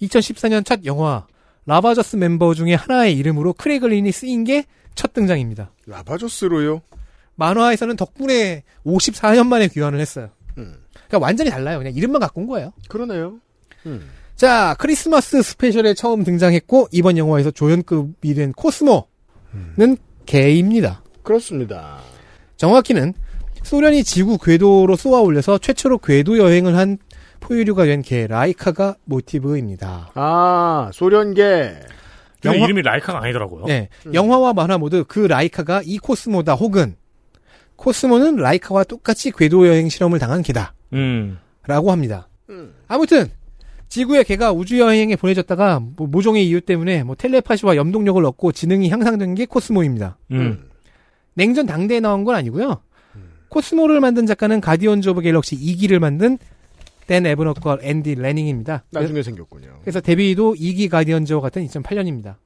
[0.03, 1.27] 2014년 첫 영화
[1.67, 4.65] 라바저스 멤버 중에 하나의 이름으로 크레글린이 쓰인 게
[4.95, 5.71] 첫 등장입니다.
[5.87, 6.83] 라바조스로요.
[7.37, 10.31] 만화에서는 덕분에 54년 만에 귀환을 했어요.
[10.57, 10.77] 음.
[10.93, 11.79] 그러니까 완전히 달라요.
[11.79, 12.73] 그냥 이름만 갖고 온 거예요.
[12.89, 13.39] 그러네요.
[13.87, 14.09] 음.
[14.37, 19.97] 자, 크리스마스 스페셜에 처음 등장했고 이번 영화에서 조연급이 된 코스모는
[20.27, 21.03] 개입니다.
[21.23, 21.99] 그렇습니다.
[22.57, 23.15] 정확히는
[23.63, 26.99] 소련이 지구 궤도로 쏘아 올려서 최초로 궤도 여행을 한
[27.45, 30.11] 포유류가 된 개 라이카가 모티브입니다.
[30.15, 31.75] 아, 소련 개.
[32.43, 33.65] 근데 이름이 라이카가 아니더라고요.
[33.67, 36.97] 네, 영화와 만화 모두 그 라이카가 이 코스모다 혹은
[37.77, 40.75] 코스모는 라이카와 똑같이 궤도 여행 실험을 당한 개다.
[40.93, 41.39] 음.
[41.67, 42.29] 라고 합니다.
[42.89, 43.31] 아무튼
[43.89, 49.35] 지구의 개가 우주 여행에 보내졌다가 뭐 모종의 이유 때문에 뭐 텔레파시와 염동력을 얻고 지능이 향상된
[49.35, 50.19] 게 코스모입니다.
[50.33, 50.69] 음.
[51.35, 52.81] 냉전 당대에 나온 건 아니고요.
[53.49, 56.39] 코스모를 만든 작가는 가디언즈 오브 갤럭시 2기를 만든
[57.07, 58.85] 댄 애브넷과 앤디 래닝입니다.
[58.91, 59.79] 나중에 생겼군요.
[59.83, 62.37] 그래서 데뷔도 2기 가디언즈와 같은 2008년입니다.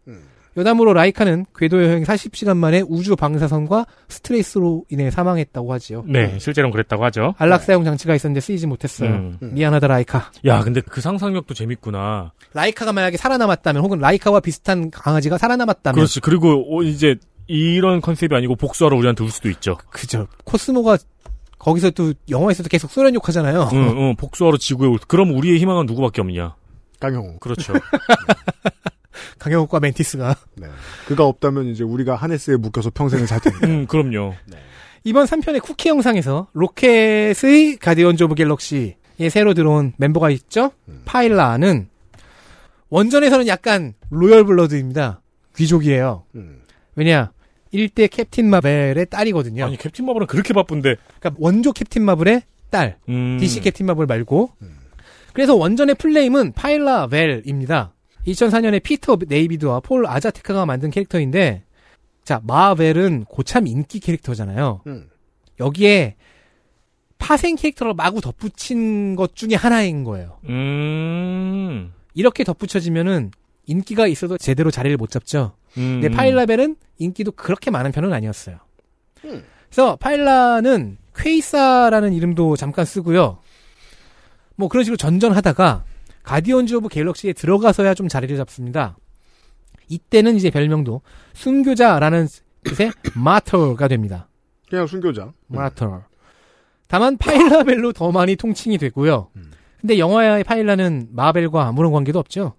[0.56, 6.04] 여담으로 라이카는 궤도 여행 40시간 만에 우주 방사선과 스트레스로 인해 사망했다고 하지요.
[6.06, 7.34] 네, 실제로는 그랬다고 하죠.
[7.38, 9.10] 안락 사용 장치가 있었는데 쓰이지 못했어요.
[9.10, 9.38] 음.
[9.40, 10.32] 미안하다 라이카.
[10.46, 12.32] 야, 근데 그 상상력도 재밌구나.
[12.54, 16.20] 라이카가 만약에 살아남았다면 혹은 라이카와 비슷한 강아지가 살아남았다면 그렇지.
[16.20, 17.16] 그리고 어, 이제
[17.46, 19.78] 이런 컨셉이 아니고 복수하러 우리한테 올 수도 있죠.
[19.90, 20.26] 그죠.
[20.44, 20.98] 코스모가
[21.58, 23.70] 거기서 또 영화에서도 계속 소련 욕하잖아요.
[23.72, 24.98] 응, 응, 복수하러 지구에 올.
[25.06, 26.54] 그럼 우리의 희망은 누구밖에 없느냐?
[27.00, 27.38] 강영호.
[27.38, 27.72] 그렇죠.
[29.38, 30.68] 강영욱과 멘티스가 네.
[31.06, 33.66] 그가 없다면 이제 우리가 하네스에 묶여서 평생을 살 텐데.
[33.66, 34.34] 음, 그럼요.
[35.04, 38.96] 이번 3편의 쿠키 영상에서 로켓의 가디언즈 오브 갤럭시에
[39.30, 40.72] 새로 들어온 멤버가 있죠.
[41.04, 41.88] 파일라는
[42.90, 45.20] 원전에서는 약간 royal blood입니다.
[45.56, 46.24] 귀족이에요.
[46.94, 47.32] 왜냐?
[47.72, 49.64] 1대 캡틴 마벨의 딸이거든요.
[49.64, 50.96] 아니 캡틴 마블은 그렇게 바쁜데.
[51.18, 52.98] 그러니까 원조 캡틴 마블의 딸.
[53.08, 53.38] 음.
[53.38, 54.50] DC 캡틴 마블 말고.
[55.32, 57.94] 그래서 원전의 full name은 파일라 벨입니다.
[58.26, 61.62] 2004년에 피터 데이비드와 폴 아자세타가 만든 캐릭터인데,
[62.24, 64.82] 자, 마벨은 고참 인기 캐릭터잖아요.
[65.60, 66.16] 여기에
[67.18, 70.38] 파생 캐릭터를 마구 덧붙인 것 중에 하나인 거예요.
[70.48, 71.92] 음.
[72.14, 73.30] 이렇게 덧붙여지면은
[73.68, 75.52] 인기가 있어도 제대로 자리를 못 잡죠.
[75.76, 76.00] 음.
[76.00, 78.58] 근데 파일라벨은 인기도 그렇게 많은 편은 아니었어요.
[79.20, 83.38] 그래서 파일라는 퀘이사라는 이름도 잠깐 쓰고요.
[84.56, 85.84] 뭐 그런 식으로 전전하다가
[86.22, 88.96] 가디언즈 오브 갤럭시에 들어가서야 좀 자리를 잡습니다.
[89.88, 91.02] 이때는 이제 별명도
[91.34, 92.26] 순교자라는
[92.64, 94.28] 뜻의 마터가 됩니다.
[94.68, 95.32] 그냥 순교자.
[95.46, 96.02] 마터.
[96.86, 99.28] 다만 파일라벨로 더 많이 통칭이 되고요.
[99.80, 102.54] 근데 영화의 파일라는 마벨과 아무런 관계도 없죠.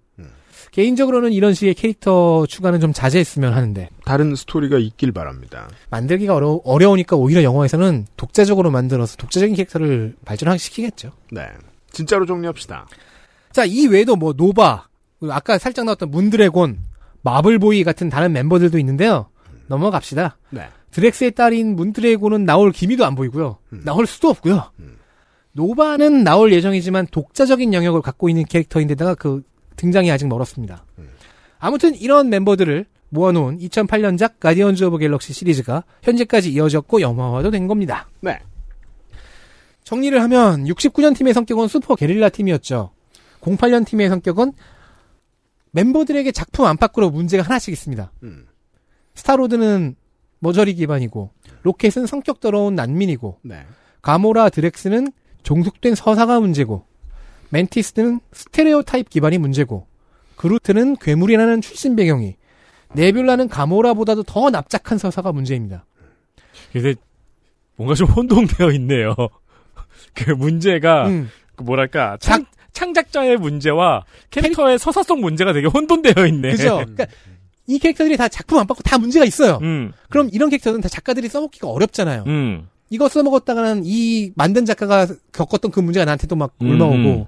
[0.70, 5.68] 개인적으로는 이런 식의 캐릭터 추가는 좀 자제했으면 하는데 다른 스토리가 있길 바랍니다.
[5.90, 11.12] 만들기가 어려, 어려우니까 오히려 영화에서는 독자적으로 만들어서 독자적인 캐릭터를 발전시키겠죠.
[11.32, 11.46] 네.
[11.92, 12.86] 진짜로 정리합시다.
[13.52, 14.88] 자, 이 외에도 뭐 노바,
[15.28, 16.78] 아까 살짝 나왔던 문드래곤,
[17.22, 19.28] 마블보이 같은 다른 멤버들도 있는데요.
[19.66, 20.38] 넘어갑시다.
[20.50, 20.68] 네.
[20.92, 23.58] 드렉스의 딸인 문드래곤은 나올 기미도 안 보이고요.
[23.84, 24.70] 나올 수도 없고요.
[25.52, 29.42] 노바는 나올 예정이지만 독자적인 영역을 갖고 있는 캐릭터인데다가 그
[29.80, 30.84] 등장이 아직 멀었습니다.
[31.58, 38.08] 아무튼 이런 멤버들을 모아놓은 2008년작 가디언즈 오브 갤럭시 시리즈가 현재까지 이어졌고 영화화도 된 겁니다.
[38.20, 38.38] 네.
[39.84, 42.92] 정리를 하면 69년 팀의 성격은 슈퍼 게릴라 팀이었죠.
[43.40, 44.52] 08년 팀의 성격은
[45.72, 48.12] 멤버들에게 작품 안팎으로 문제가 하나씩 있습니다.
[49.14, 49.96] 스타로드는
[50.40, 51.30] 머저리 기반이고
[51.62, 53.64] 로켓은 성격 더러운 난민이고 네.
[54.02, 55.12] 가모라 드렉스는
[55.42, 56.84] 종속된 서사가 문제고
[57.50, 59.86] 멘티스는 스테레오 타입 기반이 문제고
[60.36, 62.36] 그루트는 괴물이라는 출신 배경이
[62.94, 65.84] 네뷸라는 가모라보다도 더 납작한 서사가 문제입니다.
[66.72, 66.94] 근데
[67.76, 69.14] 뭔가 좀 혼동되어 있네요.
[70.14, 71.30] 그 문제가 음.
[71.54, 76.52] 그 뭐랄까 창, 창작자의 문제와 캐릭터의 서사성 문제가 되게 혼돈되어 있네.
[76.52, 76.76] 그죠?
[76.76, 77.06] 그러니까
[77.66, 79.58] 이 캐릭터들이 다 작품 안팎으로 다 문제가 있어요.
[79.62, 79.92] 음.
[80.08, 82.24] 그럼 이런 캐릭터는 다 작가들이 써먹기가 어렵잖아요.
[82.26, 82.68] 음.
[82.90, 87.24] 이거 써먹었다가는 이 만든 작가가 겪었던 그 문제가 나한테도 막 음, 올라오고 음.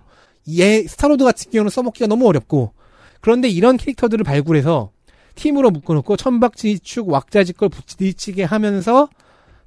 [0.48, 2.73] 얘 스타로드 같은 경우는 써먹기가 너무 어렵고
[3.20, 4.90] 그런데 이런 캐릭터들을 발굴해서
[5.35, 9.09] 팀으로 묶어놓고 천방지축 왁자지껄 부딪히게 하면서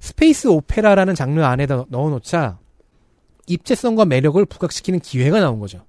[0.00, 2.58] 스페이스 오페라라는 장르 안에다 넣어놓자
[3.46, 5.84] 입체성과 매력을 부각시키는 기회가 나온 거죠.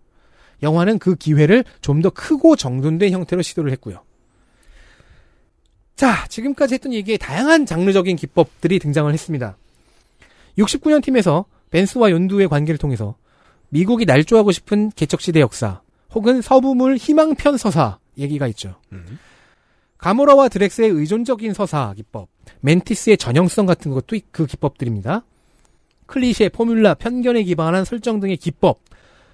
[0.64, 4.04] 영화는 그 기회를 좀 더 크고 정돈된 형태로 시도를 했고요.
[5.96, 9.58] 자, 지금까지 했던 얘기에 다양한 장르적인 기법들이 등장을 했습니다.
[10.58, 13.16] 69년 팀에서 벤스와 욘두의 관계를 통해서
[13.70, 15.82] 미국이 날조하고 싶은 개척시대 역사
[16.14, 18.76] 혹은 서부물 희망편 서사 얘기가 있죠.
[19.98, 22.30] 가모라와 드렉스의 의존적인 서사 기법,
[22.62, 25.24] 멘티스의 전형성 같은 것도 이- 그 기법들입니다.
[26.06, 28.80] 클리셰, 포뮬라, 편견에 기반한 설정 등의 기법,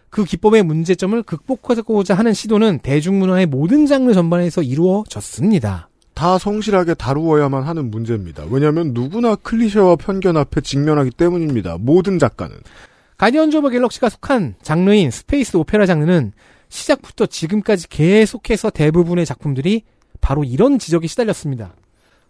[0.10, 5.90] 그 기법의 문제점을 극복하고자 하는 시도는 대중문화의 모든 장르 전반에서 이루어졌습니다.
[6.14, 8.44] 다 성실하게 다루어야만 하는 문제입니다.
[8.50, 11.78] 왜냐하면 누구나 클리셰와 편견 앞에 직면하기 때문입니다.
[11.80, 12.56] 모든 작가는.
[13.24, 16.34] 가디언즈 오브 갤럭시가 속한 장르인 스페이스 오페라 장르는
[16.68, 19.84] 시작부터 지금까지 계속해서 대부분의 작품들이
[20.20, 21.74] 바로 이런 지적에 시달렸습니다.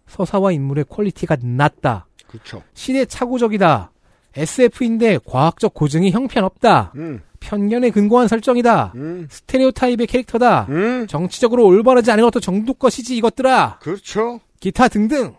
[0.06, 2.06] 서사와 인물의 quality가 낮다.
[2.28, 2.62] 그렇죠.
[2.74, 3.90] 시대착오적이다.
[4.36, 6.92] SF인데 과학적 고증이 형편없다.
[6.94, 7.22] 음.
[7.40, 8.94] 편견에 근거한 설정이다.
[9.28, 10.68] 스테레오 타입의 캐릭터다.
[11.08, 13.80] 정치적으로 올바르지 않은 것도 정도껏이지 이것들아.
[13.80, 14.38] 그렇죠.
[14.60, 15.34] 기타 등등.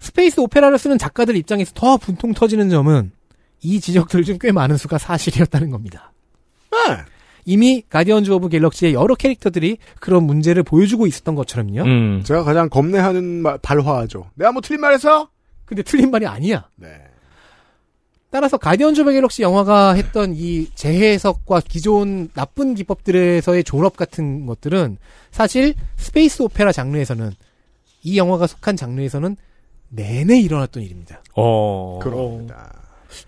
[0.00, 3.15] 스페이스 오페라를 쓰는 작가들 입장에서 더 분통 터지는 점은
[3.66, 6.12] 이 지적들 중 꽤 많은 수가 사실이었다는 겁니다.
[6.70, 6.96] 네.
[7.44, 11.82] 이미 가디언즈 오브 갤럭시의 여러 캐릭터들이 그런 문제를 보여주고 있었던 것처럼요.
[11.82, 12.22] 음.
[12.24, 14.30] 제가 가장 겁내하는 말, 발화하죠.
[14.34, 15.30] 내가 뭐 틀린 말 했어?
[15.64, 16.68] 근데 틀린 말이 아니야.
[16.76, 16.88] 네.
[18.30, 24.98] 따라서 가디언즈 오브 갤럭시 영화가 했던 이 재해석과 기존 나쁜 기법들에서의 졸업 같은 것들은
[25.30, 27.32] 사실 스페이스 오페라 장르에서는
[28.02, 29.36] 이 영화가 속한 장르에서는
[29.88, 31.22] 내내 일어났던 일입니다.
[31.34, 31.98] 어.
[32.02, 32.72] 그렇습니다.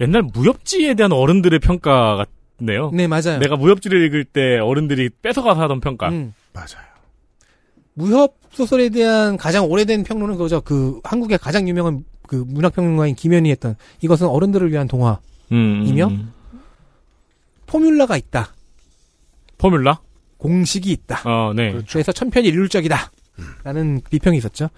[0.00, 2.24] 옛날 무협지에 대한 어른들의 평가
[2.58, 2.90] 같네요.
[2.92, 3.38] 네, 맞아요.
[3.40, 6.08] 내가 무협지를 읽을 때 어른들이 뺏어가서 하던 평가.
[6.08, 6.34] 음.
[6.52, 6.86] 맞아요.
[7.94, 10.60] 무협 소설에 대한 가장 오래된 평론은 그거죠.
[10.60, 15.18] 그 한국의 가장 유명한 그 문학 평론가인 김현이 했던 이것은 어른들을 위한 동화.
[15.52, 15.84] 음.
[15.86, 16.10] 이며
[17.66, 18.54] formula가 있다.
[19.58, 20.00] formula?
[20.38, 21.22] 공식이 있다.
[21.28, 21.76] 어, 네.
[21.90, 23.10] 그래서 천편이 일률적이다.
[23.64, 24.68] 라는 비평이 있었죠.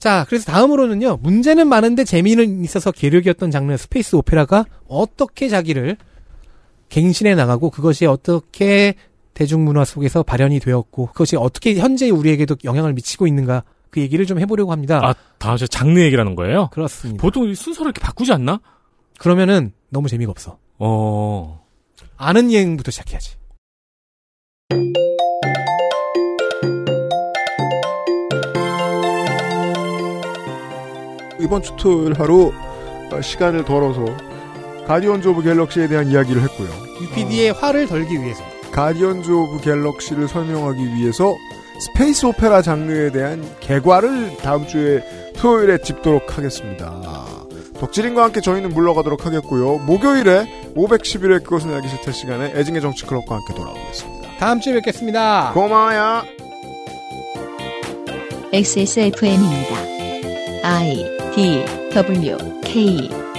[0.00, 1.18] 자, 그래서 다음으로는요.
[1.22, 5.98] 문제는 많은데 재미는 있어서 계륵이었던 장르 스페이스 오페라가 어떻게 자기를
[6.88, 8.94] 갱신해 나가고 그것이 어떻게
[9.34, 14.72] 대중문화 속에서 발현이 되었고 그것이 어떻게 현재 우리에게도 영향을 미치고 있는가 그 얘기를 좀 해보려고
[14.72, 15.00] 합니다.
[15.04, 16.70] 아, 다음 주 장르 얘기라는 거예요?
[16.72, 17.20] 그렇습니다.
[17.20, 18.60] 보통 이 순서를 이렇게 바꾸지 않나?
[19.18, 20.58] 그러면은 너무 재미가 없어.
[20.78, 21.62] 어.
[22.16, 23.36] 아는 얘기부터 시작해야지.
[31.42, 32.52] 이번 주 토요일 하루
[33.12, 34.04] 어, 시간을 덜어서
[34.86, 36.68] 가디언즈 오브 갤럭시에 대한 이야기를 했고요.
[37.00, 38.42] UPD의 화를 덜기 위해서.
[38.72, 41.34] 가디언즈 오브 갤럭시를 설명하기 위해서
[41.80, 45.02] 스페이스 오페라 장르에 대한 개괄을 다음 주에
[45.36, 47.00] 토요일에 짚도록 하겠습니다.
[47.78, 49.78] 덕질인과 함께 저희는 물러가도록 하겠고요.
[49.78, 54.28] 목요일에 511회 그것은 알기 싫다 시간에 애증의 정치 클럽과 함께 돌아오겠습니다.
[54.38, 55.52] 다음 주에 뵙겠습니다.
[55.54, 56.22] 고마워요.
[58.52, 59.76] XSFM입니다.
[60.62, 63.29] I D W K